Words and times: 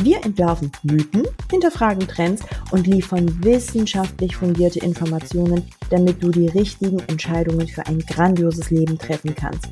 Wir 0.00 0.24
entwerfen 0.24 0.70
Mythen, 0.84 1.24
hinterfragen 1.50 2.06
Trends 2.06 2.44
und 2.70 2.86
liefern 2.86 3.42
wissenschaftlich 3.42 4.36
fundierte 4.36 4.78
Informationen, 4.78 5.64
damit 5.90 6.22
du 6.22 6.30
die 6.30 6.46
richtigen 6.46 7.00
Entscheidungen 7.08 7.66
für 7.66 7.84
ein 7.84 7.98
grandioses 7.98 8.70
Leben 8.70 8.96
treffen 8.96 9.34
kannst. 9.34 9.68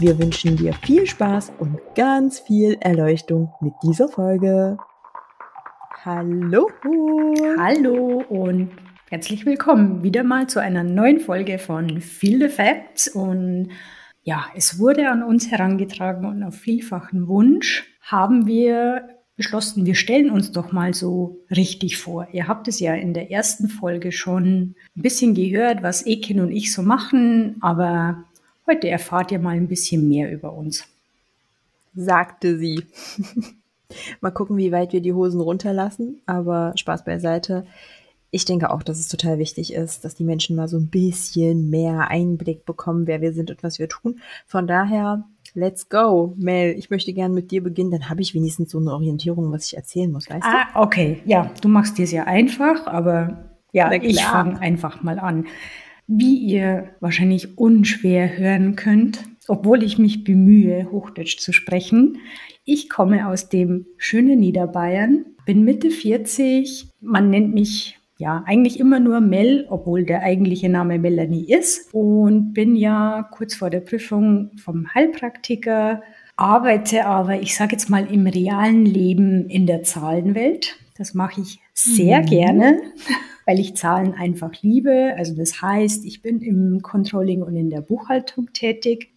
Wir 0.00 0.18
wünschen 0.18 0.56
dir 0.56 0.72
viel 0.72 1.06
Spaß 1.06 1.52
und 1.60 1.78
ganz 1.94 2.40
viel 2.40 2.76
Erleuchtung 2.80 3.52
mit 3.60 3.74
dieser 3.84 4.08
Folge. 4.08 4.78
Hallo. 6.04 6.68
Hallo 7.56 8.24
und 8.28 8.72
herzlich 9.10 9.46
willkommen 9.46 10.02
wieder 10.02 10.24
mal 10.24 10.48
zu 10.48 10.60
einer 10.60 10.82
neuen 10.82 11.20
Folge 11.20 11.60
von 11.60 12.00
Feel 12.00 12.40
the 12.40 12.48
Facts. 12.48 13.06
Und 13.06 13.68
ja, 14.24 14.46
es 14.56 14.80
wurde 14.80 15.08
an 15.08 15.22
uns 15.22 15.52
herangetragen 15.52 16.26
und 16.26 16.42
auf 16.42 16.56
vielfachen 16.56 17.28
Wunsch 17.28 17.88
haben 18.04 18.46
wir 18.46 19.08
beschlossen, 19.36 19.86
wir 19.86 19.94
stellen 19.94 20.30
uns 20.30 20.52
doch 20.52 20.72
mal 20.72 20.94
so 20.94 21.38
richtig 21.50 21.96
vor. 21.96 22.28
Ihr 22.32 22.46
habt 22.48 22.68
es 22.68 22.80
ja 22.80 22.94
in 22.94 23.14
der 23.14 23.30
ersten 23.30 23.68
Folge 23.68 24.12
schon 24.12 24.74
ein 24.96 25.02
bisschen 25.02 25.34
gehört, 25.34 25.82
was 25.82 26.06
Ekin 26.06 26.40
und 26.40 26.52
ich 26.52 26.72
so 26.72 26.82
machen, 26.82 27.56
aber 27.60 28.24
Heute 28.66 28.88
erfahrt 28.88 29.30
ihr 29.30 29.38
mal 29.38 29.56
ein 29.56 29.68
bisschen 29.68 30.08
mehr 30.08 30.32
über 30.32 30.54
uns. 30.54 30.86
Sagte 31.94 32.58
sie. 32.58 32.82
mal 34.22 34.30
gucken, 34.30 34.56
wie 34.56 34.72
weit 34.72 34.94
wir 34.94 35.02
die 35.02 35.12
Hosen 35.12 35.40
runterlassen, 35.40 36.22
aber 36.24 36.72
Spaß 36.74 37.04
beiseite. 37.04 37.66
Ich 38.30 38.46
denke 38.46 38.70
auch, 38.70 38.82
dass 38.82 38.98
es 38.98 39.08
total 39.08 39.38
wichtig 39.38 39.74
ist, 39.74 40.04
dass 40.04 40.14
die 40.14 40.24
Menschen 40.24 40.56
mal 40.56 40.66
so 40.66 40.78
ein 40.78 40.88
bisschen 40.88 41.68
mehr 41.68 42.08
Einblick 42.08 42.64
bekommen, 42.64 43.06
wer 43.06 43.20
wir 43.20 43.34
sind 43.34 43.50
und 43.50 43.62
was 43.62 43.78
wir 43.78 43.88
tun. 43.88 44.20
Von 44.46 44.66
daher, 44.66 45.24
let's 45.54 45.88
go. 45.88 46.34
Mel, 46.36 46.74
ich 46.76 46.90
möchte 46.90 47.12
gerne 47.12 47.32
mit 47.32 47.50
dir 47.50 47.62
beginnen, 47.62 47.90
dann 47.90 48.10
habe 48.10 48.20
ich 48.20 48.34
wenigstens 48.34 48.70
so 48.70 48.78
eine 48.78 48.92
Orientierung, 48.92 49.50
was 49.52 49.66
ich 49.66 49.76
erzählen 49.76 50.10
muss, 50.10 50.28
weißt 50.28 50.44
ah, 50.44 50.66
du? 50.74 50.80
okay. 50.80 51.22
Ja, 51.24 51.50
du 51.60 51.68
machst 51.68 51.96
dir 51.96 52.06
sehr 52.06 52.26
einfach, 52.26 52.86
aber 52.86 53.50
ja, 53.72 53.90
ich 53.92 54.22
fange 54.22 54.60
einfach 54.60 55.02
mal 55.02 55.18
an. 55.18 55.46
Wie 56.06 56.36
ihr 56.36 56.90
wahrscheinlich 57.00 57.56
unschwer 57.56 58.36
hören 58.36 58.76
könnt, 58.76 59.24
obwohl 59.48 59.82
ich 59.82 59.98
mich 59.98 60.24
bemühe, 60.24 60.90
Hochdeutsch 60.90 61.38
zu 61.38 61.52
sprechen, 61.52 62.18
ich 62.64 62.88
komme 62.88 63.28
aus 63.28 63.48
dem 63.48 63.86
schönen 63.96 64.40
Niederbayern, 64.40 65.24
bin 65.46 65.64
Mitte 65.64 65.90
40, 65.90 66.88
man 67.00 67.30
nennt 67.30 67.54
mich 67.54 67.98
ja 68.18 68.44
eigentlich 68.46 68.78
immer 68.78 69.00
nur 69.00 69.20
Mel, 69.20 69.66
obwohl 69.68 70.04
der 70.04 70.22
eigentliche 70.22 70.68
Name 70.68 70.98
Melanie 70.98 71.52
ist 71.52 71.92
und 71.92 72.52
bin 72.52 72.76
ja 72.76 73.28
kurz 73.32 73.54
vor 73.54 73.70
der 73.70 73.80
Prüfung 73.80 74.52
vom 74.56 74.94
Heilpraktiker, 74.94 76.02
arbeite 76.36 77.06
aber, 77.06 77.40
ich 77.40 77.56
sage 77.56 77.72
jetzt 77.72 77.90
mal, 77.90 78.06
im 78.10 78.26
realen 78.26 78.86
Leben 78.86 79.48
in 79.48 79.66
der 79.66 79.82
Zahlenwelt. 79.82 80.76
Das 80.96 81.14
mache 81.14 81.40
ich 81.40 81.60
sehr 81.72 82.22
mhm. 82.22 82.26
gerne 82.26 82.82
weil 83.46 83.60
ich 83.60 83.76
Zahlen 83.76 84.14
einfach 84.14 84.52
liebe. 84.62 85.14
Also 85.16 85.34
das 85.34 85.60
heißt, 85.60 86.04
ich 86.04 86.22
bin 86.22 86.40
im 86.40 86.82
Controlling 86.82 87.42
und 87.42 87.56
in 87.56 87.70
der 87.70 87.80
Buchhaltung 87.80 88.52
tätig. 88.52 89.10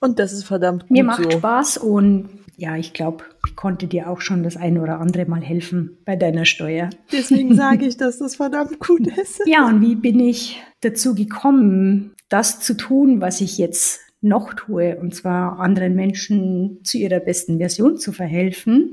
Und 0.00 0.18
das 0.18 0.32
ist 0.32 0.44
verdammt 0.44 0.82
gut 0.82 0.90
Mir 0.90 1.04
macht 1.04 1.24
so. 1.24 1.30
Spaß 1.30 1.78
und 1.78 2.28
ja, 2.58 2.76
ich 2.76 2.92
glaube, 2.92 3.24
ich 3.46 3.54
konnte 3.54 3.86
dir 3.86 4.10
auch 4.10 4.20
schon 4.20 4.42
das 4.42 4.56
eine 4.56 4.82
oder 4.82 4.98
andere 4.98 5.26
Mal 5.26 5.42
helfen 5.42 5.96
bei 6.04 6.16
deiner 6.16 6.44
Steuer. 6.44 6.90
Deswegen 7.12 7.54
sage 7.54 7.86
ich, 7.86 7.96
dass 7.96 8.18
das 8.18 8.34
verdammt 8.34 8.80
gut 8.80 9.06
ist. 9.06 9.40
Ja, 9.46 9.68
und 9.68 9.80
wie 9.80 9.94
bin 9.94 10.18
ich 10.18 10.60
dazu 10.80 11.14
gekommen, 11.14 12.16
das 12.28 12.58
zu 12.58 12.76
tun, 12.76 13.20
was 13.20 13.40
ich 13.40 13.58
jetzt 13.58 14.00
noch 14.20 14.54
tue, 14.54 14.96
und 14.96 15.14
zwar 15.14 15.60
anderen 15.60 15.94
Menschen 15.94 16.80
zu 16.82 16.98
ihrer 16.98 17.20
besten 17.20 17.58
Version 17.58 17.96
zu 17.96 18.10
verhelfen? 18.10 18.92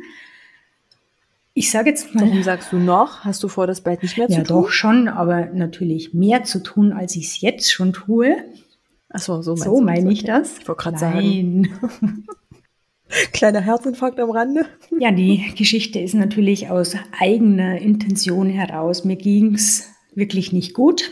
Ich 1.55 1.71
sage 1.71 1.89
jetzt 1.89 2.13
mal. 2.13 2.21
Warum 2.21 2.43
sagst 2.43 2.71
du 2.71 2.77
noch? 2.77 3.25
Hast 3.25 3.41
du 3.41 3.47
vor, 3.47 3.65
das 3.65 3.81
bald 3.81 4.03
nicht 4.03 4.15
mehr 4.15 4.29
ja, 4.29 4.37
zu 4.37 4.43
tun? 4.43 4.55
Ja, 4.57 4.61
doch 4.61 4.69
schon, 4.69 5.07
aber 5.07 5.47
natürlich 5.47 6.13
mehr 6.13 6.43
zu 6.43 6.61
tun, 6.61 6.93
als 6.93 7.15
ich 7.15 7.25
es 7.25 7.41
jetzt 7.41 7.73
schon 7.73 7.93
tue. 7.93 8.37
Ach 9.09 9.19
so, 9.19 9.41
so, 9.41 9.55
so 9.55 9.81
meine 9.81 10.11
ich 10.11 10.23
das. 10.23 10.59
Ich 10.59 10.67
wollte 10.67 10.83
gerade 10.83 10.99
sagen. 10.99 11.73
Kleiner 13.33 13.61
Herzinfarkt 13.61 14.19
am 14.19 14.31
Rande. 14.31 14.65
Ja, 14.99 15.11
die 15.11 15.53
Geschichte 15.57 15.99
ist 15.99 16.13
natürlich 16.13 16.69
aus 16.69 16.95
eigener 17.19 17.79
Intention 17.79 18.49
heraus. 18.49 19.05
Mir 19.05 19.15
ging 19.15 19.55
es 19.55 19.91
wirklich 20.13 20.51
nicht 20.51 20.73
gut 20.73 21.11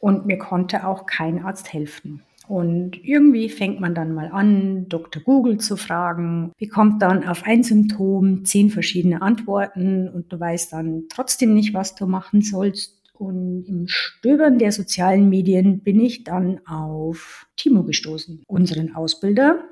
und 0.00 0.26
mir 0.26 0.38
konnte 0.38 0.86
auch 0.86 1.06
kein 1.06 1.44
Arzt 1.44 1.72
helfen. 1.72 2.22
Und 2.48 3.02
irgendwie 3.04 3.48
fängt 3.48 3.80
man 3.80 3.94
dann 3.94 4.12
mal 4.12 4.28
an, 4.32 4.88
Dr. 4.88 5.22
Google 5.22 5.58
zu 5.58 5.76
fragen, 5.76 6.52
bekommt 6.58 7.00
dann 7.00 7.26
auf 7.26 7.44
ein 7.44 7.62
Symptom 7.62 8.44
zehn 8.44 8.68
verschiedene 8.68 9.22
Antworten 9.22 10.08
und 10.08 10.32
du 10.32 10.40
weißt 10.40 10.72
dann 10.72 11.04
trotzdem 11.08 11.54
nicht, 11.54 11.72
was 11.72 11.94
du 11.94 12.06
machen 12.06 12.42
sollst. 12.42 13.00
Und 13.14 13.64
im 13.68 13.86
Stöbern 13.86 14.58
der 14.58 14.72
sozialen 14.72 15.28
Medien 15.28 15.80
bin 15.80 16.00
ich 16.00 16.24
dann 16.24 16.60
auf 16.66 17.46
Timo 17.56 17.84
gestoßen, 17.84 18.42
unseren 18.48 18.96
Ausbilder. 18.96 19.64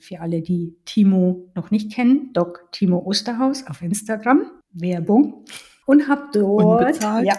Für 0.00 0.20
alle, 0.20 0.42
die 0.42 0.74
Timo 0.84 1.50
noch 1.54 1.70
nicht 1.70 1.92
kennen, 1.92 2.32
Doc 2.32 2.68
Timo 2.72 2.98
Osterhaus 3.04 3.66
auf 3.66 3.82
Instagram. 3.82 4.50
Werbung 4.72 5.44
und 5.86 6.08
habe 6.08 6.22
dort, 6.32 7.02
ja, 7.02 7.36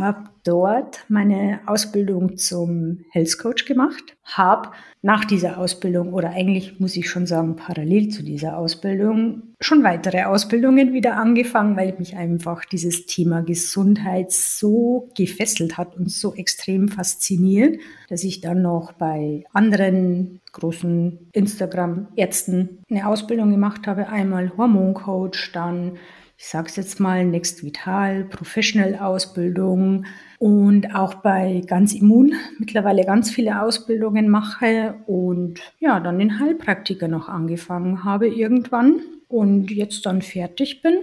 hab 0.00 0.30
dort 0.44 1.04
meine 1.08 1.60
Ausbildung 1.66 2.36
zum 2.36 3.04
Health 3.10 3.38
Coach 3.38 3.64
gemacht. 3.64 4.16
Habe 4.24 4.70
nach 5.02 5.24
dieser 5.24 5.58
Ausbildung 5.58 6.12
oder 6.12 6.30
eigentlich 6.30 6.80
muss 6.80 6.96
ich 6.96 7.08
schon 7.08 7.26
sagen 7.26 7.56
parallel 7.56 8.08
zu 8.08 8.22
dieser 8.22 8.56
Ausbildung 8.56 9.54
schon 9.60 9.82
weitere 9.82 10.24
Ausbildungen 10.24 10.92
wieder 10.92 11.16
angefangen, 11.16 11.76
weil 11.76 11.94
mich 11.98 12.16
einfach 12.16 12.64
dieses 12.64 13.06
Thema 13.06 13.42
Gesundheit 13.42 14.30
so 14.30 15.08
gefesselt 15.16 15.78
hat 15.78 15.96
und 15.96 16.10
so 16.10 16.34
extrem 16.34 16.88
fasziniert, 16.88 17.80
dass 18.08 18.24
ich 18.24 18.40
dann 18.40 18.62
noch 18.62 18.92
bei 18.92 19.44
anderen 19.52 20.40
großen 20.52 21.30
Instagram-Ärzten 21.32 22.82
eine 22.90 23.06
Ausbildung 23.06 23.50
gemacht 23.50 23.86
habe. 23.86 24.08
Einmal 24.08 24.56
Hormoncoach, 24.56 25.50
dann 25.52 25.98
ich 26.36 26.46
sage 26.46 26.68
es 26.68 26.76
jetzt 26.76 27.00
mal, 27.00 27.24
Next 27.24 27.64
Vital, 27.64 28.24
Professional 28.24 28.96
Ausbildung 28.96 30.06
und 30.38 30.94
auch 30.94 31.14
bei 31.14 31.62
Ganz 31.66 31.94
Immun 31.94 32.34
mittlerweile 32.58 33.04
ganz 33.04 33.30
viele 33.30 33.62
Ausbildungen 33.62 34.28
mache 34.28 34.96
und 35.06 35.60
ja, 35.78 36.00
dann 36.00 36.18
den 36.18 36.38
Heilpraktiker 36.40 37.08
noch 37.08 37.28
angefangen 37.28 38.04
habe 38.04 38.28
irgendwann 38.28 39.00
und 39.28 39.70
jetzt 39.70 40.06
dann 40.06 40.22
fertig 40.22 40.82
bin 40.82 40.94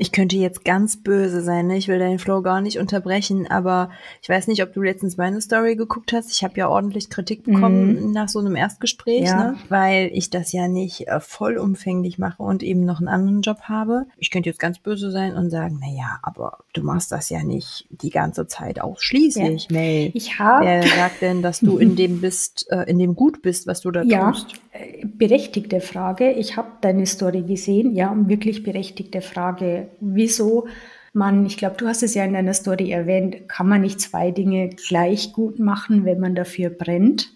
ich 0.00 0.12
könnte 0.12 0.36
jetzt 0.36 0.64
ganz 0.64 0.96
böse 0.96 1.42
sein, 1.42 1.66
ne? 1.66 1.76
ich 1.76 1.88
will 1.88 1.98
deinen 1.98 2.20
Flow 2.20 2.40
gar 2.40 2.60
nicht 2.60 2.78
unterbrechen, 2.78 3.50
aber 3.50 3.90
ich 4.22 4.28
weiß 4.28 4.46
nicht, 4.46 4.62
ob 4.62 4.72
du 4.72 4.80
letztens 4.80 5.16
meine 5.16 5.40
Story 5.40 5.74
geguckt 5.74 6.12
hast. 6.12 6.30
Ich 6.30 6.44
habe 6.44 6.54
ja 6.56 6.68
ordentlich 6.68 7.10
Kritik 7.10 7.42
bekommen 7.42 8.06
mhm. 8.06 8.12
nach 8.12 8.28
so 8.28 8.38
einem 8.38 8.54
Erstgespräch, 8.54 9.24
ja. 9.24 9.50
ne? 9.50 9.56
weil 9.68 10.10
ich 10.14 10.30
das 10.30 10.52
ja 10.52 10.68
nicht 10.68 11.08
äh, 11.08 11.18
vollumfänglich 11.18 12.16
mache 12.16 12.40
und 12.44 12.62
eben 12.62 12.84
noch 12.84 13.00
einen 13.00 13.08
anderen 13.08 13.42
Job 13.42 13.62
habe. 13.62 14.06
Ich 14.18 14.30
könnte 14.30 14.48
jetzt 14.48 14.60
ganz 14.60 14.78
böse 14.78 15.10
sein 15.10 15.34
und 15.34 15.50
sagen, 15.50 15.80
na 15.80 15.90
ja, 15.90 16.20
aber 16.22 16.58
du 16.74 16.84
machst 16.84 17.10
das 17.10 17.28
ja 17.28 17.42
nicht 17.42 17.88
die 17.90 18.10
ganze 18.10 18.46
Zeit 18.46 18.80
ausschließlich, 18.80 19.66
ja. 19.68 19.76
Mel. 19.76 20.10
Ich 20.14 20.38
habe. 20.38 20.64
Wer 20.64 20.82
sagt 20.84 21.22
denn, 21.22 21.42
dass 21.42 21.58
du 21.58 21.76
in 21.76 21.96
dem 21.96 22.20
bist, 22.20 22.70
äh, 22.70 22.84
in 22.84 23.00
dem 23.00 23.16
gut 23.16 23.42
bist, 23.42 23.66
was 23.66 23.80
du 23.80 23.90
da 23.90 24.04
ja, 24.04 24.30
tust? 24.30 24.54
Äh, 24.70 25.04
berechtigte 25.04 25.80
Frage. 25.80 26.30
Ich 26.30 26.56
habe 26.56 26.68
deine 26.82 27.04
Story 27.06 27.42
gesehen, 27.42 27.96
ja, 27.96 28.14
wirklich 28.28 28.62
berechtigte 28.62 29.22
Frage 29.22 29.87
wieso 30.00 30.66
man, 31.12 31.46
ich 31.46 31.56
glaube, 31.56 31.76
du 31.76 31.86
hast 31.86 32.02
es 32.02 32.14
ja 32.14 32.24
in 32.24 32.34
deiner 32.34 32.54
Story 32.54 32.90
erwähnt, 32.90 33.48
kann 33.48 33.68
man 33.68 33.80
nicht 33.80 34.00
zwei 34.00 34.30
Dinge 34.30 34.70
gleich 34.70 35.32
gut 35.32 35.58
machen, 35.58 36.04
wenn 36.04 36.20
man 36.20 36.34
dafür 36.34 36.70
brennt. 36.70 37.32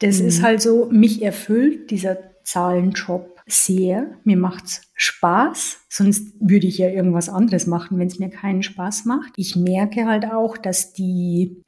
Das 0.00 0.20
mhm. 0.20 0.28
ist 0.28 0.42
halt 0.42 0.62
so, 0.62 0.88
mich 0.90 1.22
erfüllt 1.22 1.90
dieser 1.90 2.18
Zahlenjob 2.44 3.38
sehr. 3.46 4.10
Mir 4.24 4.36
macht's 4.36 4.82
Spaß, 4.94 5.86
sonst 5.88 6.34
würde 6.40 6.66
ich 6.66 6.78
ja 6.78 6.88
irgendwas 6.88 7.28
anderes 7.28 7.66
machen, 7.66 7.98
wenn 7.98 8.08
es 8.08 8.18
mir 8.18 8.30
keinen 8.30 8.62
Spaß 8.62 9.06
macht. 9.06 9.32
Ich 9.36 9.56
merke 9.56 10.06
halt 10.06 10.26
auch, 10.26 10.58
dass 10.58 10.92
die, 10.92 11.62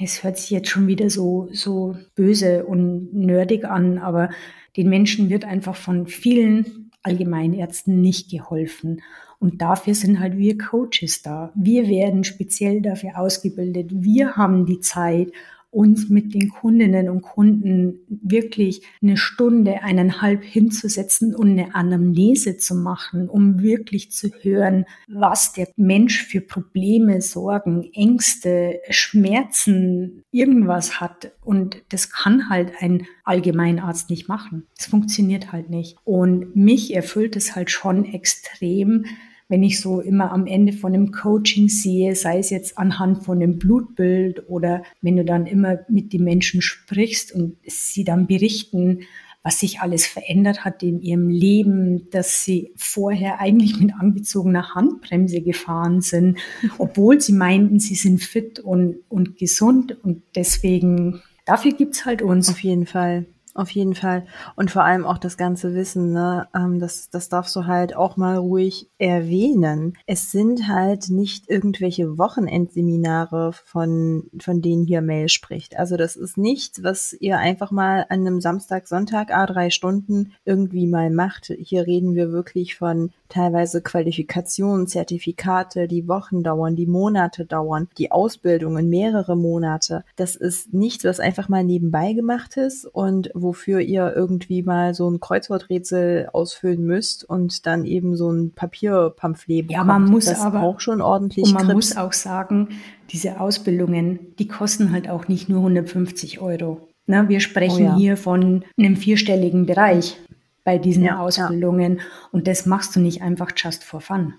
es 0.00 0.24
hört 0.24 0.38
sich 0.38 0.50
jetzt 0.50 0.70
schon 0.70 0.86
wieder 0.86 1.10
so, 1.10 1.48
so 1.52 1.96
böse 2.14 2.64
und 2.64 3.12
nerdig 3.14 3.64
an, 3.64 3.98
aber 3.98 4.30
den 4.76 4.88
Menschen 4.88 5.28
wird 5.30 5.44
einfach 5.44 5.76
von 5.76 6.06
vielen 6.06 6.90
Allgemeinärzten 7.02 8.00
nicht 8.00 8.30
geholfen. 8.30 9.02
Und 9.38 9.60
dafür 9.62 9.94
sind 9.94 10.20
halt 10.20 10.36
wir 10.38 10.58
Coaches 10.58 11.22
da. 11.22 11.52
Wir 11.54 11.88
werden 11.88 12.24
speziell 12.24 12.80
dafür 12.80 13.18
ausgebildet. 13.18 13.90
Wir 13.92 14.36
haben 14.36 14.66
die 14.66 14.80
Zeit 14.80 15.32
uns 15.76 16.08
mit 16.08 16.32
den 16.32 16.48
Kundinnen 16.48 17.10
und 17.10 17.20
Kunden 17.20 18.00
wirklich 18.08 18.80
eine 19.02 19.18
Stunde, 19.18 19.82
eineinhalb 19.82 20.42
hinzusetzen 20.42 21.34
und 21.34 21.50
eine 21.50 21.74
Anamnese 21.74 22.56
zu 22.56 22.74
machen, 22.74 23.28
um 23.28 23.60
wirklich 23.60 24.10
zu 24.10 24.30
hören, 24.40 24.86
was 25.06 25.52
der 25.52 25.68
Mensch 25.76 26.24
für 26.24 26.40
Probleme, 26.40 27.20
Sorgen, 27.20 27.90
Ängste, 27.92 28.80
Schmerzen, 28.88 30.22
irgendwas 30.30 30.98
hat. 30.98 31.32
Und 31.44 31.82
das 31.90 32.10
kann 32.10 32.48
halt 32.48 32.72
ein 32.80 33.06
Allgemeinarzt 33.24 34.08
nicht 34.08 34.28
machen. 34.28 34.66
Das 34.78 34.86
funktioniert 34.86 35.52
halt 35.52 35.68
nicht. 35.68 35.98
Und 36.04 36.56
mich 36.56 36.94
erfüllt 36.94 37.36
es 37.36 37.54
halt 37.54 37.70
schon 37.70 38.06
extrem, 38.06 39.04
wenn 39.48 39.62
ich 39.62 39.80
so 39.80 40.00
immer 40.00 40.32
am 40.32 40.46
Ende 40.46 40.72
von 40.72 40.92
einem 40.92 41.12
Coaching 41.12 41.68
sehe, 41.68 42.14
sei 42.16 42.38
es 42.38 42.50
jetzt 42.50 42.78
anhand 42.78 43.24
von 43.24 43.40
einem 43.40 43.58
Blutbild 43.58 44.48
oder 44.48 44.82
wenn 45.02 45.16
du 45.16 45.24
dann 45.24 45.46
immer 45.46 45.80
mit 45.88 46.12
den 46.12 46.24
Menschen 46.24 46.62
sprichst 46.62 47.32
und 47.32 47.56
sie 47.64 48.04
dann 48.04 48.26
berichten, 48.26 49.00
was 49.46 49.60
sich 49.60 49.78
alles 49.78 50.06
verändert 50.06 50.64
hat 50.64 50.82
in 50.82 51.00
ihrem 51.00 51.28
Leben, 51.28 52.10
dass 52.10 52.42
sie 52.42 52.72
vorher 52.74 53.38
eigentlich 53.40 53.78
mit 53.78 53.94
angezogener 53.94 54.74
Handbremse 54.74 55.40
gefahren 55.40 56.00
sind, 56.00 56.38
obwohl 56.78 57.20
sie 57.20 57.32
meinten, 57.32 57.78
sie 57.78 57.94
sind 57.94 58.20
fit 58.20 58.58
und, 58.58 58.96
und 59.08 59.38
gesund. 59.38 59.96
Und 60.02 60.24
deswegen, 60.34 61.22
dafür 61.44 61.70
gibt's 61.70 62.04
halt 62.04 62.22
uns. 62.22 62.48
Auf 62.48 62.58
jeden 62.58 62.86
Fall. 62.86 63.26
Auf 63.56 63.70
jeden 63.70 63.94
Fall. 63.94 64.26
Und 64.54 64.70
vor 64.70 64.84
allem 64.84 65.06
auch 65.06 65.16
das 65.16 65.38
ganze 65.38 65.74
Wissen, 65.74 66.12
ne? 66.12 66.46
Ähm, 66.54 66.78
das, 66.78 67.08
das 67.08 67.30
darfst 67.30 67.56
du 67.56 67.64
halt 67.64 67.96
auch 67.96 68.18
mal 68.18 68.36
ruhig 68.36 68.90
erwähnen. 68.98 69.96
Es 70.04 70.30
sind 70.30 70.68
halt 70.68 71.08
nicht 71.08 71.48
irgendwelche 71.48 72.18
Wochenendseminare, 72.18 73.54
von, 73.54 74.24
von 74.38 74.60
denen 74.60 74.84
hier 74.84 75.00
Mail 75.00 75.30
spricht. 75.30 75.78
Also 75.78 75.96
das 75.96 76.16
ist 76.16 76.36
nichts, 76.36 76.82
was 76.82 77.14
ihr 77.14 77.38
einfach 77.38 77.70
mal 77.70 78.04
an 78.10 78.26
einem 78.26 78.42
Samstag, 78.42 78.88
Sonntag, 78.88 79.34
a 79.34 79.46
drei 79.46 79.70
Stunden 79.70 80.34
irgendwie 80.44 80.86
mal 80.86 81.08
macht. 81.08 81.50
Hier 81.58 81.86
reden 81.86 82.14
wir 82.14 82.32
wirklich 82.32 82.76
von 82.76 83.10
teilweise 83.30 83.80
Qualifikationen, 83.80 84.86
Zertifikate, 84.86 85.88
die 85.88 86.08
Wochen 86.08 86.42
dauern, 86.42 86.76
die 86.76 86.86
Monate 86.86 87.46
dauern, 87.46 87.88
die 87.96 88.12
Ausbildungen 88.12 88.90
mehrere 88.90 89.34
Monate. 89.34 90.04
Das 90.16 90.36
ist 90.36 90.74
nichts, 90.74 91.04
was 91.04 91.20
einfach 91.20 91.48
mal 91.48 91.64
nebenbei 91.64 92.12
gemacht 92.12 92.58
ist 92.58 92.84
und 92.84 93.30
wofür 93.46 93.80
ihr 93.80 94.12
irgendwie 94.14 94.62
mal 94.62 94.92
so 94.94 95.08
ein 95.08 95.20
Kreuzworträtsel 95.20 96.28
ausfüllen 96.32 96.84
müsst 96.84 97.24
und 97.24 97.66
dann 97.66 97.84
eben 97.84 98.16
so 98.16 98.30
ein 98.30 98.52
Papierpamphlet 98.52 99.68
bekommt. 99.68 99.70
Ja, 99.70 99.84
man 99.84 100.04
muss 100.04 100.26
das 100.26 100.40
aber 100.40 100.62
auch 100.62 100.80
schon 100.80 101.00
ordentlich. 101.00 101.46
Und 101.46 101.54
man 101.54 101.66
Krips. 101.66 101.74
muss 101.74 101.96
auch 101.96 102.12
sagen, 102.12 102.68
diese 103.10 103.40
Ausbildungen, 103.40 104.34
die 104.38 104.48
kosten 104.48 104.92
halt 104.92 105.08
auch 105.08 105.28
nicht 105.28 105.48
nur 105.48 105.60
150 105.60 106.40
Euro. 106.40 106.88
Na, 107.06 107.28
wir 107.28 107.40
sprechen 107.40 107.86
oh 107.86 107.90
ja. 107.90 107.96
hier 107.96 108.16
von 108.16 108.64
einem 108.78 108.96
vierstelligen 108.96 109.64
Bereich 109.64 110.18
bei 110.64 110.78
diesen 110.78 111.04
ja, 111.04 111.20
Ausbildungen. 111.20 111.98
Ja. 111.98 112.02
Und 112.32 112.48
das 112.48 112.66
machst 112.66 112.96
du 112.96 113.00
nicht 113.00 113.22
einfach 113.22 113.52
just 113.56 113.84
for 113.84 114.00
fun. 114.00 114.34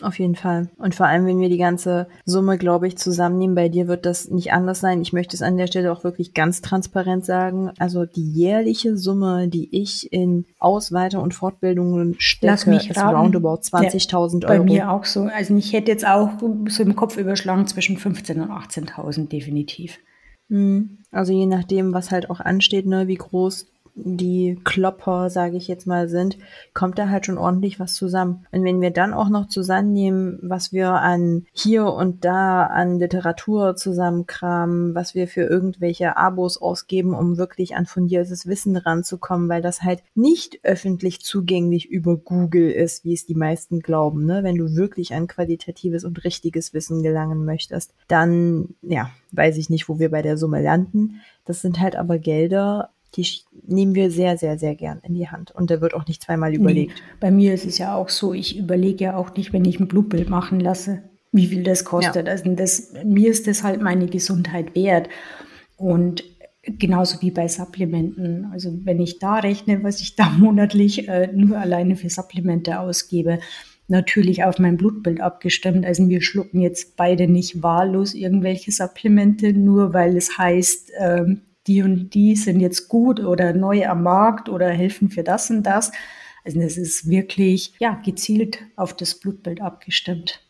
Auf 0.00 0.18
jeden 0.20 0.36
Fall. 0.36 0.68
Und 0.76 0.94
vor 0.94 1.06
allem, 1.06 1.26
wenn 1.26 1.40
wir 1.40 1.48
die 1.48 1.58
ganze 1.58 2.06
Summe, 2.24 2.56
glaube 2.56 2.86
ich, 2.86 2.96
zusammennehmen, 2.96 3.56
bei 3.56 3.68
dir 3.68 3.88
wird 3.88 4.06
das 4.06 4.30
nicht 4.30 4.52
anders 4.52 4.78
sein. 4.78 5.02
Ich 5.02 5.12
möchte 5.12 5.34
es 5.34 5.42
an 5.42 5.56
der 5.56 5.66
Stelle 5.66 5.90
auch 5.90 6.04
wirklich 6.04 6.34
ganz 6.34 6.62
transparent 6.62 7.24
sagen. 7.24 7.72
Also 7.78 8.04
die 8.04 8.30
jährliche 8.30 8.96
Summe, 8.96 9.48
die 9.48 9.68
ich 9.76 10.12
in 10.12 10.44
Aus-, 10.60 10.92
Weiter- 10.92 11.20
und 11.20 11.34
Fortbildungen 11.34 12.14
stecke, 12.18 12.46
Lass 12.46 12.66
mich 12.66 12.90
ist 12.90 13.02
roundabout 13.02 13.62
20.000 13.62 14.44
Euro. 14.44 14.58
Bei 14.58 14.60
mir 14.60 14.92
auch 14.92 15.04
so. 15.04 15.22
Also 15.22 15.56
ich 15.56 15.72
hätte 15.72 15.90
jetzt 15.90 16.06
auch 16.06 16.30
so 16.68 16.82
im 16.82 16.94
Kopf 16.94 17.16
überschlagen 17.16 17.66
zwischen 17.66 17.98
15.000 17.98 18.42
und 18.42 18.50
18.000 18.50 19.28
definitiv. 19.28 19.98
Hm. 20.48 20.98
Also 21.10 21.32
je 21.32 21.46
nachdem, 21.46 21.92
was 21.92 22.10
halt 22.10 22.30
auch 22.30 22.40
ansteht, 22.40 22.86
ne, 22.86 23.08
wie 23.08 23.16
groß 23.16 23.66
die 24.04 24.58
Klopper, 24.64 25.30
sage 25.30 25.56
ich 25.56 25.68
jetzt 25.68 25.86
mal, 25.86 26.08
sind, 26.08 26.38
kommt 26.74 26.98
da 26.98 27.08
halt 27.08 27.26
schon 27.26 27.38
ordentlich 27.38 27.80
was 27.80 27.94
zusammen. 27.94 28.46
Und 28.52 28.64
wenn 28.64 28.80
wir 28.80 28.90
dann 28.90 29.14
auch 29.14 29.28
noch 29.28 29.48
zusammennehmen, 29.48 30.38
was 30.42 30.72
wir 30.72 30.90
an 30.92 31.46
hier 31.52 31.86
und 31.86 32.24
da 32.24 32.64
an 32.66 32.98
Literatur 32.98 33.76
zusammenkramen, 33.76 34.94
was 34.94 35.14
wir 35.14 35.28
für 35.28 35.42
irgendwelche 35.42 36.16
Abos 36.16 36.60
ausgeben, 36.60 37.14
um 37.14 37.38
wirklich 37.38 37.76
an 37.76 37.86
fundiertes 37.86 38.46
Wissen 38.46 38.76
ranzukommen, 38.76 39.48
weil 39.48 39.62
das 39.62 39.82
halt 39.82 40.02
nicht 40.14 40.60
öffentlich 40.62 41.20
zugänglich 41.20 41.90
über 41.90 42.16
Google 42.16 42.70
ist, 42.70 43.04
wie 43.04 43.14
es 43.14 43.26
die 43.26 43.34
meisten 43.34 43.80
glauben. 43.80 44.24
Ne? 44.24 44.42
Wenn 44.42 44.56
du 44.56 44.74
wirklich 44.74 45.14
an 45.14 45.26
qualitatives 45.26 46.04
und 46.04 46.24
richtiges 46.24 46.74
Wissen 46.74 47.02
gelangen 47.02 47.44
möchtest, 47.44 47.94
dann, 48.06 48.74
ja, 48.82 49.10
weiß 49.32 49.56
ich 49.58 49.70
nicht, 49.70 49.88
wo 49.88 49.98
wir 49.98 50.10
bei 50.10 50.22
der 50.22 50.36
Summe 50.36 50.62
landen. 50.62 51.20
Das 51.44 51.62
sind 51.62 51.80
halt 51.80 51.96
aber 51.96 52.18
Gelder, 52.18 52.90
die 53.14 53.26
nehmen 53.66 53.94
wir 53.94 54.10
sehr, 54.10 54.36
sehr, 54.36 54.58
sehr 54.58 54.74
gern 54.74 55.00
in 55.02 55.14
die 55.14 55.28
Hand. 55.28 55.50
Und 55.50 55.70
da 55.70 55.80
wird 55.80 55.94
auch 55.94 56.06
nicht 56.06 56.22
zweimal 56.22 56.54
überlegt. 56.54 56.92
Nee, 56.94 57.02
bei 57.20 57.30
mir 57.30 57.54
ist 57.54 57.64
es 57.64 57.78
ja 57.78 57.94
auch 57.94 58.08
so, 58.08 58.34
ich 58.34 58.58
überlege 58.58 59.04
ja 59.04 59.16
auch 59.16 59.34
nicht, 59.34 59.52
wenn 59.52 59.64
ich 59.64 59.80
ein 59.80 59.88
Blutbild 59.88 60.28
machen 60.28 60.60
lasse, 60.60 61.02
wie 61.32 61.46
viel 61.46 61.62
das 61.62 61.84
kostet. 61.84 62.26
Ja. 62.26 62.32
Also 62.32 62.54
das, 62.54 62.92
mir 63.04 63.30
ist 63.30 63.46
das 63.46 63.62
halt 63.62 63.80
meine 63.80 64.06
Gesundheit 64.06 64.74
wert. 64.74 65.08
Und 65.76 66.24
genauso 66.62 67.20
wie 67.22 67.30
bei 67.30 67.48
Supplementen. 67.48 68.46
Also 68.52 68.72
wenn 68.84 69.00
ich 69.00 69.18
da 69.18 69.36
rechne, 69.36 69.82
was 69.82 70.00
ich 70.00 70.16
da 70.16 70.28
monatlich 70.38 71.08
äh, 71.08 71.28
nur 71.32 71.58
alleine 71.58 71.96
für 71.96 72.10
Supplemente 72.10 72.78
ausgebe, 72.78 73.38
natürlich 73.88 74.44
auf 74.44 74.58
mein 74.58 74.76
Blutbild 74.76 75.20
abgestimmt. 75.20 75.86
Also 75.86 76.08
wir 76.08 76.20
schlucken 76.20 76.60
jetzt 76.60 76.96
beide 76.96 77.26
nicht 77.26 77.62
wahllos 77.62 78.14
irgendwelche 78.14 78.70
Supplemente, 78.70 79.54
nur 79.54 79.94
weil 79.94 80.16
es 80.16 80.36
heißt, 80.36 80.92
ähm, 81.00 81.40
die 81.68 81.82
und 81.82 82.14
die 82.14 82.34
sind 82.34 82.60
jetzt 82.60 82.88
gut 82.88 83.20
oder 83.20 83.52
neu 83.52 83.86
am 83.86 84.02
Markt 84.02 84.48
oder 84.48 84.68
helfen 84.70 85.10
für 85.10 85.22
das 85.22 85.50
und 85.50 85.62
das. 85.62 85.92
Also 86.44 86.60
es 86.60 86.78
ist 86.78 87.08
wirklich 87.08 87.74
ja 87.78 88.00
gezielt 88.04 88.60
auf 88.76 88.94
das 88.94 89.14
Blutbild 89.14 89.60
abgestimmt. 89.60 90.40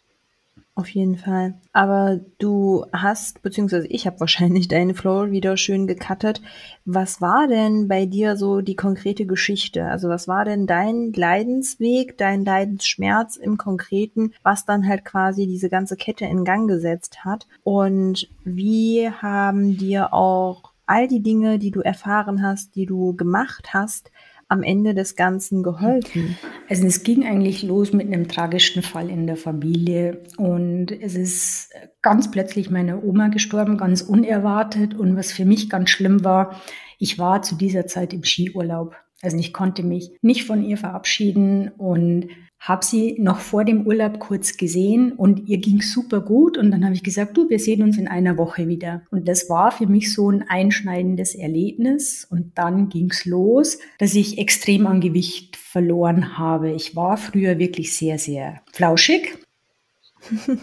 Auf 0.79 0.91
jeden 0.91 1.17
Fall. 1.17 1.55
Aber 1.73 2.20
du 2.38 2.87
hast, 2.93 3.43
beziehungsweise 3.43 3.88
ich 3.88 4.06
habe 4.06 4.20
wahrscheinlich 4.20 4.69
deinen 4.69 4.94
Flow 4.94 5.32
wieder 5.32 5.56
schön 5.56 5.88
gecuttet. 5.88 6.41
Was 6.85 7.20
war 7.20 7.49
denn 7.49 7.88
bei 7.88 8.06
dir 8.06 8.37
so 8.37 8.61
die 8.61 8.76
konkrete 8.76 9.26
Geschichte? 9.26 9.87
Also 9.87 10.09
was 10.09 10.29
war 10.29 10.44
denn 10.44 10.69
dein 10.69 11.12
Leidensweg, 11.12 12.17
dein 12.17 12.44
Leidensschmerz 12.44 13.35
im 13.35 13.56
Konkreten, 13.56 14.35
was 14.44 14.67
dann 14.67 14.87
halt 14.87 15.05
quasi 15.05 15.49
diese 15.49 15.69
ganze 15.69 15.96
Kette 15.96 16.27
in 16.27 16.44
Gang 16.44 16.69
gesetzt 16.69 17.25
hat? 17.25 17.48
Und 17.65 18.29
wie 18.44 19.10
haben 19.10 19.77
dir 19.79 20.15
auch 20.15 20.75
all 20.89 21.09
die 21.09 21.23
Dinge, 21.23 21.59
die 21.59 21.71
du 21.71 21.81
erfahren 21.81 22.43
hast, 22.43 22.75
die 22.75 22.87
du 22.87 23.15
gemacht 23.15 23.73
hast, 23.73 24.11
am 24.49 24.63
Ende 24.63 24.95
des 24.95 25.15
Ganzen 25.15 25.63
geholfen? 25.63 26.39
Also 26.69 26.87
es 26.87 27.03
ging 27.03 27.25
eigentlich 27.27 27.63
los 27.63 27.93
mit 27.93 28.07
einem 28.07 28.29
tragischen 28.29 28.83
Fall 28.83 29.11
in 29.11 29.27
der 29.27 29.37
Familie 29.37 30.23
und 30.37 30.91
es 30.91 31.15
ist 31.15 31.73
ganz 32.03 32.31
plötzlich 32.31 32.71
meine 32.71 33.03
Oma 33.03 33.29
gestorben, 33.29 33.77
ganz 33.77 34.03
unerwartet 34.03 34.95
und 34.95 35.17
was 35.17 35.33
für 35.33 35.45
mich 35.45 35.69
ganz 35.69 35.91
schlimm 35.91 36.25
war, 36.25 36.61
ich 36.99 37.19
war 37.19 37.43
zu 37.43 37.55
dieser 37.55 37.87
Zeit 37.87 38.13
im 38.13 38.25
Skiurlaub. 38.25 38.97
Also 39.21 39.37
ich 39.37 39.53
konnte 39.53 39.83
mich 39.83 40.13
nicht 40.23 40.45
von 40.45 40.65
ihr 40.65 40.77
verabschieden 40.77 41.69
und 41.77 42.29
habe 42.60 42.84
sie 42.84 43.17
noch 43.19 43.38
vor 43.38 43.65
dem 43.65 43.86
Urlaub 43.86 44.19
kurz 44.19 44.56
gesehen 44.56 45.12
und 45.12 45.48
ihr 45.48 45.58
ging 45.58 45.81
super 45.81 46.20
gut 46.20 46.58
und 46.58 46.70
dann 46.70 46.84
habe 46.84 46.94
ich 46.94 47.03
gesagt, 47.03 47.36
du, 47.36 47.48
wir 47.48 47.58
sehen 47.58 47.82
uns 47.82 47.98
in 47.98 48.08
einer 48.08 48.36
Woche 48.36 48.69
wieder. 48.69 49.03
Und 49.10 49.29
das 49.29 49.48
war 49.48 49.70
für 49.70 49.86
mich 49.86 50.12
so 50.12 50.31
ein 50.31 50.44
einschneidendes 50.48 51.34
Erlebnis 51.34 52.27
und 52.29 52.53
dann 52.56 52.88
ging's 52.88 53.24
los, 53.24 53.79
dass 53.98 54.15
ich 54.15 54.38
extrem 54.38 54.86
an 54.86 55.00
Gewicht 55.00 55.56
verloren 55.56 56.38
habe. 56.38 56.72
Ich 56.72 56.96
war 56.96 57.17
früher 57.17 57.58
wirklich 57.58 57.94
sehr, 57.94 58.19
sehr 58.19 58.60
flauschig 58.72 59.38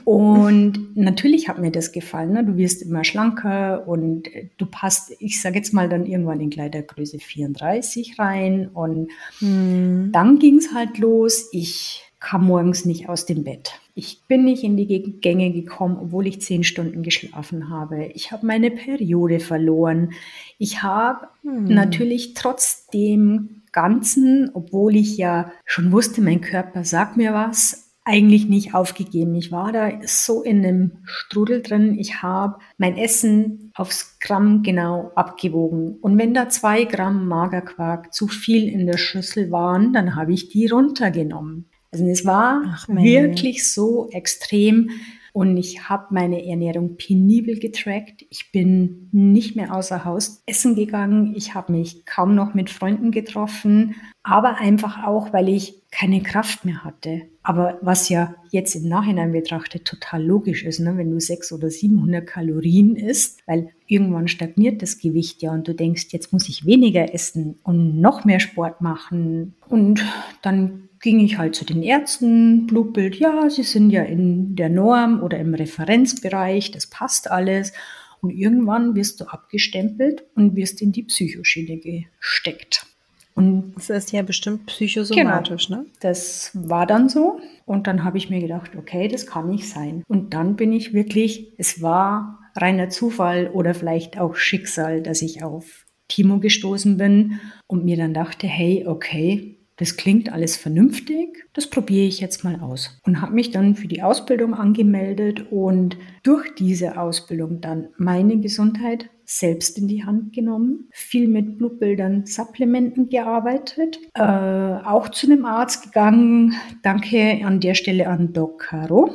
und 0.06 0.96
natürlich 0.96 1.48
hat 1.50 1.60
mir 1.60 1.72
das 1.72 1.92
gefallen. 1.92 2.34
Ne? 2.34 2.44
Du 2.44 2.58
wirst 2.58 2.82
immer 2.82 3.04
schlanker 3.04 3.88
und 3.88 4.30
du 4.58 4.66
passt, 4.66 5.14
ich 5.20 5.42
sage 5.42 5.58
jetzt 5.58 5.74
mal, 5.74 5.90
dann 5.90 6.06
irgendwann 6.06 6.40
in 6.40 6.50
Kleidergröße 6.50 7.20
34 7.20 8.20
rein. 8.20 8.70
Und 8.74 9.10
hm. 9.40 10.10
dann 10.12 10.40
ging 10.40 10.58
es 10.58 10.74
halt 10.74 10.98
los. 10.98 11.50
Ich 11.52 12.04
kam 12.20 12.46
morgens 12.46 12.86
nicht 12.86 13.10
aus 13.10 13.26
dem 13.26 13.44
Bett. 13.44 13.80
Ich 13.94 14.24
bin 14.28 14.44
nicht 14.44 14.64
in 14.64 14.76
die 14.76 15.20
Gänge 15.22 15.52
gekommen, 15.52 15.98
obwohl 16.02 16.28
ich 16.28 16.42
zehn 16.42 16.64
Stunden 16.64 17.04
geschlafen 17.04 17.70
habe. 17.70 18.08
Ich 18.14 18.32
habe 18.32 18.46
meine 18.46 18.72
Periode 18.72 19.40
verloren. 19.40 20.12
Ich 20.58 20.84
habe 20.84 21.28
hm. 21.44 21.66
natürlich 21.66 22.34
trotzdem 22.34 23.62
Ganzen, 23.76 24.52
obwohl 24.54 24.96
ich 24.96 25.18
ja 25.18 25.52
schon 25.66 25.92
wusste, 25.92 26.22
mein 26.22 26.40
Körper 26.40 26.86
sagt 26.86 27.18
mir 27.18 27.34
was, 27.34 27.85
eigentlich 28.06 28.48
nicht 28.48 28.76
aufgegeben. 28.76 29.34
Ich 29.36 29.52
war 29.52 29.72
da 29.72 29.90
so 30.06 30.44
in 30.44 30.64
einem 30.64 30.92
Strudel 31.04 31.62
drin. 31.64 31.98
Ich 32.00 32.22
habe 32.22 32.60
mein 32.78 32.98
Essen 32.98 33.72
aufs 33.74 34.20
Gramm 34.20 34.62
genau 34.62 35.12
abgewogen. 35.16 35.98
Und 36.02 36.18
wenn 36.18 36.36
da 36.36 36.48
zwei 36.48 36.86
Gramm 36.86 37.28
Magerquark 37.28 38.14
zu 38.14 38.28
viel 38.28 38.70
in 38.70 38.86
der 38.86 38.98
Schüssel 38.98 39.52
waren, 39.52 39.92
dann 39.92 40.16
habe 40.16 40.34
ich 40.34 40.50
die 40.50 40.68
runtergenommen. 40.68 41.66
Also 41.92 42.06
es 42.06 42.26
war 42.26 42.62
Ach, 42.68 42.88
wirklich 42.90 43.72
so 43.72 44.10
extrem, 44.12 44.92
und 45.36 45.58
ich 45.58 45.90
habe 45.90 46.14
meine 46.14 46.48
Ernährung 46.48 46.96
penibel 46.96 47.60
getrackt. 47.60 48.26
Ich 48.30 48.54
bin 48.54 49.10
nicht 49.12 49.58
mehr 49.58 49.76
außer 49.76 50.06
Haus 50.06 50.42
essen 50.46 50.76
gegangen. 50.76 51.34
Ich 51.36 51.54
habe 51.54 51.74
mich 51.74 52.06
kaum 52.06 52.36
noch 52.36 52.54
mit 52.54 52.70
Freunden 52.70 53.12
getroffen, 53.12 53.96
aber 54.24 54.60
einfach 54.60 55.04
auch, 55.06 55.34
weil 55.34 55.50
ich 55.50 55.84
keine 55.92 56.24
Kraft 56.24 56.64
mehr 56.64 56.86
hatte. 56.86 57.24
Aber 57.44 57.80
was 57.82 58.08
ja 58.08 58.34
jetzt 58.52 58.76
im 58.76 58.88
Nachhinein 58.88 59.34
betrachtet 59.34 59.84
total 59.84 60.24
logisch 60.24 60.64
ist, 60.64 60.80
ne? 60.80 60.96
wenn 60.96 61.12
du 61.12 61.20
600 61.20 61.62
oder 61.62 61.70
700 61.70 62.26
Kalorien 62.26 62.96
isst, 62.96 63.42
weil 63.46 63.72
irgendwann 63.88 64.30
stagniert 64.30 64.82
das 64.82 65.00
Gewicht 65.00 65.42
ja 65.42 65.52
und 65.52 65.68
du 65.68 65.76
denkst, 65.76 66.08
jetzt 66.12 66.32
muss 66.32 66.48
ich 66.48 66.66
weniger 66.66 67.14
essen 67.14 67.60
und 67.64 68.00
noch 68.00 68.24
mehr 68.24 68.40
Sport 68.40 68.80
machen. 68.80 69.56
Und 69.68 70.02
dann 70.42 70.88
ging 71.06 71.20
ich 71.20 71.38
halt 71.38 71.54
zu 71.54 71.66
den 71.66 71.84
Ärzten, 71.84 72.66
Blutbild, 72.66 73.18
ja, 73.18 73.48
sie 73.52 73.62
sind 73.62 73.92
ja 73.92 74.02
in 74.02 74.56
der 74.56 74.70
Norm 74.70 75.22
oder 75.22 75.38
im 75.38 75.54
Referenzbereich, 75.54 76.72
das 76.72 76.88
passt 76.88 77.30
alles. 77.30 77.74
Und 78.22 78.32
irgendwann 78.32 78.96
wirst 78.96 79.22
du 79.22 79.26
abgestempelt 79.26 80.26
und 80.34 80.56
wirst 80.56 80.82
in 80.82 80.92
die 80.92 81.04
Psychoschiene 81.04 81.78
gesteckt. 81.78 82.88
Und 83.36 83.74
das 83.76 83.92
ist 83.92 84.14
ja 84.14 84.24
bestimmt 84.24 84.66
psychosomatisch, 84.66 85.68
genau, 85.68 85.82
ne? 85.82 85.86
Das 86.00 86.50
war 86.56 86.88
dann 86.88 87.08
so. 87.08 87.40
Und 87.66 87.86
dann 87.86 88.04
habe 88.04 88.18
ich 88.18 88.32
mir 88.32 88.40
gedacht, 88.40 88.76
okay, 88.76 89.08
das 89.08 89.28
kann 89.28 89.50
nicht 89.50 89.70
sein. 89.70 90.02
Und 90.08 90.34
dann 90.34 90.56
bin 90.56 90.74
ich 90.74 90.94
wirklich, 90.94 91.54
es 91.60 91.84
war 91.84 92.40
reiner 92.56 92.90
Zufall 92.90 93.52
oder 93.54 93.76
vielleicht 93.76 94.18
auch 94.18 94.36
Schicksal, 94.36 95.04
dass 95.04 95.22
ich 95.22 95.44
auf 95.44 95.86
Timo 96.08 96.40
gestoßen 96.40 96.98
bin 96.98 97.40
und 97.68 97.86
mir 97.86 97.98
dann 97.98 98.16
dachte, 98.16 98.48
hey, 98.48 98.86
okay, 98.88 99.55
das 99.78 99.98
klingt 99.98 100.32
alles 100.32 100.56
vernünftig, 100.56 101.48
das 101.54 101.70
probiere 101.70 102.06
ich 102.06 102.22
jetzt 102.22 102.44
mal 102.44 102.60
aus. 102.62 102.98
Und 103.06 103.22
habe 103.22 103.34
mich 103.34 103.52
dann 103.52 103.76
für 103.76 103.88
die 103.88 104.02
Ausbildung 104.02 104.54
angemeldet 104.54 105.52
und 105.52 105.98
durch 106.24 106.56
diese 106.56 106.98
Ausbildung 106.98 107.60
dann 107.60 107.90
meine 107.98 108.40
Gesundheit 108.40 109.10
selbst 109.26 109.78
in 109.78 109.88
die 109.88 110.06
Hand 110.06 110.34
genommen, 110.34 110.88
viel 110.92 111.28
mit 111.28 111.58
Blutbildern, 111.58 112.26
Supplementen 112.26 113.10
gearbeitet, 113.10 114.00
äh, 114.14 114.22
auch 114.22 115.10
zu 115.10 115.28
einem 115.28 115.46
Arzt 115.46 115.84
gegangen. 115.84 116.54
Danke 116.84 117.42
an 117.44 117.60
der 117.60 117.74
Stelle 117.74 118.08
an 118.08 118.34
Doc 118.34 118.60
Caro. 118.62 119.10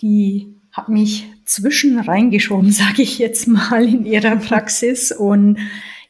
Die 0.00 0.54
hat 0.70 0.88
mich 0.88 1.26
zwischen 1.44 1.98
reingeschoben, 1.98 2.70
sage 2.70 3.02
ich 3.02 3.18
jetzt 3.18 3.48
mal, 3.48 3.84
in 3.84 4.06
ihrer 4.06 4.36
Praxis 4.36 5.12
und 5.12 5.58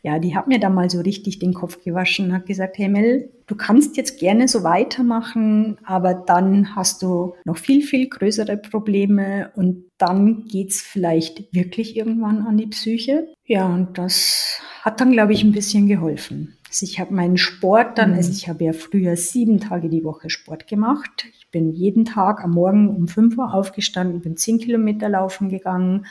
ja, 0.02 0.20
die 0.20 0.36
hat 0.36 0.46
mir 0.46 0.60
da 0.60 0.70
mal 0.70 0.88
so 0.88 1.00
richtig 1.00 1.40
den 1.40 1.52
Kopf 1.52 1.82
gewaschen, 1.82 2.32
hat 2.32 2.46
gesagt, 2.46 2.78
hey 2.78 2.88
Mel, 2.88 3.30
du 3.46 3.54
kannst 3.54 3.96
jetzt 3.96 4.18
gerne 4.18 4.48
so 4.48 4.62
weitermachen, 4.62 5.78
aber 5.84 6.14
dann 6.14 6.74
hast 6.74 7.02
du 7.02 7.34
noch 7.44 7.56
viel, 7.56 7.82
viel 7.82 8.08
größere 8.08 8.56
Probleme 8.56 9.50
und 9.54 9.84
dann 9.98 10.44
geht's 10.44 10.82
vielleicht 10.82 11.52
wirklich 11.54 11.96
irgendwann 11.96 12.46
an 12.46 12.56
die 12.56 12.66
Psyche. 12.66 13.28
Ja, 13.44 13.66
und 13.66 13.98
das 13.98 14.60
hat 14.82 15.00
dann, 15.00 15.12
glaube 15.12 15.32
ich, 15.32 15.42
ein 15.42 15.52
bisschen 15.52 15.86
geholfen. 15.86 16.56
Also 16.68 16.84
ich 16.84 16.98
habe 17.00 17.14
meinen 17.14 17.38
Sport 17.38 17.96
dann, 17.96 18.12
also 18.14 18.28
mhm. 18.28 18.36
ich 18.36 18.48
habe 18.48 18.64
ja 18.64 18.72
früher 18.72 19.16
sieben 19.16 19.60
Tage 19.60 19.88
die 19.88 20.04
Woche 20.04 20.28
Sport 20.28 20.66
gemacht. 20.66 21.26
Ich 21.38 21.48
bin 21.50 21.72
jeden 21.72 22.04
Tag 22.04 22.42
am 22.42 22.50
Morgen 22.50 22.88
um 22.88 23.08
fünf 23.08 23.38
Uhr 23.38 23.54
aufgestanden, 23.54 24.20
bin 24.20 24.36
zehn 24.36 24.58
Kilometer 24.58 25.08
laufen 25.08 25.48
gegangen, 25.48 26.06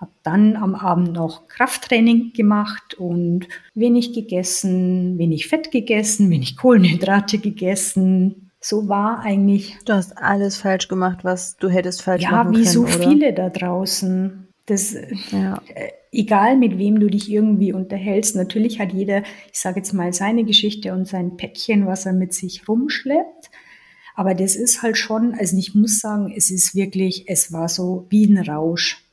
habe 0.00 0.12
dann 0.22 0.56
am 0.56 0.74
Abend 0.74 1.12
noch 1.12 1.46
Krafttraining 1.48 2.32
gemacht 2.32 2.94
und 2.94 3.48
wenig 3.74 4.14
gegessen, 4.14 5.18
wenig 5.18 5.46
Fett 5.48 5.70
gegessen, 5.70 6.30
wenig 6.30 6.56
Kohlenhydrate 6.56 7.38
gegessen. 7.38 8.50
So 8.60 8.88
war 8.88 9.20
eigentlich. 9.20 9.76
Du 9.84 9.92
hast 9.92 10.16
alles 10.16 10.56
falsch 10.56 10.88
gemacht, 10.88 11.18
was 11.22 11.56
du 11.58 11.68
hättest 11.68 12.02
falsch 12.02 12.22
ja, 12.22 12.30
machen 12.30 12.52
können. 12.52 12.64
Ja, 12.64 12.70
wie 12.70 12.72
so 12.72 12.82
oder? 12.82 13.10
viele 13.10 13.32
da 13.34 13.50
draußen. 13.50 14.48
Das, 14.66 14.94
ja. 15.32 15.60
äh, 15.74 15.90
egal 16.12 16.56
mit 16.56 16.78
wem 16.78 17.00
du 17.00 17.08
dich 17.08 17.30
irgendwie 17.30 17.72
unterhältst, 17.72 18.36
natürlich 18.36 18.80
hat 18.80 18.92
jeder, 18.92 19.22
ich 19.52 19.58
sage 19.58 19.80
jetzt 19.80 19.92
mal, 19.92 20.12
seine 20.12 20.44
Geschichte 20.44 20.92
und 20.94 21.08
sein 21.08 21.36
Päckchen, 21.36 21.86
was 21.86 22.06
er 22.06 22.12
mit 22.12 22.32
sich 22.32 22.66
rumschleppt. 22.68 23.50
Aber 24.14 24.34
das 24.34 24.56
ist 24.56 24.82
halt 24.82 24.96
schon, 24.96 25.34
also 25.34 25.56
ich 25.56 25.74
muss 25.74 26.00
sagen, 26.00 26.32
es 26.34 26.50
ist 26.50 26.74
wirklich, 26.74 27.24
es 27.26 27.52
war 27.52 27.68
so 27.68 28.06
wie 28.10 28.26
ein 28.26 28.38
Rausch. 28.38 29.09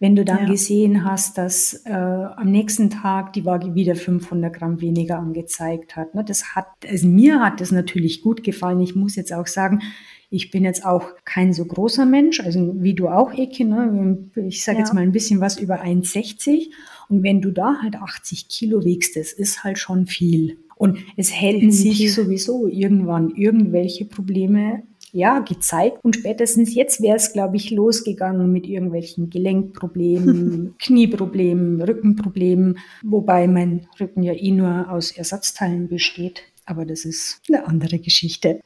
Wenn 0.00 0.16
du 0.16 0.24
dann 0.24 0.40
ja. 0.40 0.46
gesehen 0.46 1.04
hast, 1.04 1.36
dass 1.36 1.82
äh, 1.84 1.92
am 1.92 2.50
nächsten 2.50 2.88
Tag 2.88 3.34
die 3.34 3.44
Waage 3.44 3.74
wieder 3.74 3.94
500 3.94 4.52
Gramm 4.52 4.80
weniger 4.80 5.18
angezeigt 5.18 5.94
hat. 5.94 6.14
Ne? 6.14 6.24
Das 6.24 6.56
hat, 6.56 6.66
also 6.88 7.06
mir 7.06 7.40
hat 7.40 7.60
das 7.60 7.70
natürlich 7.70 8.22
gut 8.22 8.42
gefallen. 8.42 8.80
Ich 8.80 8.96
muss 8.96 9.14
jetzt 9.14 9.32
auch 9.32 9.46
sagen, 9.46 9.82
ich 10.30 10.50
bin 10.50 10.64
jetzt 10.64 10.86
auch 10.86 11.04
kein 11.24 11.52
so 11.52 11.66
großer 11.66 12.06
Mensch, 12.06 12.40
also 12.40 12.76
wie 12.78 12.94
du 12.94 13.08
auch, 13.08 13.34
Eke. 13.34 13.66
Ne? 13.66 14.30
Ich 14.46 14.64
sage 14.64 14.78
ja. 14.78 14.84
jetzt 14.84 14.94
mal 14.94 15.02
ein 15.02 15.12
bisschen 15.12 15.40
was 15.40 15.60
über 15.60 15.82
1,60. 15.82 16.70
Und 17.10 17.22
wenn 17.22 17.42
du 17.42 17.50
da 17.50 17.82
halt 17.82 17.96
80 17.96 18.48
Kilo 18.48 18.84
wiegst, 18.84 19.16
das 19.16 19.32
ist 19.32 19.64
halt 19.64 19.78
schon 19.78 20.06
viel. 20.06 20.58
Und 20.76 20.98
es 21.18 21.30
hält 21.30 21.62
mhm. 21.62 21.70
sich 21.72 22.14
sowieso 22.14 22.66
irgendwann 22.66 23.34
irgendwelche 23.36 24.06
Probleme 24.06 24.84
ja, 25.12 25.40
gezeigt. 25.40 25.98
Und 26.02 26.16
spätestens 26.16 26.74
jetzt 26.74 27.02
wäre 27.02 27.16
es, 27.16 27.32
glaube 27.32 27.56
ich, 27.56 27.70
losgegangen 27.70 28.52
mit 28.52 28.66
irgendwelchen 28.66 29.30
Gelenkproblemen, 29.30 30.74
Knieproblemen, 30.78 31.82
Rückenproblemen, 31.82 32.78
wobei 33.02 33.46
mein 33.46 33.86
Rücken 33.98 34.22
ja 34.22 34.32
eh 34.32 34.50
nur 34.50 34.90
aus 34.90 35.10
Ersatzteilen 35.10 35.88
besteht. 35.88 36.42
Aber 36.66 36.84
das 36.84 37.04
ist 37.04 37.40
eine 37.48 37.66
andere 37.66 37.98
Geschichte. 37.98 38.60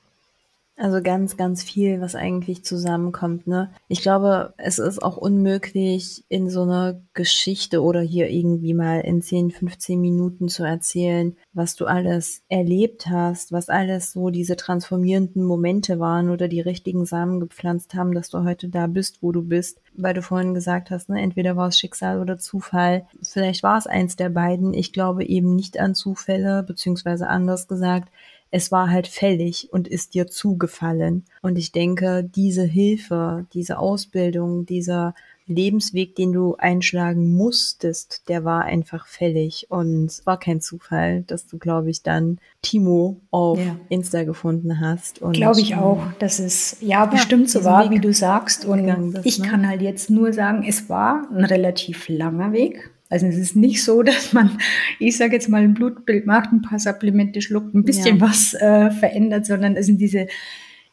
Also 0.77 1.01
ganz, 1.03 1.37
ganz 1.37 1.63
viel, 1.63 2.01
was 2.01 2.17
eigentlich 2.17 2.65
zusammenkommt. 2.65 3.47
Ne? 3.47 3.71
Ich 3.87 4.03
glaube, 4.03 4.55
es 4.57 4.81
ist 4.81 5.01
auch 5.01 5.17
unmöglich, 5.17 6.25
in 6.29 6.51
so 6.51 6.63
einer 6.63 7.01
Geschichte 7.13 7.81
oder 7.81 8.01
hier 8.01 8.29
irgendwie 8.29 8.75
mal 8.75 9.01
in 9.03 9.23
10, 9.23 9.53
15 9.53 10.01
Minuten 10.01 10.49
zu 10.49 10.65
erzählen, 10.65 11.37
was 11.53 11.77
du 11.77 11.87
alles 11.87 12.43
erlebt 12.49 13.07
hast, 13.07 13.53
was 13.53 13.69
alles 13.69 14.11
so 14.11 14.31
diese 14.31 14.57
transformierenden 14.57 15.45
Momente 15.45 16.01
waren 16.01 16.29
oder 16.29 16.49
die 16.49 16.61
richtigen 16.61 17.07
Samen 17.07 17.39
gepflanzt 17.39 17.95
haben, 17.95 18.13
dass 18.13 18.31
du 18.31 18.43
heute 18.43 18.69
da 18.69 18.89
bist, 18.89 19.23
wo 19.23 19.31
du 19.31 19.43
bist. 19.43 19.81
Weil 19.97 20.15
du 20.15 20.23
vorhin 20.23 20.55
gesagt 20.55 20.91
hast, 20.91 21.09
ne, 21.09 21.23
entweder 21.23 21.55
war 21.55 21.69
es 21.69 21.79
Schicksal 21.79 22.21
oder 22.21 22.37
Zufall. 22.39 23.07
Vielleicht 23.23 23.63
war 23.63 23.79
es 23.79 23.87
eins 23.87 24.17
der 24.17 24.31
beiden. 24.31 24.75
Ich 24.75 24.93
glaube 24.93 25.25
eben 25.25 25.55
nicht 25.55 25.79
an 25.79 25.95
Zufälle, 25.95 26.65
beziehungsweise 26.65 27.29
anders 27.29 27.69
gesagt, 27.69 28.09
es 28.55 28.71
war 28.71 28.89
halt 28.89 29.09
fällig 29.09 29.69
und 29.73 29.89
ist 29.89 30.15
dir 30.15 30.29
zugefallen. 30.29 31.25
Und 31.43 31.59
ich 31.59 31.73
denke, 31.73 32.23
diese 32.23 32.63
Hilfe, 32.63 33.47
diese 33.53 33.81
Ausbildung, 33.81 34.65
dieser 34.65 35.17
Lebensweg, 35.49 36.15
den 36.15 36.33
du 36.33 36.55
einschlagen 36.55 37.35
musstest, 37.35 38.29
der 38.29 38.45
war 38.45 38.63
einfach 38.63 39.09
fällig 39.09 39.67
und 39.71 40.07
es 40.07 40.25
war 40.25 40.39
kein 40.39 40.61
Zufall, 40.61 41.23
dass 41.23 41.49
du, 41.49 41.59
glaube 41.59 41.91
ich, 41.91 42.05
dann 42.05 42.39
Timo 42.63 43.17
auf 43.33 43.59
ja. 43.59 43.77
Insta 43.89 44.23
gefunden 44.23 44.79
hast. 44.79 45.19
Glaube 45.33 45.61
ich 45.61 45.75
auch, 45.75 46.01
dass 46.21 46.39
es 46.39 46.77
ja 46.81 47.07
bestimmt 47.07 47.53
ja, 47.53 47.61
so 47.61 47.65
war, 47.65 47.83
Weg 47.83 47.91
wie 47.91 48.01
du 48.01 48.13
sagst. 48.13 48.67
Und 48.67 48.87
bist, 49.15 49.27
ich 49.27 49.41
ne? 49.41 49.49
kann 49.49 49.69
halt 49.69 49.83
jetzt 49.83 50.11
nur 50.11 50.33
sagen, 50.33 50.65
es 50.67 50.89
war 50.89 51.29
ein 51.29 51.45
relativ 51.45 52.09
langer 52.09 52.53
Weg. 52.53 52.94
Also 53.15 53.27
es 53.27 53.37
ist 53.37 53.55
nicht 53.55 53.85
so, 53.85 54.03
dass 54.11 54.33
man, 54.33 54.59
ich 54.99 55.17
sage 55.17 55.35
jetzt 55.35 55.49
mal, 55.49 55.63
ein 55.63 55.75
Blutbild 55.75 56.27
macht, 56.27 56.53
ein 56.53 56.63
paar 56.63 56.81
Supplemente 56.81 57.41
schluckt, 57.41 57.73
ein 57.73 57.85
bisschen 57.85 58.19
ja. 58.19 58.29
was 58.29 58.55
äh, 58.55 58.91
verändert, 58.91 59.47
sondern 59.47 59.77
es 59.77 59.87
sind 59.87 60.01
diese, 60.01 60.27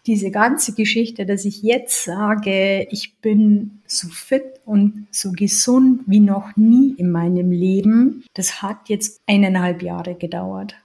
diese 0.06 0.30
ganze 0.30 0.74
Geschichte, 0.74 1.26
dass 1.26 1.46
ich 1.46 1.64
jetzt 1.64 2.04
sage, 2.04 2.88
ich 2.92 3.16
bin 3.22 3.82
so 3.88 4.08
fit 4.08 4.44
und 4.66 5.08
so 5.10 5.32
gesund 5.32 6.02
wie 6.06 6.20
noch 6.20 6.56
nie 6.56 6.94
in 6.98 7.10
meinem 7.10 7.50
Leben, 7.50 8.24
das 8.36 8.62
hat 8.62 8.88
jetzt 8.88 9.22
eineinhalb 9.26 9.82
Jahre 9.82 10.14
gedauert. 10.14 10.76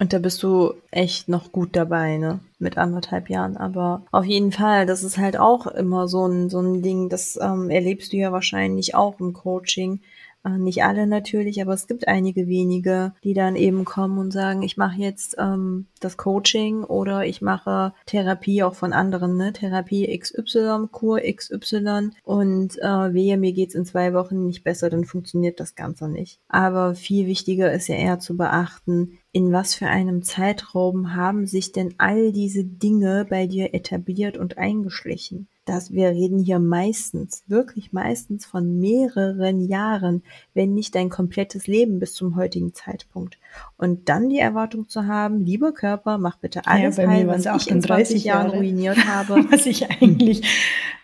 Und 0.00 0.12
da 0.12 0.18
bist 0.18 0.42
du 0.42 0.74
echt 0.90 1.28
noch 1.28 1.52
gut 1.52 1.76
dabei, 1.76 2.16
ne? 2.16 2.40
Mit 2.58 2.78
anderthalb 2.78 3.30
Jahren. 3.30 3.56
Aber 3.56 4.02
auf 4.10 4.24
jeden 4.24 4.50
Fall, 4.50 4.86
das 4.86 5.04
ist 5.04 5.18
halt 5.18 5.38
auch 5.38 5.66
immer 5.68 6.08
so 6.08 6.26
ein, 6.26 6.50
so 6.50 6.60
ein 6.60 6.82
Ding, 6.82 7.08
das 7.08 7.38
ähm, 7.40 7.70
erlebst 7.70 8.12
du 8.12 8.16
ja 8.16 8.32
wahrscheinlich 8.32 8.94
auch 8.94 9.20
im 9.20 9.32
Coaching. 9.32 10.00
Äh, 10.44 10.58
nicht 10.58 10.84
alle 10.84 11.06
natürlich, 11.06 11.60
aber 11.62 11.72
es 11.72 11.86
gibt 11.86 12.06
einige 12.06 12.46
wenige, 12.46 13.14
die 13.24 13.34
dann 13.34 13.56
eben 13.56 13.84
kommen 13.84 14.18
und 14.18 14.30
sagen, 14.30 14.62
ich 14.62 14.76
mache 14.76 15.00
jetzt 15.00 15.36
ähm, 15.38 15.86
das 16.00 16.16
Coaching 16.16 16.84
oder 16.84 17.24
ich 17.24 17.40
mache 17.40 17.94
Therapie 18.06 18.62
auch 18.62 18.74
von 18.74 18.92
anderen, 18.92 19.36
ne? 19.36 19.52
Therapie 19.52 20.16
XY, 20.18 20.88
Kur 20.92 21.20
XY 21.20 22.10
und 22.24 22.78
äh, 22.78 23.14
wehe, 23.14 23.38
mir 23.38 23.52
geht's 23.52 23.74
in 23.74 23.86
zwei 23.86 24.12
Wochen 24.12 24.46
nicht 24.46 24.64
besser, 24.64 24.90
dann 24.90 25.04
funktioniert 25.04 25.60
das 25.60 25.74
Ganze 25.74 26.08
nicht. 26.08 26.38
Aber 26.48 26.94
viel 26.94 27.26
wichtiger 27.26 27.72
ist 27.72 27.88
ja 27.88 27.96
eher 27.96 28.18
zu 28.18 28.36
beachten, 28.36 29.18
in 29.32 29.50
was 29.52 29.74
für 29.74 29.86
einem 29.86 30.22
Zeitraum 30.22 31.14
haben 31.14 31.46
sich 31.46 31.72
denn 31.72 31.94
all 31.98 32.32
diese 32.32 32.64
Dinge 32.64 33.26
bei 33.28 33.46
dir 33.46 33.74
etabliert 33.74 34.36
und 34.36 34.58
eingeschlichen? 34.58 35.48
Dass 35.64 35.92
wir 35.92 36.10
reden 36.10 36.38
hier 36.38 36.58
meistens, 36.58 37.44
wirklich 37.46 37.92
meistens 37.92 38.44
von 38.44 38.78
mehreren 38.78 39.60
Jahren, 39.60 40.22
wenn 40.52 40.74
nicht 40.74 40.94
dein 40.94 41.08
komplettes 41.08 41.66
Leben 41.66 41.98
bis 41.98 42.14
zum 42.14 42.36
heutigen 42.36 42.74
Zeitpunkt. 42.74 43.38
Und 43.76 44.08
dann 44.08 44.28
die 44.28 44.38
Erwartung 44.38 44.88
zu 44.88 45.06
haben, 45.06 45.44
lieber 45.44 45.72
Körper, 45.72 46.18
mach 46.18 46.36
bitte 46.36 46.66
alles 46.66 46.96
ja, 46.96 47.08
heil, 47.08 47.26
was 47.26 47.46
ich 47.46 47.70
in 47.70 47.80
30 47.80 48.24
Jahren 48.24 48.46
Jahre, 48.46 48.56
ruiniert 48.58 49.06
habe. 49.06 49.44
was 49.50 49.66
ich 49.66 49.90
eigentlich 49.90 50.42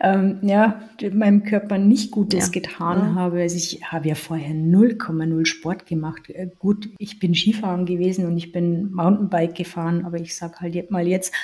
ähm, 0.00 0.38
ja, 0.42 0.82
meinem 1.12 1.44
Körper 1.44 1.78
nicht 1.78 2.10
Gutes 2.10 2.46
ja. 2.46 2.52
getan 2.52 2.98
ja. 2.98 3.14
habe. 3.14 3.40
Also 3.40 3.56
ich 3.56 3.84
habe 3.84 4.08
ja 4.08 4.14
vorher 4.14 4.54
0,0 4.54 5.46
Sport 5.46 5.86
gemacht. 5.86 6.28
Äh, 6.30 6.48
gut, 6.58 6.88
ich 6.98 7.18
bin 7.18 7.34
Skifahren 7.34 7.86
gewesen 7.86 8.26
und 8.26 8.36
ich 8.36 8.52
bin 8.52 8.92
Mountainbike 8.92 9.54
gefahren, 9.54 10.04
aber 10.04 10.18
ich 10.18 10.34
sag 10.34 10.60
halt 10.60 10.90
mal 10.90 11.06
jetzt, 11.06 11.34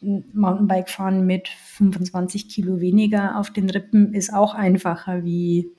Mountainbike 0.00 0.88
fahren 0.88 1.26
mit 1.26 1.48
25 1.48 2.48
Kilo 2.48 2.80
weniger 2.80 3.38
auf 3.38 3.50
den 3.50 3.70
Rippen 3.70 4.14
ist 4.14 4.32
auch 4.32 4.54
einfacher 4.54 5.24
wie 5.24 5.70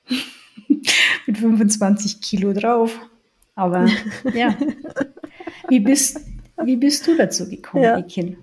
mit 1.26 1.38
25 1.38 2.20
Kilo 2.20 2.52
drauf. 2.52 2.98
Aber 3.54 3.88
ja, 4.34 4.56
wie 5.68 5.80
bist, 5.80 6.20
wie 6.64 6.76
bist 6.76 7.06
du 7.06 7.16
dazu 7.16 7.48
gekommen, 7.48 7.84
ja. 7.84 7.98
Ekin? 7.98 8.36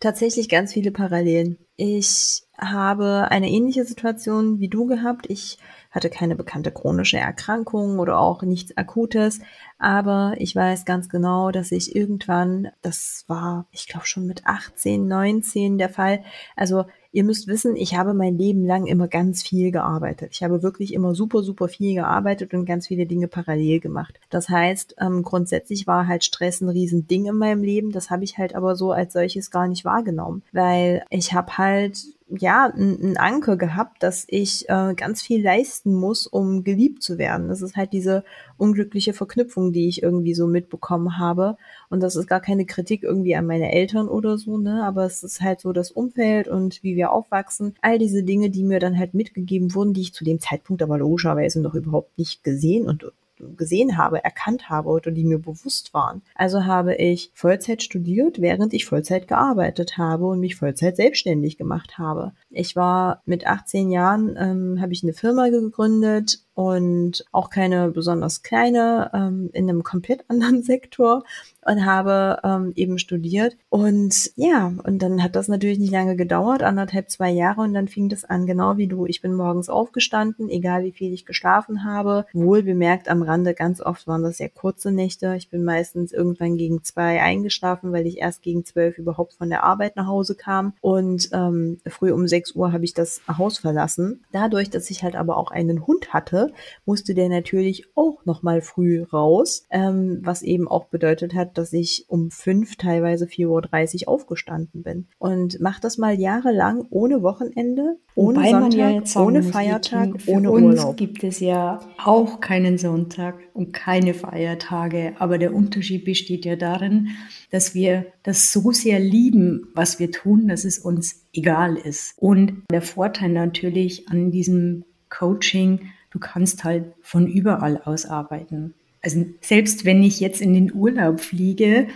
Tatsächlich 0.00 0.48
ganz 0.48 0.72
viele 0.72 0.92
Parallelen. 0.92 1.58
Ich 1.74 2.42
habe 2.56 3.28
eine 3.30 3.50
ähnliche 3.50 3.84
Situation 3.84 4.60
wie 4.60 4.68
du 4.68 4.86
gehabt. 4.86 5.26
Ich 5.28 5.58
hatte 5.90 6.08
keine 6.08 6.36
bekannte 6.36 6.70
chronische 6.70 7.18
Erkrankung 7.18 7.98
oder 7.98 8.18
auch 8.18 8.42
nichts 8.42 8.76
Akutes. 8.76 9.40
Aber 9.78 10.34
ich 10.38 10.54
weiß 10.54 10.84
ganz 10.84 11.08
genau, 11.08 11.50
dass 11.50 11.72
ich 11.72 11.96
irgendwann, 11.96 12.68
das 12.80 13.24
war, 13.26 13.66
ich 13.72 13.88
glaube 13.88 14.06
schon 14.06 14.26
mit 14.26 14.46
18, 14.46 15.08
19 15.08 15.78
der 15.78 15.88
Fall. 15.88 16.22
Also 16.54 16.84
ihr 17.12 17.24
müsst 17.24 17.46
wissen, 17.46 17.76
ich 17.76 17.96
habe 17.96 18.14
mein 18.14 18.36
Leben 18.36 18.64
lang 18.64 18.86
immer 18.86 19.08
ganz 19.08 19.42
viel 19.42 19.70
gearbeitet. 19.70 20.30
Ich 20.32 20.42
habe 20.42 20.62
wirklich 20.62 20.92
immer 20.92 21.14
super, 21.14 21.42
super 21.42 21.68
viel 21.68 21.94
gearbeitet 21.94 22.52
und 22.54 22.66
ganz 22.66 22.86
viele 22.86 23.06
Dinge 23.06 23.28
parallel 23.28 23.80
gemacht. 23.80 24.20
Das 24.30 24.48
heißt, 24.48 24.96
ähm, 25.00 25.22
grundsätzlich 25.22 25.86
war 25.86 26.06
halt 26.06 26.24
Stress 26.24 26.60
ein 26.60 26.68
Riesending 26.68 27.26
in 27.26 27.36
meinem 27.36 27.62
Leben. 27.62 27.92
Das 27.92 28.10
habe 28.10 28.24
ich 28.24 28.38
halt 28.38 28.54
aber 28.54 28.76
so 28.76 28.92
als 28.92 29.12
solches 29.12 29.50
gar 29.50 29.68
nicht 29.68 29.84
wahrgenommen, 29.84 30.42
weil 30.52 31.04
ich 31.10 31.32
habe 31.32 31.56
halt 31.58 31.98
ja, 32.30 32.72
ein, 32.74 33.16
Anker 33.16 33.56
gehabt, 33.56 34.02
dass 34.02 34.24
ich 34.28 34.68
äh, 34.68 34.94
ganz 34.94 35.22
viel 35.22 35.42
leisten 35.42 35.94
muss, 35.94 36.26
um 36.26 36.62
geliebt 36.64 37.02
zu 37.02 37.18
werden. 37.18 37.48
Das 37.48 37.62
ist 37.62 37.76
halt 37.76 37.92
diese 37.92 38.24
unglückliche 38.56 39.14
Verknüpfung, 39.14 39.72
die 39.72 39.88
ich 39.88 40.02
irgendwie 40.02 40.34
so 40.34 40.46
mitbekommen 40.46 41.18
habe. 41.18 41.56
Und 41.88 42.02
das 42.02 42.16
ist 42.16 42.26
gar 42.26 42.40
keine 42.40 42.66
Kritik 42.66 43.02
irgendwie 43.02 43.34
an 43.36 43.46
meine 43.46 43.72
Eltern 43.72 44.08
oder 44.08 44.36
so, 44.36 44.58
ne? 44.58 44.84
Aber 44.84 45.04
es 45.04 45.22
ist 45.22 45.40
halt 45.40 45.60
so 45.60 45.72
das 45.72 45.90
Umfeld 45.90 46.48
und 46.48 46.82
wie 46.82 46.96
wir 46.96 47.12
aufwachsen. 47.12 47.74
All 47.80 47.98
diese 47.98 48.22
Dinge, 48.22 48.50
die 48.50 48.64
mir 48.64 48.80
dann 48.80 48.98
halt 48.98 49.14
mitgegeben 49.14 49.74
wurden, 49.74 49.94
die 49.94 50.02
ich 50.02 50.14
zu 50.14 50.24
dem 50.24 50.40
Zeitpunkt 50.40 50.82
aber 50.82 50.98
logischerweise 50.98 51.60
noch 51.62 51.74
überhaupt 51.74 52.18
nicht 52.18 52.44
gesehen 52.44 52.86
und 52.86 53.10
gesehen 53.56 53.96
habe, 53.96 54.22
erkannt 54.24 54.68
habe 54.68 54.88
oder 54.88 55.10
die 55.10 55.24
mir 55.24 55.38
bewusst 55.38 55.94
waren. 55.94 56.22
Also 56.34 56.64
habe 56.64 56.94
ich 56.94 57.30
Vollzeit 57.34 57.82
studiert, 57.82 58.40
während 58.40 58.74
ich 58.74 58.86
Vollzeit 58.86 59.28
gearbeitet 59.28 59.98
habe 59.98 60.26
und 60.26 60.40
mich 60.40 60.56
Vollzeit 60.56 60.96
selbstständig 60.96 61.56
gemacht 61.56 61.98
habe. 61.98 62.32
Ich 62.50 62.76
war 62.76 63.22
mit 63.26 63.46
18 63.46 63.90
Jahren, 63.90 64.36
ähm, 64.38 64.80
habe 64.80 64.92
ich 64.92 65.02
eine 65.02 65.12
Firma 65.12 65.48
gegründet 65.48 66.40
und 66.58 67.24
auch 67.30 67.50
keine 67.50 67.92
besonders 67.92 68.42
kleine, 68.42 69.12
ähm, 69.14 69.48
in 69.52 69.68
einem 69.68 69.84
komplett 69.84 70.24
anderen 70.26 70.62
Sektor 70.64 71.22
und 71.64 71.84
habe 71.84 72.40
ähm, 72.42 72.72
eben 72.74 72.98
studiert. 72.98 73.56
Und 73.68 74.32
ja, 74.34 74.72
und 74.82 75.00
dann 75.00 75.22
hat 75.22 75.36
das 75.36 75.46
natürlich 75.46 75.78
nicht 75.78 75.92
lange 75.92 76.16
gedauert, 76.16 76.64
anderthalb, 76.64 77.10
zwei 77.10 77.30
Jahre 77.30 77.60
und 77.60 77.74
dann 77.74 77.86
fing 77.86 78.08
das 78.08 78.24
an, 78.24 78.46
genau 78.46 78.76
wie 78.76 78.88
du. 78.88 79.06
Ich 79.06 79.20
bin 79.20 79.34
morgens 79.34 79.68
aufgestanden, 79.68 80.48
egal 80.48 80.82
wie 80.82 80.90
viel 80.90 81.12
ich 81.12 81.26
geschlafen 81.26 81.84
habe. 81.84 82.26
Wohl 82.32 82.64
bemerkt 82.64 83.08
am 83.08 83.22
Rande, 83.22 83.54
ganz 83.54 83.80
oft 83.80 84.08
waren 84.08 84.24
das 84.24 84.38
sehr 84.38 84.48
kurze 84.48 84.90
Nächte. 84.90 85.36
Ich 85.36 85.50
bin 85.50 85.62
meistens 85.62 86.10
irgendwann 86.10 86.56
gegen 86.56 86.82
zwei 86.82 87.22
eingeschlafen, 87.22 87.92
weil 87.92 88.06
ich 88.06 88.18
erst 88.18 88.42
gegen 88.42 88.64
zwölf 88.64 88.98
überhaupt 88.98 89.34
von 89.34 89.48
der 89.48 89.62
Arbeit 89.62 89.94
nach 89.94 90.06
Hause 90.06 90.34
kam. 90.34 90.72
Und 90.80 91.28
ähm, 91.32 91.78
früh 91.86 92.10
um 92.10 92.26
sechs 92.26 92.56
Uhr 92.56 92.72
habe 92.72 92.84
ich 92.84 92.94
das 92.94 93.20
Haus 93.28 93.58
verlassen. 93.58 94.24
Dadurch, 94.32 94.70
dass 94.70 94.90
ich 94.90 95.04
halt 95.04 95.14
aber 95.14 95.36
auch 95.36 95.52
einen 95.52 95.86
Hund 95.86 96.12
hatte, 96.12 96.47
musste 96.84 97.14
der 97.14 97.28
natürlich 97.28 97.86
auch 97.94 98.24
nochmal 98.24 98.62
früh 98.62 99.02
raus, 99.02 99.64
ähm, 99.70 100.20
was 100.22 100.42
eben 100.42 100.68
auch 100.68 100.86
bedeutet 100.86 101.34
hat, 101.34 101.58
dass 101.58 101.72
ich 101.72 102.04
um 102.08 102.30
fünf, 102.30 102.76
teilweise 102.76 103.26
4.30 103.26 104.02
Uhr 104.02 104.08
aufgestanden 104.08 104.82
bin. 104.82 105.08
Und 105.18 105.60
mach 105.60 105.80
das 105.80 105.98
mal 105.98 106.18
jahrelang 106.18 106.86
ohne 106.90 107.22
Wochenende, 107.22 107.96
ohne 108.14 108.38
Wobei 108.38 108.50
Sonntag, 108.50 109.14
ja 109.14 109.22
ohne 109.22 109.42
Feiertag, 109.42 110.14
ohne 110.26 110.50
uns 110.50 110.80
Urlaub. 110.80 110.96
gibt 110.96 111.24
es 111.24 111.40
ja 111.40 111.80
auch 112.04 112.40
keinen 112.40 112.78
Sonntag 112.78 113.36
und 113.54 113.72
keine 113.72 114.14
Feiertage, 114.14 115.14
aber 115.18 115.38
der 115.38 115.54
Unterschied 115.54 116.04
besteht 116.04 116.44
ja 116.44 116.56
darin, 116.56 117.08
dass 117.50 117.74
wir 117.74 118.06
das 118.22 118.52
so 118.52 118.72
sehr 118.72 118.98
lieben, 118.98 119.68
was 119.74 119.98
wir 119.98 120.10
tun, 120.10 120.48
dass 120.48 120.64
es 120.64 120.78
uns 120.78 121.26
egal 121.32 121.76
ist. 121.76 122.14
Und 122.16 122.64
der 122.70 122.82
Vorteil 122.82 123.30
natürlich 123.30 124.08
an 124.08 124.30
diesem 124.30 124.84
Coaching, 125.08 125.80
du 126.10 126.18
kannst 126.18 126.64
halt 126.64 126.94
von 127.02 127.26
überall 127.26 127.80
aus 127.84 128.06
arbeiten. 128.06 128.74
Also 129.02 129.24
selbst 129.40 129.84
wenn 129.84 130.02
ich 130.02 130.20
jetzt 130.20 130.40
in 130.40 130.54
den 130.54 130.72
Urlaub 130.74 131.20
fliege, 131.20 131.88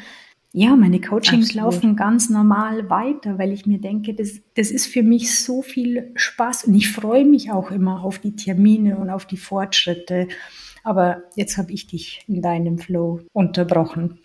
ja, 0.54 0.76
meine 0.76 1.00
Coachings 1.00 1.50
Absolut. 1.50 1.72
laufen 1.72 1.96
ganz 1.96 2.28
normal 2.28 2.90
weiter, 2.90 3.38
weil 3.38 3.52
ich 3.52 3.64
mir 3.64 3.78
denke, 3.78 4.12
das, 4.12 4.42
das 4.54 4.70
ist 4.70 4.86
für 4.86 5.02
mich 5.02 5.34
so 5.34 5.62
viel 5.62 6.12
Spaß 6.14 6.64
und 6.64 6.74
ich 6.74 6.92
freue 6.92 7.24
mich 7.24 7.50
auch 7.50 7.70
immer 7.70 8.04
auf 8.04 8.18
die 8.18 8.36
Termine 8.36 8.98
und 8.98 9.08
auf 9.08 9.24
die 9.24 9.38
Fortschritte. 9.38 10.28
Aber 10.84 11.22
jetzt 11.36 11.56
habe 11.56 11.72
ich 11.72 11.86
dich 11.86 12.24
in 12.28 12.42
deinem 12.42 12.78
Flow 12.78 13.20
unterbrochen. 13.32 14.18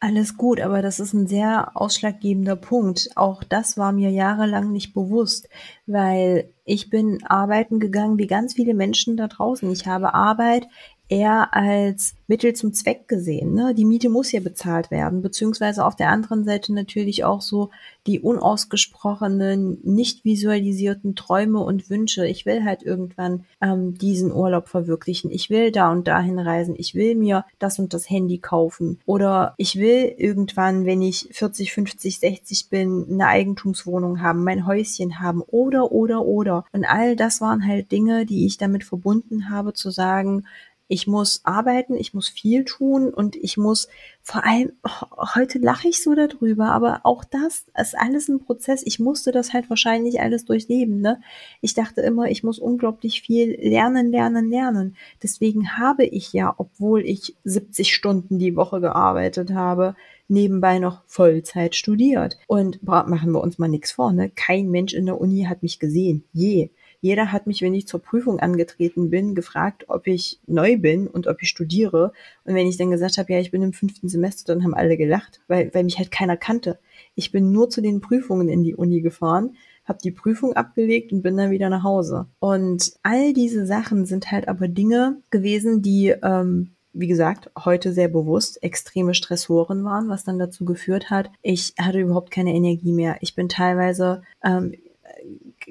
Alles 0.00 0.36
gut, 0.36 0.60
aber 0.60 0.80
das 0.80 1.00
ist 1.00 1.12
ein 1.12 1.26
sehr 1.26 1.72
ausschlaggebender 1.74 2.54
Punkt. 2.54 3.10
Auch 3.16 3.42
das 3.42 3.76
war 3.76 3.90
mir 3.90 4.10
jahrelang 4.10 4.70
nicht 4.70 4.94
bewusst, 4.94 5.48
weil 5.86 6.54
ich 6.64 6.88
bin 6.88 7.24
arbeiten 7.24 7.80
gegangen 7.80 8.16
wie 8.16 8.28
ganz 8.28 8.54
viele 8.54 8.74
Menschen 8.74 9.16
da 9.16 9.26
draußen. 9.26 9.68
Ich 9.72 9.88
habe 9.88 10.14
Arbeit 10.14 10.68
eher 11.08 11.54
als 11.54 12.14
Mittel 12.26 12.52
zum 12.52 12.74
Zweck 12.74 13.08
gesehen. 13.08 13.54
Ne? 13.54 13.74
Die 13.74 13.86
Miete 13.86 14.10
muss 14.10 14.30
ja 14.32 14.40
bezahlt 14.40 14.90
werden, 14.90 15.22
beziehungsweise 15.22 15.84
auf 15.84 15.96
der 15.96 16.10
anderen 16.10 16.44
Seite 16.44 16.74
natürlich 16.74 17.24
auch 17.24 17.40
so 17.40 17.70
die 18.06 18.20
unausgesprochenen, 18.20 19.78
nicht 19.82 20.24
visualisierten 20.24 21.16
Träume 21.16 21.60
und 21.60 21.88
Wünsche. 21.88 22.26
Ich 22.26 22.44
will 22.44 22.64
halt 22.64 22.82
irgendwann 22.82 23.44
ähm, 23.62 23.96
diesen 23.96 24.30
Urlaub 24.32 24.68
verwirklichen. 24.68 25.30
Ich 25.30 25.48
will 25.48 25.72
da 25.72 25.90
und 25.90 26.06
dahin 26.06 26.38
reisen. 26.38 26.74
Ich 26.76 26.94
will 26.94 27.14
mir 27.14 27.46
das 27.58 27.78
und 27.78 27.94
das 27.94 28.10
Handy 28.10 28.38
kaufen. 28.38 28.98
Oder 29.06 29.54
ich 29.56 29.76
will 29.76 30.14
irgendwann, 30.18 30.84
wenn 30.84 31.00
ich 31.00 31.30
40, 31.32 31.72
50, 31.72 32.18
60 32.20 32.68
bin, 32.68 33.06
eine 33.10 33.26
Eigentumswohnung 33.26 34.20
haben, 34.20 34.44
mein 34.44 34.66
Häuschen 34.66 35.20
haben. 35.20 35.40
Oder, 35.40 35.92
oder, 35.92 36.26
oder. 36.26 36.66
Und 36.72 36.84
all 36.84 37.16
das 37.16 37.40
waren 37.40 37.66
halt 37.66 37.90
Dinge, 37.90 38.26
die 38.26 38.44
ich 38.44 38.58
damit 38.58 38.84
verbunden 38.84 39.48
habe, 39.48 39.72
zu 39.72 39.90
sagen, 39.90 40.44
ich 40.88 41.06
muss 41.06 41.42
arbeiten, 41.44 41.94
ich 41.94 42.14
muss 42.14 42.28
viel 42.28 42.64
tun 42.64 43.12
und 43.12 43.36
ich 43.36 43.58
muss 43.58 43.88
vor 44.22 44.44
allem, 44.44 44.72
oh, 44.82 45.26
heute 45.34 45.58
lache 45.58 45.88
ich 45.88 46.02
so 46.02 46.14
darüber, 46.14 46.66
aber 46.66 47.00
auch 47.04 47.24
das 47.24 47.66
ist 47.78 47.96
alles 47.96 48.28
ein 48.28 48.40
Prozess. 48.40 48.82
Ich 48.84 48.98
musste 48.98 49.30
das 49.30 49.52
halt 49.52 49.68
wahrscheinlich 49.70 50.20
alles 50.20 50.46
durchleben. 50.46 51.00
Ne? 51.00 51.20
Ich 51.60 51.74
dachte 51.74 52.00
immer, 52.00 52.30
ich 52.30 52.42
muss 52.42 52.58
unglaublich 52.58 53.20
viel 53.20 53.58
lernen, 53.60 54.10
lernen, 54.10 54.50
lernen. 54.50 54.96
Deswegen 55.22 55.76
habe 55.78 56.04
ich 56.04 56.32
ja, 56.32 56.54
obwohl 56.56 57.02
ich 57.06 57.36
70 57.44 57.94
Stunden 57.94 58.38
die 58.38 58.56
Woche 58.56 58.80
gearbeitet 58.80 59.52
habe, 59.52 59.94
nebenbei 60.28 60.78
noch 60.78 61.02
Vollzeit 61.06 61.74
studiert. 61.74 62.38
Und 62.46 62.82
machen 62.82 63.32
wir 63.32 63.42
uns 63.42 63.58
mal 63.58 63.68
nichts 63.68 63.92
vor, 63.92 64.12
ne? 64.12 64.30
Kein 64.34 64.70
Mensch 64.70 64.94
in 64.94 65.06
der 65.06 65.20
Uni 65.20 65.44
hat 65.44 65.62
mich 65.62 65.78
gesehen. 65.78 66.24
Je. 66.32 66.70
Jeder 67.00 67.30
hat 67.32 67.46
mich, 67.46 67.62
wenn 67.62 67.74
ich 67.74 67.86
zur 67.86 68.00
Prüfung 68.00 68.40
angetreten 68.40 69.10
bin, 69.10 69.34
gefragt, 69.34 69.84
ob 69.88 70.06
ich 70.06 70.40
neu 70.46 70.78
bin 70.78 71.06
und 71.06 71.26
ob 71.26 71.42
ich 71.42 71.48
studiere. 71.48 72.12
Und 72.44 72.54
wenn 72.54 72.66
ich 72.66 72.76
dann 72.76 72.90
gesagt 72.90 73.18
habe, 73.18 73.32
ja, 73.32 73.38
ich 73.38 73.50
bin 73.50 73.62
im 73.62 73.72
fünften 73.72 74.08
Semester, 74.08 74.54
dann 74.54 74.64
haben 74.64 74.74
alle 74.74 74.96
gelacht, 74.96 75.40
weil, 75.46 75.72
weil 75.74 75.84
mich 75.84 75.98
halt 75.98 76.10
keiner 76.10 76.36
kannte. 76.36 76.78
Ich 77.14 77.30
bin 77.30 77.52
nur 77.52 77.70
zu 77.70 77.80
den 77.80 78.00
Prüfungen 78.00 78.48
in 78.48 78.64
die 78.64 78.74
Uni 78.74 79.00
gefahren, 79.00 79.56
habe 79.84 79.98
die 80.02 80.10
Prüfung 80.10 80.54
abgelegt 80.54 81.12
und 81.12 81.22
bin 81.22 81.36
dann 81.36 81.50
wieder 81.50 81.70
nach 81.70 81.84
Hause. 81.84 82.26
Und 82.40 82.92
all 83.02 83.32
diese 83.32 83.64
Sachen 83.64 84.04
sind 84.04 84.30
halt 84.30 84.48
aber 84.48 84.68
Dinge 84.68 85.18
gewesen, 85.30 85.82
die 85.82 86.08
ähm, 86.22 86.70
wie 86.92 87.06
gesagt, 87.06 87.50
heute 87.56 87.92
sehr 87.92 88.08
bewusst 88.08 88.62
extreme 88.62 89.14
Stressoren 89.14 89.84
waren, 89.84 90.08
was 90.08 90.24
dann 90.24 90.38
dazu 90.38 90.64
geführt 90.64 91.10
hat, 91.10 91.30
ich 91.42 91.74
hatte 91.78 92.00
überhaupt 92.00 92.30
keine 92.30 92.54
Energie 92.54 92.92
mehr. 92.92 93.18
Ich 93.20 93.34
bin 93.34 93.48
teilweise 93.48 94.22
ähm, 94.42 94.74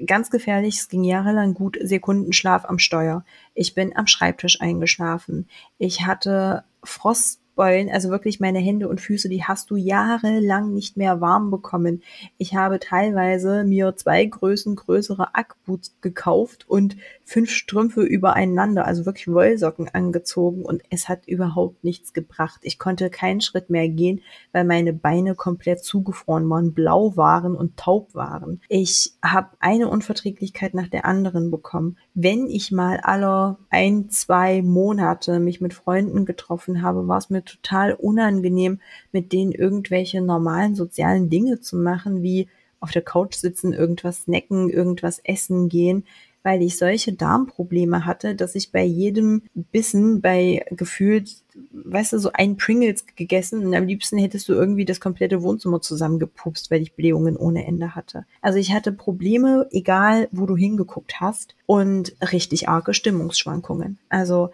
ganz 0.06 0.30
gefährlich, 0.30 0.76
es 0.78 0.88
ging 0.88 1.04
jahrelang 1.04 1.54
gut, 1.54 1.78
Sekundenschlaf 1.80 2.64
am 2.64 2.78
Steuer. 2.78 3.24
Ich 3.54 3.74
bin 3.74 3.96
am 3.96 4.06
Schreibtisch 4.06 4.60
eingeschlafen. 4.60 5.48
Ich 5.78 6.06
hatte 6.06 6.64
Frost 6.82 7.40
Beulen, 7.58 7.90
also 7.90 8.08
wirklich 8.08 8.38
meine 8.38 8.60
Hände 8.60 8.88
und 8.88 9.00
Füße, 9.00 9.28
die 9.28 9.42
hast 9.42 9.72
du 9.72 9.76
jahrelang 9.76 10.72
nicht 10.72 10.96
mehr 10.96 11.20
warm 11.20 11.50
bekommen. 11.50 12.04
Ich 12.38 12.54
habe 12.54 12.78
teilweise 12.78 13.64
mir 13.64 13.96
zwei 13.96 14.24
Größen 14.24 14.76
größere 14.76 15.34
Ackboots 15.34 15.96
gekauft 16.00 16.66
und 16.68 16.96
fünf 17.24 17.50
Strümpfe 17.50 18.02
übereinander, 18.02 18.86
also 18.86 19.06
wirklich 19.06 19.26
Wollsocken 19.26 19.88
angezogen 19.88 20.62
und 20.62 20.82
es 20.88 21.08
hat 21.08 21.26
überhaupt 21.26 21.82
nichts 21.82 22.12
gebracht. 22.12 22.60
Ich 22.62 22.78
konnte 22.78 23.10
keinen 23.10 23.40
Schritt 23.40 23.70
mehr 23.70 23.88
gehen, 23.88 24.22
weil 24.52 24.64
meine 24.64 24.92
Beine 24.92 25.34
komplett 25.34 25.82
zugefroren 25.82 26.48
waren, 26.48 26.74
blau 26.74 27.16
waren 27.16 27.56
und 27.56 27.76
taub 27.76 28.14
waren. 28.14 28.60
Ich 28.68 29.14
habe 29.20 29.48
eine 29.58 29.88
Unverträglichkeit 29.88 30.74
nach 30.74 30.88
der 30.88 31.04
anderen 31.06 31.50
bekommen. 31.50 31.98
Wenn 32.14 32.46
ich 32.46 32.70
mal 32.70 33.00
alle 33.02 33.56
ein, 33.68 34.10
zwei 34.10 34.62
Monate 34.62 35.40
mich 35.40 35.60
mit 35.60 35.74
Freunden 35.74 36.24
getroffen 36.24 36.82
habe, 36.82 37.08
war 37.08 37.18
es 37.18 37.30
mir 37.30 37.47
total 37.48 37.94
unangenehm, 37.94 38.80
mit 39.12 39.32
denen 39.32 39.52
irgendwelche 39.52 40.20
normalen 40.20 40.74
sozialen 40.74 41.30
Dinge 41.30 41.60
zu 41.60 41.76
machen, 41.76 42.22
wie 42.22 42.48
auf 42.80 42.92
der 42.92 43.02
Couch 43.02 43.34
sitzen, 43.34 43.72
irgendwas 43.72 44.22
snacken, 44.22 44.70
irgendwas 44.70 45.20
essen 45.24 45.68
gehen 45.68 46.04
weil 46.42 46.62
ich 46.62 46.78
solche 46.78 47.12
Darmprobleme 47.12 48.06
hatte, 48.06 48.34
dass 48.34 48.54
ich 48.54 48.72
bei 48.72 48.82
jedem 48.82 49.42
Bissen, 49.54 50.20
bei 50.20 50.64
gefühlt, 50.70 51.36
weißt 51.72 52.14
du, 52.14 52.18
so 52.18 52.30
ein 52.32 52.56
Pringles 52.56 53.04
gegessen 53.16 53.66
und 53.66 53.74
am 53.74 53.86
liebsten 53.86 54.18
hättest 54.18 54.48
du 54.48 54.54
irgendwie 54.54 54.84
das 54.84 54.98
komplette 54.98 55.42
Wohnzimmer 55.42 55.80
zusammengepupst, 55.80 56.70
weil 56.70 56.82
ich 56.82 56.94
Blähungen 56.94 57.36
ohne 57.36 57.66
Ende 57.66 57.94
hatte. 57.94 58.24
Also 58.40 58.58
ich 58.58 58.72
hatte 58.72 58.92
Probleme, 58.92 59.68
egal 59.72 60.28
wo 60.30 60.46
du 60.46 60.56
hingeguckt 60.56 61.20
hast 61.20 61.54
und 61.66 62.14
richtig 62.32 62.68
arge 62.68 62.94
Stimmungsschwankungen. 62.94 63.98
Also 64.08 64.50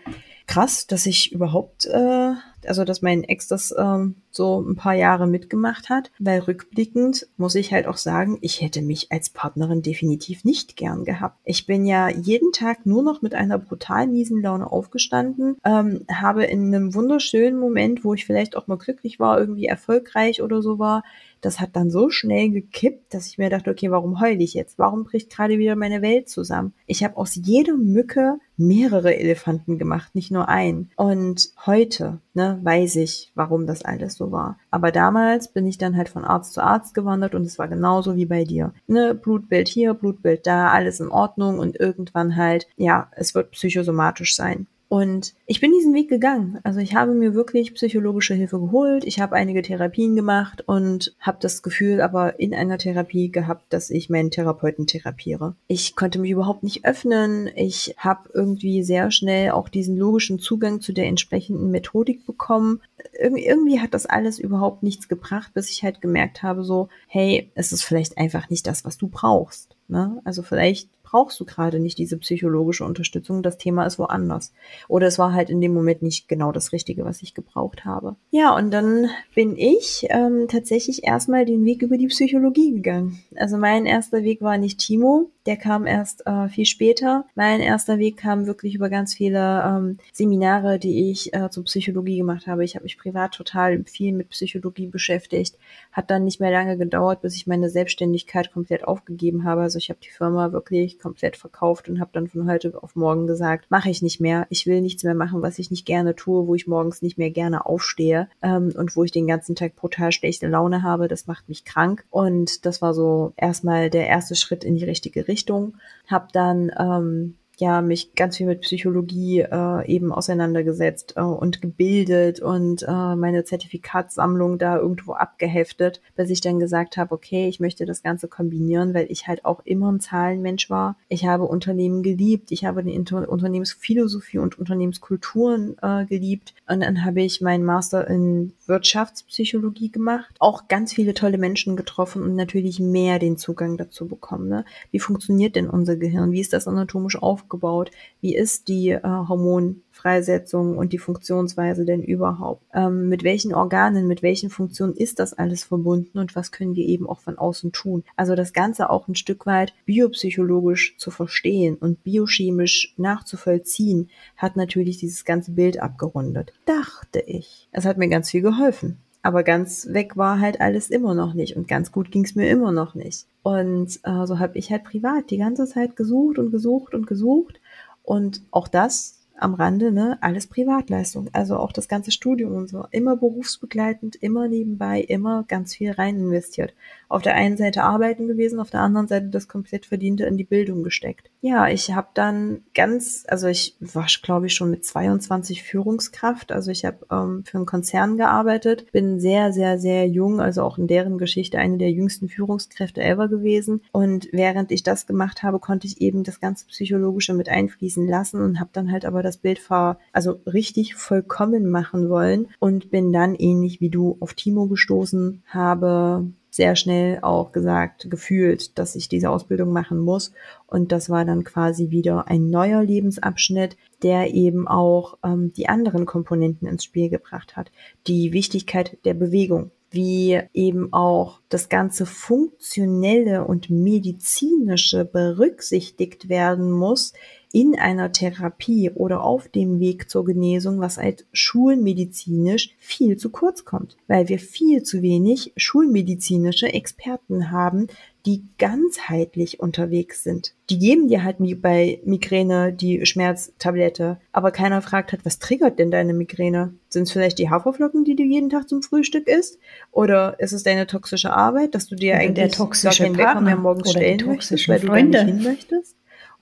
krass, 0.46 0.86
dass 0.86 1.06
ich 1.06 1.32
überhaupt, 1.32 1.86
äh, 1.86 2.32
also 2.68 2.84
dass 2.84 3.02
mein 3.02 3.24
Ex 3.24 3.48
das 3.48 3.74
ähm, 3.76 4.16
so 4.30 4.60
ein 4.60 4.76
paar 4.76 4.94
Jahre 4.94 5.26
mitgemacht 5.26 5.88
hat, 5.90 6.10
weil 6.18 6.40
rückblickend 6.40 7.28
muss 7.36 7.54
ich 7.54 7.72
halt 7.72 7.86
auch 7.86 7.96
sagen, 7.96 8.38
ich 8.40 8.60
hätte 8.60 8.82
mich 8.82 9.12
als 9.12 9.30
Partnerin 9.30 9.82
definitiv 9.82 10.44
nicht 10.44 10.76
gern 10.76 11.04
gehabt. 11.04 11.38
Ich 11.44 11.66
bin 11.66 11.86
ja 11.86 12.08
jeden 12.08 12.52
Tag 12.52 12.86
nur 12.86 13.02
noch 13.02 13.22
mit 13.22 13.34
einer 13.34 13.58
brutal 13.58 14.06
miesen 14.06 14.42
Laune 14.42 14.70
aufgestanden, 14.70 15.56
ähm, 15.64 16.04
habe 16.10 16.44
in 16.44 16.74
einem 16.74 16.94
wunderschönen 16.94 17.58
Moment, 17.58 18.04
wo 18.04 18.14
ich 18.14 18.26
vielleicht 18.26 18.56
auch 18.56 18.66
mal 18.66 18.78
glücklich 18.78 19.20
war, 19.20 19.38
irgendwie 19.38 19.66
erfolgreich 19.66 20.42
oder 20.42 20.62
so 20.62 20.78
war, 20.78 21.02
das 21.44 21.60
hat 21.60 21.76
dann 21.76 21.90
so 21.90 22.08
schnell 22.08 22.50
gekippt, 22.50 23.12
dass 23.12 23.26
ich 23.26 23.36
mir 23.36 23.50
dachte, 23.50 23.70
okay, 23.70 23.90
warum 23.90 24.20
heule 24.20 24.42
ich 24.42 24.54
jetzt? 24.54 24.78
Warum 24.78 25.04
bricht 25.04 25.30
gerade 25.30 25.58
wieder 25.58 25.76
meine 25.76 26.00
Welt 26.00 26.28
zusammen? 26.28 26.72
Ich 26.86 27.04
habe 27.04 27.18
aus 27.18 27.34
jeder 27.34 27.76
Mücke 27.76 28.38
mehrere 28.56 29.16
Elefanten 29.16 29.78
gemacht, 29.78 30.14
nicht 30.14 30.30
nur 30.30 30.48
einen. 30.48 30.90
Und 30.96 31.50
heute, 31.66 32.20
ne, 32.32 32.53
weiß 32.62 32.96
ich, 32.96 33.32
warum 33.34 33.66
das 33.66 33.84
alles 33.84 34.14
so 34.16 34.30
war. 34.30 34.58
Aber 34.70 34.92
damals 34.92 35.48
bin 35.48 35.66
ich 35.66 35.78
dann 35.78 35.96
halt 35.96 36.08
von 36.08 36.24
Arzt 36.24 36.52
zu 36.52 36.62
Arzt 36.62 36.94
gewandert 36.94 37.34
und 37.34 37.42
es 37.42 37.58
war 37.58 37.68
genauso 37.68 38.16
wie 38.16 38.26
bei 38.26 38.44
dir. 38.44 38.72
Ne, 38.86 39.14
Blutbild 39.14 39.68
hier, 39.68 39.94
Blutbild 39.94 40.46
da, 40.46 40.68
alles 40.68 41.00
in 41.00 41.08
Ordnung 41.08 41.58
und 41.58 41.80
irgendwann 41.80 42.36
halt, 42.36 42.66
ja, 42.76 43.08
es 43.12 43.34
wird 43.34 43.52
psychosomatisch 43.52 44.36
sein. 44.36 44.66
Und 44.88 45.34
ich 45.46 45.60
bin 45.60 45.72
diesen 45.72 45.94
Weg 45.94 46.08
gegangen. 46.08 46.60
Also 46.62 46.80
ich 46.80 46.94
habe 46.94 47.12
mir 47.12 47.34
wirklich 47.34 47.74
psychologische 47.74 48.34
Hilfe 48.34 48.60
geholt. 48.60 49.04
Ich 49.04 49.18
habe 49.20 49.34
einige 49.34 49.62
Therapien 49.62 50.14
gemacht 50.14 50.62
und 50.66 51.16
habe 51.18 51.38
das 51.40 51.62
Gefühl 51.62 52.00
aber 52.00 52.38
in 52.38 52.54
einer 52.54 52.78
Therapie 52.78 53.32
gehabt, 53.32 53.72
dass 53.72 53.90
ich 53.90 54.10
meinen 54.10 54.30
Therapeuten 54.30 54.86
therapiere. 54.86 55.56
Ich 55.66 55.96
konnte 55.96 56.18
mich 56.18 56.30
überhaupt 56.30 56.62
nicht 56.62 56.84
öffnen. 56.84 57.50
Ich 57.56 57.94
habe 57.98 58.30
irgendwie 58.34 58.82
sehr 58.82 59.10
schnell 59.10 59.50
auch 59.50 59.68
diesen 59.68 59.96
logischen 59.96 60.38
Zugang 60.38 60.80
zu 60.80 60.92
der 60.92 61.06
entsprechenden 61.06 61.70
Methodik 61.70 62.24
bekommen. 62.26 62.80
Irgendwie, 63.18 63.46
irgendwie 63.46 63.80
hat 63.80 63.94
das 63.94 64.06
alles 64.06 64.38
überhaupt 64.38 64.82
nichts 64.82 65.08
gebracht, 65.08 65.52
bis 65.54 65.70
ich 65.70 65.82
halt 65.82 66.00
gemerkt 66.00 66.42
habe, 66.42 66.62
so, 66.62 66.88
hey, 67.08 67.50
es 67.54 67.72
ist 67.72 67.82
vielleicht 67.82 68.18
einfach 68.18 68.50
nicht 68.50 68.66
das, 68.66 68.84
was 68.84 68.96
du 68.98 69.08
brauchst. 69.08 69.76
Ne? 69.88 70.20
Also 70.24 70.42
vielleicht 70.42 70.88
brauchst 71.14 71.38
du 71.38 71.44
gerade 71.44 71.78
nicht 71.78 71.98
diese 71.98 72.18
psychologische 72.18 72.84
Unterstützung, 72.84 73.44
das 73.44 73.56
Thema 73.56 73.86
ist 73.86 74.00
woanders. 74.00 74.52
Oder 74.88 75.06
es 75.06 75.16
war 75.16 75.32
halt 75.32 75.48
in 75.48 75.60
dem 75.60 75.72
Moment 75.72 76.02
nicht 76.02 76.26
genau 76.26 76.50
das 76.50 76.72
Richtige, 76.72 77.04
was 77.04 77.22
ich 77.22 77.34
gebraucht 77.34 77.84
habe. 77.84 78.16
Ja, 78.32 78.56
und 78.56 78.72
dann 78.72 79.08
bin 79.32 79.56
ich 79.56 80.08
ähm, 80.10 80.48
tatsächlich 80.48 81.04
erstmal 81.04 81.44
den 81.44 81.64
Weg 81.64 81.82
über 81.82 81.98
die 81.98 82.08
Psychologie 82.08 82.72
gegangen. 82.72 83.20
Also 83.36 83.56
mein 83.58 83.86
erster 83.86 84.24
Weg 84.24 84.42
war 84.42 84.58
nicht 84.58 84.80
Timo, 84.80 85.30
der 85.46 85.56
kam 85.56 85.86
erst 85.86 86.26
äh, 86.26 86.48
viel 86.48 86.64
später. 86.64 87.26
Mein 87.34 87.60
erster 87.60 87.98
Weg 87.98 88.16
kam 88.16 88.46
wirklich 88.46 88.74
über 88.74 88.88
ganz 88.88 89.14
viele 89.14 89.62
ähm, 89.64 89.98
Seminare, 90.12 90.78
die 90.78 91.10
ich 91.10 91.34
äh, 91.34 91.50
zur 91.50 91.64
Psychologie 91.64 92.16
gemacht 92.16 92.46
habe. 92.46 92.64
Ich 92.64 92.74
habe 92.74 92.84
mich 92.84 92.98
privat 92.98 93.34
total 93.34 93.84
viel 93.84 94.12
mit 94.12 94.30
Psychologie 94.30 94.86
beschäftigt. 94.86 95.56
Hat 95.92 96.10
dann 96.10 96.24
nicht 96.24 96.40
mehr 96.40 96.50
lange 96.50 96.78
gedauert, 96.78 97.20
bis 97.20 97.36
ich 97.36 97.46
meine 97.46 97.68
Selbstständigkeit 97.68 98.52
komplett 98.52 98.84
aufgegeben 98.84 99.44
habe. 99.44 99.60
Also 99.60 99.78
ich 99.78 99.90
habe 99.90 100.00
die 100.02 100.10
Firma 100.10 100.52
wirklich 100.52 100.98
komplett 101.04 101.36
verkauft 101.36 101.90
und 101.90 102.00
habe 102.00 102.10
dann 102.14 102.28
von 102.28 102.48
heute 102.48 102.82
auf 102.82 102.96
morgen 102.96 103.26
gesagt, 103.26 103.66
mache 103.70 103.90
ich 103.90 104.00
nicht 104.00 104.22
mehr. 104.22 104.46
Ich 104.48 104.66
will 104.66 104.80
nichts 104.80 105.04
mehr 105.04 105.14
machen, 105.14 105.42
was 105.42 105.58
ich 105.58 105.70
nicht 105.70 105.84
gerne 105.84 106.16
tue, 106.16 106.46
wo 106.46 106.54
ich 106.54 106.66
morgens 106.66 107.02
nicht 107.02 107.18
mehr 107.18 107.30
gerne 107.30 107.66
aufstehe 107.66 108.30
ähm, 108.42 108.72
und 108.74 108.96
wo 108.96 109.04
ich 109.04 109.12
den 109.12 109.26
ganzen 109.26 109.54
Tag 109.54 109.76
brutal 109.76 110.12
schlechte 110.12 110.48
Laune 110.48 110.82
habe. 110.82 111.06
Das 111.06 111.26
macht 111.26 111.46
mich 111.50 111.66
krank. 111.66 112.06
Und 112.08 112.64
das 112.64 112.80
war 112.80 112.94
so 112.94 113.34
erstmal 113.36 113.90
der 113.90 114.06
erste 114.06 114.34
Schritt 114.34 114.64
in 114.64 114.76
die 114.76 114.84
richtige 114.84 115.28
Richtung. 115.28 115.74
Hab 116.08 116.32
dann 116.32 116.72
ähm, 116.78 117.36
ja 117.60 117.80
mich 117.80 118.14
ganz 118.14 118.36
viel 118.36 118.46
mit 118.46 118.62
Psychologie 118.62 119.40
äh, 119.40 119.86
eben 119.86 120.12
auseinandergesetzt 120.12 121.14
äh, 121.16 121.20
und 121.20 121.62
gebildet 121.62 122.40
und 122.40 122.82
äh, 122.82 123.16
meine 123.16 123.44
Zertifikatssammlung 123.44 124.58
da 124.58 124.76
irgendwo 124.76 125.12
abgeheftet, 125.12 126.00
bis 126.16 126.30
ich 126.30 126.40
dann 126.40 126.58
gesagt 126.58 126.96
habe, 126.96 127.14
okay, 127.14 127.48
ich 127.48 127.60
möchte 127.60 127.86
das 127.86 128.02
Ganze 128.02 128.28
kombinieren, 128.28 128.94
weil 128.94 129.06
ich 129.10 129.26
halt 129.26 129.44
auch 129.44 129.60
immer 129.64 129.92
ein 129.92 130.00
Zahlenmensch 130.00 130.70
war. 130.70 130.96
Ich 131.08 131.26
habe 131.26 131.44
Unternehmen 131.44 132.02
geliebt, 132.02 132.50
ich 132.50 132.64
habe 132.64 132.82
die 132.82 132.94
Inter 132.94 133.28
Unternehmensphilosophie 133.28 134.38
und 134.38 134.58
Unternehmenskulturen 134.58 135.76
äh, 135.80 136.04
geliebt 136.06 136.54
und 136.68 136.80
dann 136.80 137.04
habe 137.04 137.22
ich 137.22 137.40
meinen 137.40 137.64
Master 137.64 138.08
in 138.08 138.52
Wirtschaftspsychologie 138.66 139.90
gemacht, 139.90 140.34
auch 140.38 140.68
ganz 140.68 140.92
viele 140.92 141.14
tolle 141.14 141.38
Menschen 141.38 141.76
getroffen 141.76 142.22
und 142.22 142.34
natürlich 142.34 142.80
mehr 142.80 143.18
den 143.18 143.36
Zugang 143.36 143.76
dazu 143.76 144.08
bekommen. 144.08 144.48
Ne? 144.48 144.64
Wie 144.90 144.98
funktioniert 144.98 145.56
denn 145.56 145.68
unser 145.68 145.96
Gehirn? 145.96 146.32
Wie 146.32 146.40
ist 146.40 146.52
das 146.52 146.66
anatomisch 146.66 147.16
aufgebaut? 147.16 147.43
Aufgebaut? 147.44 147.90
Wie 148.20 148.34
ist 148.34 148.68
die 148.68 148.90
äh, 148.90 149.02
Hormonfreisetzung 149.02 150.78
und 150.78 150.92
die 150.92 150.98
Funktionsweise 150.98 151.84
denn 151.84 152.02
überhaupt? 152.02 152.64
Ähm, 152.72 153.08
mit 153.08 153.22
welchen 153.22 153.54
Organen, 153.54 154.06
mit 154.06 154.22
welchen 154.22 154.50
Funktionen 154.50 154.94
ist 154.94 155.18
das 155.18 155.34
alles 155.34 155.64
verbunden 155.64 156.18
und 156.18 156.34
was 156.34 156.52
können 156.52 156.74
wir 156.74 156.86
eben 156.86 157.06
auch 157.06 157.20
von 157.20 157.38
außen 157.38 157.72
tun? 157.72 158.04
Also 158.16 158.34
das 158.34 158.52
Ganze 158.52 158.90
auch 158.90 159.08
ein 159.08 159.14
Stück 159.14 159.46
weit 159.46 159.74
biopsychologisch 159.84 160.96
zu 160.96 161.10
verstehen 161.10 161.76
und 161.76 162.02
biochemisch 162.02 162.94
nachzuvollziehen, 162.96 164.10
hat 164.36 164.56
natürlich 164.56 164.98
dieses 164.98 165.24
ganze 165.24 165.52
Bild 165.52 165.80
abgerundet. 165.80 166.52
Dachte 166.64 167.20
ich. 167.20 167.68
Es 167.72 167.84
hat 167.84 167.98
mir 167.98 168.08
ganz 168.08 168.30
viel 168.30 168.42
geholfen. 168.42 169.03
Aber 169.24 169.42
ganz 169.42 169.88
weg 169.90 170.18
war 170.18 170.38
halt 170.38 170.60
alles 170.60 170.90
immer 170.90 171.14
noch 171.14 171.32
nicht 171.32 171.56
und 171.56 171.66
ganz 171.66 171.90
gut 171.90 172.10
ging 172.10 172.24
es 172.24 172.34
mir 172.34 172.50
immer 172.50 172.72
noch 172.72 172.94
nicht. 172.94 173.24
Und 173.42 173.98
äh, 174.02 174.26
so 174.26 174.38
habe 174.38 174.58
ich 174.58 174.70
halt 174.70 174.84
privat 174.84 175.30
die 175.30 175.38
ganze 175.38 175.66
Zeit 175.66 175.96
gesucht 175.96 176.38
und 176.38 176.50
gesucht 176.50 176.92
und 176.92 177.06
gesucht. 177.06 177.58
Und 178.02 178.42
auch 178.50 178.68
das 178.68 179.23
am 179.36 179.54
Rande, 179.54 179.90
ne, 179.92 180.18
alles 180.20 180.46
Privatleistung. 180.46 181.28
Also 181.32 181.56
auch 181.56 181.72
das 181.72 181.88
ganze 181.88 182.10
Studium 182.10 182.54
und 182.54 182.68
so. 182.68 182.86
Immer 182.90 183.16
berufsbegleitend, 183.16 184.16
immer 184.16 184.48
nebenbei, 184.48 185.00
immer 185.00 185.44
ganz 185.48 185.74
viel 185.74 185.90
rein 185.92 186.16
investiert. 186.16 186.74
Auf 187.08 187.22
der 187.22 187.34
einen 187.34 187.56
Seite 187.56 187.82
arbeiten 187.82 188.26
gewesen, 188.26 188.60
auf 188.60 188.70
der 188.70 188.80
anderen 188.80 189.08
Seite 189.08 189.26
das 189.26 189.48
komplett 189.48 189.86
Verdiente 189.86 190.24
in 190.24 190.36
die 190.36 190.44
Bildung 190.44 190.82
gesteckt. 190.82 191.30
Ja, 191.40 191.68
ich 191.68 191.92
habe 191.92 192.08
dann 192.14 192.62
ganz, 192.74 193.24
also 193.28 193.48
ich 193.48 193.76
war, 193.80 194.06
glaube 194.22 194.46
ich, 194.46 194.54
schon 194.54 194.70
mit 194.70 194.84
22 194.84 195.62
Führungskraft. 195.62 196.52
Also 196.52 196.70
ich 196.70 196.84
habe 196.84 197.06
ähm, 197.10 197.44
für 197.44 197.58
einen 197.58 197.66
Konzern 197.66 198.16
gearbeitet, 198.16 198.90
bin 198.92 199.20
sehr, 199.20 199.52
sehr, 199.52 199.78
sehr 199.78 200.08
jung, 200.08 200.40
also 200.40 200.62
auch 200.62 200.78
in 200.78 200.86
deren 200.86 201.18
Geschichte 201.18 201.58
eine 201.58 201.78
der 201.78 201.90
jüngsten 201.90 202.28
Führungskräfte 202.28 203.02
ever 203.02 203.28
gewesen. 203.28 203.82
Und 203.92 204.28
während 204.32 204.70
ich 204.72 204.82
das 204.82 205.06
gemacht 205.06 205.42
habe, 205.42 205.58
konnte 205.58 205.86
ich 205.86 206.00
eben 206.00 206.22
das 206.22 206.40
ganze 206.40 206.66
Psychologische 206.66 207.34
mit 207.34 207.48
einfließen 207.48 208.06
lassen 208.06 208.40
und 208.40 208.60
habe 208.60 208.70
dann 208.72 208.90
halt 208.90 209.04
aber 209.04 209.23
das 209.24 209.38
Bild 209.38 209.58
ver, 209.58 209.98
also 210.12 210.40
richtig 210.46 210.94
vollkommen 210.94 211.68
machen 211.68 212.08
wollen 212.08 212.48
und 212.58 212.90
bin 212.90 213.12
dann 213.12 213.34
ähnlich 213.34 213.80
wie 213.80 213.90
du 213.90 214.16
auf 214.20 214.34
Timo 214.34 214.66
gestoßen, 214.66 215.42
habe 215.46 216.26
sehr 216.54 216.76
schnell 216.76 217.18
auch 217.22 217.50
gesagt, 217.50 218.08
gefühlt, 218.08 218.78
dass 218.78 218.94
ich 218.94 219.08
diese 219.08 219.28
Ausbildung 219.28 219.72
machen 219.72 219.98
muss. 219.98 220.32
Und 220.68 220.92
das 220.92 221.10
war 221.10 221.24
dann 221.24 221.42
quasi 221.42 221.90
wieder 221.90 222.28
ein 222.28 222.48
neuer 222.48 222.84
Lebensabschnitt, 222.84 223.76
der 224.04 224.32
eben 224.34 224.68
auch 224.68 225.18
ähm, 225.24 225.52
die 225.56 225.68
anderen 225.68 226.06
Komponenten 226.06 226.68
ins 226.68 226.84
Spiel 226.84 227.08
gebracht 227.08 227.56
hat. 227.56 227.72
Die 228.06 228.32
Wichtigkeit 228.32 228.98
der 229.04 229.14
Bewegung, 229.14 229.72
wie 229.94 230.40
eben 230.52 230.92
auch 230.92 231.40
das 231.48 231.68
ganze 231.68 232.04
Funktionelle 232.04 233.44
und 233.44 233.70
Medizinische 233.70 235.04
berücksichtigt 235.04 236.28
werden 236.28 236.70
muss 236.70 237.12
in 237.52 237.78
einer 237.78 238.10
Therapie 238.10 238.90
oder 238.90 239.22
auf 239.22 239.46
dem 239.48 239.78
Weg 239.78 240.10
zur 240.10 240.24
Genesung, 240.24 240.80
was 240.80 240.98
halt 240.98 241.24
schulmedizinisch 241.32 242.74
viel 242.78 243.16
zu 243.16 243.30
kurz 243.30 243.64
kommt, 243.64 243.96
weil 244.08 244.28
wir 244.28 244.40
viel 244.40 244.82
zu 244.82 245.02
wenig 245.02 245.52
schulmedizinische 245.56 246.72
Experten 246.72 247.52
haben, 247.52 247.86
die 248.26 248.44
ganzheitlich 248.58 249.60
unterwegs 249.60 250.22
sind. 250.22 250.54
Die 250.70 250.78
geben 250.78 251.08
dir 251.08 251.24
halt 251.24 251.36
bei 251.60 252.00
Migräne 252.04 252.72
die 252.72 253.04
Schmerztablette, 253.04 254.18
aber 254.32 254.50
keiner 254.50 254.80
fragt 254.80 255.12
halt, 255.12 255.26
was 255.26 255.38
triggert 255.38 255.78
denn 255.78 255.90
deine 255.90 256.14
Migräne? 256.14 256.72
Sind 256.88 257.02
es 257.02 257.12
vielleicht 257.12 257.38
die 257.38 257.50
Haferflocken, 257.50 258.04
die 258.04 258.16
du 258.16 258.22
jeden 258.22 258.48
Tag 258.48 258.68
zum 258.68 258.82
Frühstück 258.82 259.28
isst? 259.28 259.58
Oder 259.92 260.40
ist 260.40 260.52
es 260.52 260.62
deine 260.62 260.86
toxische 260.86 261.32
Arbeit, 261.34 261.74
dass 261.74 261.86
du 261.86 261.96
dir 261.96 262.16
eigentlich 262.16 262.34
der 262.34 262.50
toxische 262.50 263.02
gar 263.02 263.12
keinen 263.12 263.18
Wecker 263.18 263.40
mehr 263.42 263.56
morgens 263.56 263.90
stellen 263.90 264.26
möchtest, 264.26 264.68
weil 264.68 264.80
du 264.80 264.86
da 264.86 265.02
nicht 265.02 265.18
hin 265.18 265.42
möchtest? 265.42 265.96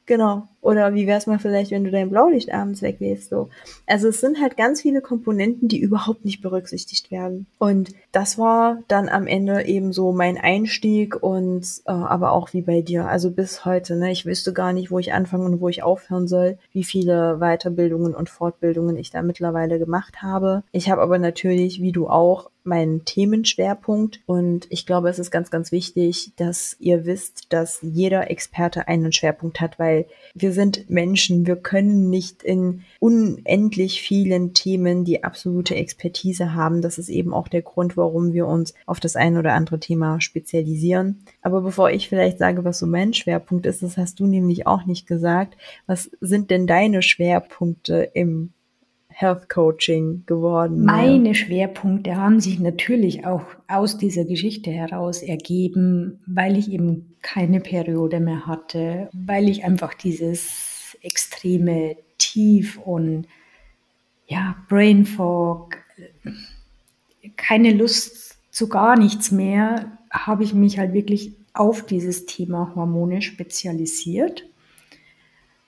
Genau. 0.06 0.48
Oder 0.60 0.94
wie 0.94 1.06
wär's 1.08 1.26
mal 1.26 1.40
vielleicht, 1.40 1.72
wenn 1.72 1.84
du 1.84 1.90
dein 1.90 2.08
Blaulicht 2.08 2.52
abends 2.52 2.82
weglässt, 2.82 3.30
so. 3.30 3.48
Also 3.86 4.08
es 4.08 4.20
sind 4.20 4.40
halt 4.40 4.56
ganz 4.56 4.80
viele 4.80 5.00
Komponenten, 5.00 5.66
die 5.68 5.80
überhaupt 5.80 6.24
nicht 6.24 6.40
berücksichtigt 6.40 7.10
werden. 7.10 7.46
Und 7.58 7.92
das 8.12 8.38
war 8.38 8.78
dann 8.86 9.08
am 9.08 9.26
Ende 9.26 9.64
eben 9.64 9.92
so 9.92 10.12
mein 10.12 10.38
Einstieg 10.38 11.20
und 11.20 11.66
äh, 11.86 11.90
aber 11.90 12.32
auch 12.32 12.52
wie 12.52 12.62
bei 12.62 12.80
dir. 12.80 13.06
Also 13.06 13.30
bis 13.30 13.64
heute, 13.64 13.96
ne? 13.96 14.12
Ich 14.12 14.24
wüsste 14.24 14.52
gar 14.52 14.72
nicht, 14.72 14.90
wo 14.92 15.00
ich 15.00 15.12
anfangen 15.12 15.46
und 15.46 15.60
wo 15.60 15.68
ich 15.68 15.82
aufhören 15.82 16.28
soll, 16.28 16.58
wie 16.72 16.84
viele 16.84 17.38
Weiterbildungen 17.38 18.14
und 18.14 18.30
Fortbildungen 18.30 18.96
ich 18.96 19.10
da 19.10 19.22
mittlerweile 19.22 19.80
gemacht 19.80 20.22
habe. 20.22 20.62
Ich 20.70 20.90
habe 20.90 21.02
aber 21.02 21.18
natürlich, 21.18 21.82
wie 21.82 21.92
du 21.92 22.08
auch, 22.08 22.50
meinen 22.64 23.04
Themenschwerpunkt. 23.04 24.20
Und 24.26 24.66
ich 24.70 24.86
glaube, 24.86 25.08
es 25.08 25.18
ist 25.18 25.30
ganz, 25.30 25.50
ganz 25.50 25.72
wichtig, 25.72 26.32
dass 26.36 26.76
ihr 26.78 27.04
wisst, 27.04 27.52
dass 27.52 27.78
jeder 27.82 28.30
Experte 28.30 28.88
einen 28.88 29.12
Schwerpunkt 29.12 29.60
hat, 29.60 29.78
weil 29.78 30.06
wir 30.34 30.52
sind 30.52 30.88
Menschen. 30.88 31.46
Wir 31.46 31.56
können 31.56 32.10
nicht 32.10 32.42
in 32.42 32.82
unendlich 33.00 34.02
vielen 34.02 34.54
Themen 34.54 35.04
die 35.04 35.24
absolute 35.24 35.74
Expertise 35.74 36.54
haben. 36.54 36.82
Das 36.82 36.98
ist 36.98 37.08
eben 37.08 37.34
auch 37.34 37.48
der 37.48 37.62
Grund, 37.62 37.96
warum 37.96 38.32
wir 38.32 38.46
uns 38.46 38.74
auf 38.86 39.00
das 39.00 39.16
ein 39.16 39.36
oder 39.36 39.54
andere 39.54 39.80
Thema 39.80 40.20
spezialisieren. 40.20 41.24
Aber 41.42 41.60
bevor 41.60 41.90
ich 41.90 42.08
vielleicht 42.08 42.38
sage, 42.38 42.64
was 42.64 42.78
so 42.78 42.86
mein 42.86 43.14
Schwerpunkt 43.14 43.66
ist, 43.66 43.82
das 43.82 43.96
hast 43.96 44.20
du 44.20 44.26
nämlich 44.26 44.66
auch 44.66 44.86
nicht 44.86 45.06
gesagt. 45.06 45.56
Was 45.86 46.10
sind 46.20 46.50
denn 46.50 46.66
deine 46.66 47.02
Schwerpunkte 47.02 48.10
im 48.14 48.52
Health 49.22 49.48
Coaching 49.48 50.24
geworden? 50.26 50.84
Meine. 50.84 51.34
Schwerpunkte 51.34 52.16
haben 52.16 52.40
sich 52.40 52.58
natürlich 52.60 53.24
auch 53.24 53.44
aus 53.68 53.96
dieser 53.96 54.24
Geschichte 54.24 54.70
heraus 54.70 55.22
ergeben, 55.22 56.20
weil 56.26 56.58
ich 56.58 56.70
eben 56.70 57.16
keine 57.22 57.60
Periode 57.60 58.20
mehr 58.20 58.46
hatte, 58.46 59.08
weil 59.12 59.48
ich 59.48 59.64
einfach 59.64 59.94
dieses 59.94 60.96
extreme 61.00 61.96
Tief 62.18 62.78
und 62.78 63.26
ja, 64.26 64.56
Brain 64.68 65.06
Fog, 65.06 65.76
keine 67.36 67.72
Lust 67.72 68.36
zu 68.50 68.68
gar 68.68 68.98
nichts 68.98 69.30
mehr, 69.30 69.98
habe 70.10 70.44
ich 70.44 70.52
mich 70.52 70.78
halt 70.78 70.92
wirklich 70.92 71.32
auf 71.54 71.86
dieses 71.86 72.26
Thema 72.26 72.72
Hormone 72.74 73.22
spezialisiert 73.22 74.44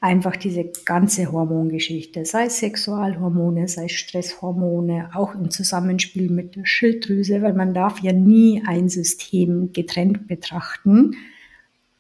einfach 0.04 0.36
diese 0.36 0.70
ganze 0.84 1.32
Hormongeschichte, 1.32 2.26
sei 2.26 2.44
es 2.44 2.58
Sexualhormone, 2.58 3.68
sei 3.68 3.86
es 3.86 3.92
Stresshormone, 3.92 5.10
auch 5.14 5.34
im 5.34 5.50
Zusammenspiel 5.50 6.30
mit 6.30 6.56
der 6.56 6.66
Schilddrüse, 6.66 7.40
weil 7.40 7.54
man 7.54 7.72
darf 7.72 8.00
ja 8.00 8.12
nie 8.12 8.62
ein 8.66 8.90
System 8.90 9.72
getrennt 9.72 10.28
betrachten. 10.28 11.16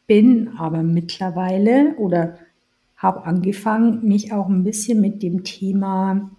Bin 0.06 0.50
aber 0.58 0.82
mittlerweile 0.82 1.94
oder 1.96 2.38
habe 2.98 3.24
angefangen, 3.24 4.06
mich 4.06 4.34
auch 4.34 4.50
ein 4.50 4.64
bisschen 4.64 5.00
mit 5.00 5.22
dem 5.22 5.42
Thema 5.42 6.30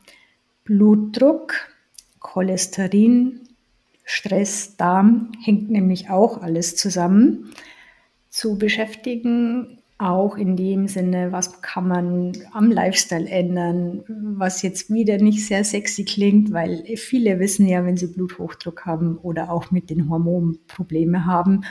Blutdruck, 0.65 1.56
Cholesterin, 2.19 3.39
Stress, 4.04 4.78
Darm, 4.78 5.32
hängt 5.43 5.71
nämlich 5.71 6.12
auch 6.12 6.43
alles 6.43 6.75
zusammen, 6.75 7.49
zu 8.30 8.60
beschäftigen, 8.60 9.74
auch 9.97 10.36
in 10.36 10.58
dem 10.58 10.88
Sinne, 10.88 11.31
was 11.31 11.62
kann 11.62 11.88
man 11.88 12.34
am 12.51 12.69
Lifestyle 12.69 13.29
ändern, 13.29 14.03
was 14.08 14.62
jetzt 14.62 14.91
wieder 14.91 15.17
nicht 15.17 15.45
sehr 15.45 15.63
sexy 15.63 16.03
klingt, 16.03 16.51
weil 16.51 16.84
viele 16.97 17.39
wissen 17.39 17.65
ja, 17.67 17.86
wenn 17.86 17.95
sie 17.95 18.08
Bluthochdruck 18.08 18.86
haben 18.86 19.17
oder 19.17 19.49
auch 19.49 19.71
mit 19.71 19.89
den 19.89 20.10
Hormonen 20.10 20.60
Probleme 20.67 21.25
haben 21.25 21.62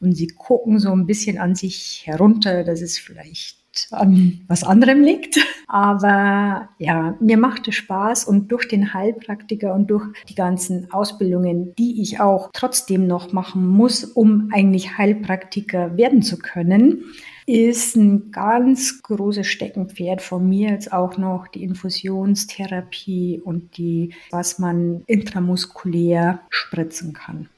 und 0.00 0.14
sie 0.14 0.28
gucken 0.28 0.78
so 0.78 0.92
ein 0.92 1.06
bisschen 1.06 1.38
an 1.38 1.56
sich 1.56 2.02
herunter, 2.04 2.62
dass 2.62 2.82
es 2.82 2.98
vielleicht 2.98 3.62
an 3.90 4.42
was 4.48 4.64
anderem 4.64 5.02
liegt. 5.02 5.38
Aber 5.66 6.68
ja, 6.78 7.16
mir 7.20 7.38
macht 7.38 7.66
es 7.68 7.74
Spaß 7.76 8.26
und 8.26 8.52
durch 8.52 8.68
den 8.68 8.92
Heilpraktiker 8.94 9.74
und 9.74 9.90
durch 9.90 10.06
die 10.28 10.34
ganzen 10.34 10.92
Ausbildungen, 10.92 11.74
die 11.76 12.02
ich 12.02 12.20
auch 12.20 12.50
trotzdem 12.52 13.06
noch 13.06 13.32
machen 13.32 13.66
muss, 13.66 14.04
um 14.04 14.50
eigentlich 14.52 14.98
Heilpraktiker 14.98 15.96
werden 15.96 16.22
zu 16.22 16.38
können, 16.38 17.04
ist 17.46 17.96
ein 17.96 18.30
ganz 18.30 19.02
großes 19.02 19.46
Steckenpferd 19.46 20.22
von 20.22 20.48
mir 20.48 20.70
jetzt 20.70 20.92
auch 20.92 21.16
noch 21.18 21.48
die 21.48 21.62
Infusionstherapie 21.62 23.40
und 23.44 23.76
die, 23.76 24.14
was 24.30 24.58
man 24.58 25.02
intramuskulär 25.06 26.40
spritzen 26.50 27.12
kann. 27.12 27.48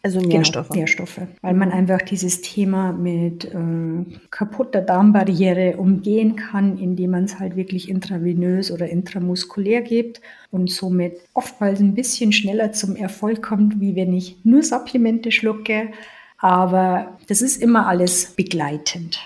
Also 0.00 0.20
Nährstoffe. 0.20 0.68
Genau, 0.68 0.80
Nährstoffe. 0.80 1.20
Weil 1.42 1.54
man 1.54 1.72
einfach 1.72 2.00
dieses 2.00 2.40
Thema 2.40 2.92
mit 2.92 3.46
äh, 3.46 4.04
kaputter 4.30 4.80
Darmbarriere 4.80 5.76
umgehen 5.76 6.36
kann, 6.36 6.78
indem 6.78 7.10
man 7.10 7.24
es 7.24 7.40
halt 7.40 7.56
wirklich 7.56 7.88
intravenös 7.88 8.70
oder 8.70 8.88
intramuskulär 8.88 9.82
gibt 9.82 10.20
und 10.52 10.70
somit 10.70 11.18
oftmals 11.34 11.80
ein 11.80 11.94
bisschen 11.94 12.32
schneller 12.32 12.72
zum 12.72 12.94
Erfolg 12.94 13.42
kommt, 13.42 13.80
wie 13.80 13.96
wenn 13.96 14.12
ich 14.14 14.36
nur 14.44 14.62
Supplemente 14.62 15.32
schlucke. 15.32 15.90
Aber 16.38 17.18
das 17.26 17.42
ist 17.42 17.60
immer 17.60 17.86
alles 17.86 18.26
begleitend. 18.36 19.18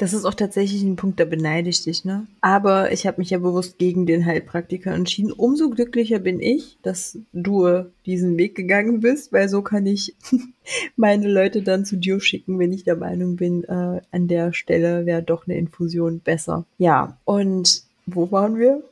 Das 0.00 0.14
ist 0.14 0.24
auch 0.24 0.32
tatsächlich 0.32 0.82
ein 0.82 0.96
Punkt, 0.96 1.20
da 1.20 1.26
beneide 1.26 1.68
ich 1.68 1.84
dich, 1.84 2.06
ne? 2.06 2.26
Aber 2.40 2.90
ich 2.90 3.06
habe 3.06 3.20
mich 3.20 3.28
ja 3.28 3.38
bewusst 3.38 3.76
gegen 3.76 4.06
den 4.06 4.24
Heilpraktiker 4.24 4.94
entschieden. 4.94 5.30
Umso 5.30 5.68
glücklicher 5.68 6.20
bin 6.20 6.40
ich, 6.40 6.78
dass 6.82 7.18
du 7.34 7.84
diesen 8.06 8.38
Weg 8.38 8.54
gegangen 8.54 9.00
bist, 9.00 9.30
weil 9.30 9.50
so 9.50 9.60
kann 9.60 9.84
ich 9.84 10.14
meine 10.96 11.30
Leute 11.30 11.60
dann 11.60 11.84
zu 11.84 11.98
dir 11.98 12.18
schicken, 12.18 12.58
wenn 12.58 12.72
ich 12.72 12.84
der 12.84 12.96
Meinung 12.96 13.36
bin, 13.36 13.64
äh, 13.64 14.00
an 14.10 14.26
der 14.26 14.54
Stelle 14.54 15.04
wäre 15.04 15.22
doch 15.22 15.46
eine 15.46 15.58
Infusion 15.58 16.20
besser. 16.20 16.64
Ja, 16.78 17.18
und 17.26 17.82
wo 18.06 18.32
waren 18.32 18.58
wir? 18.58 18.82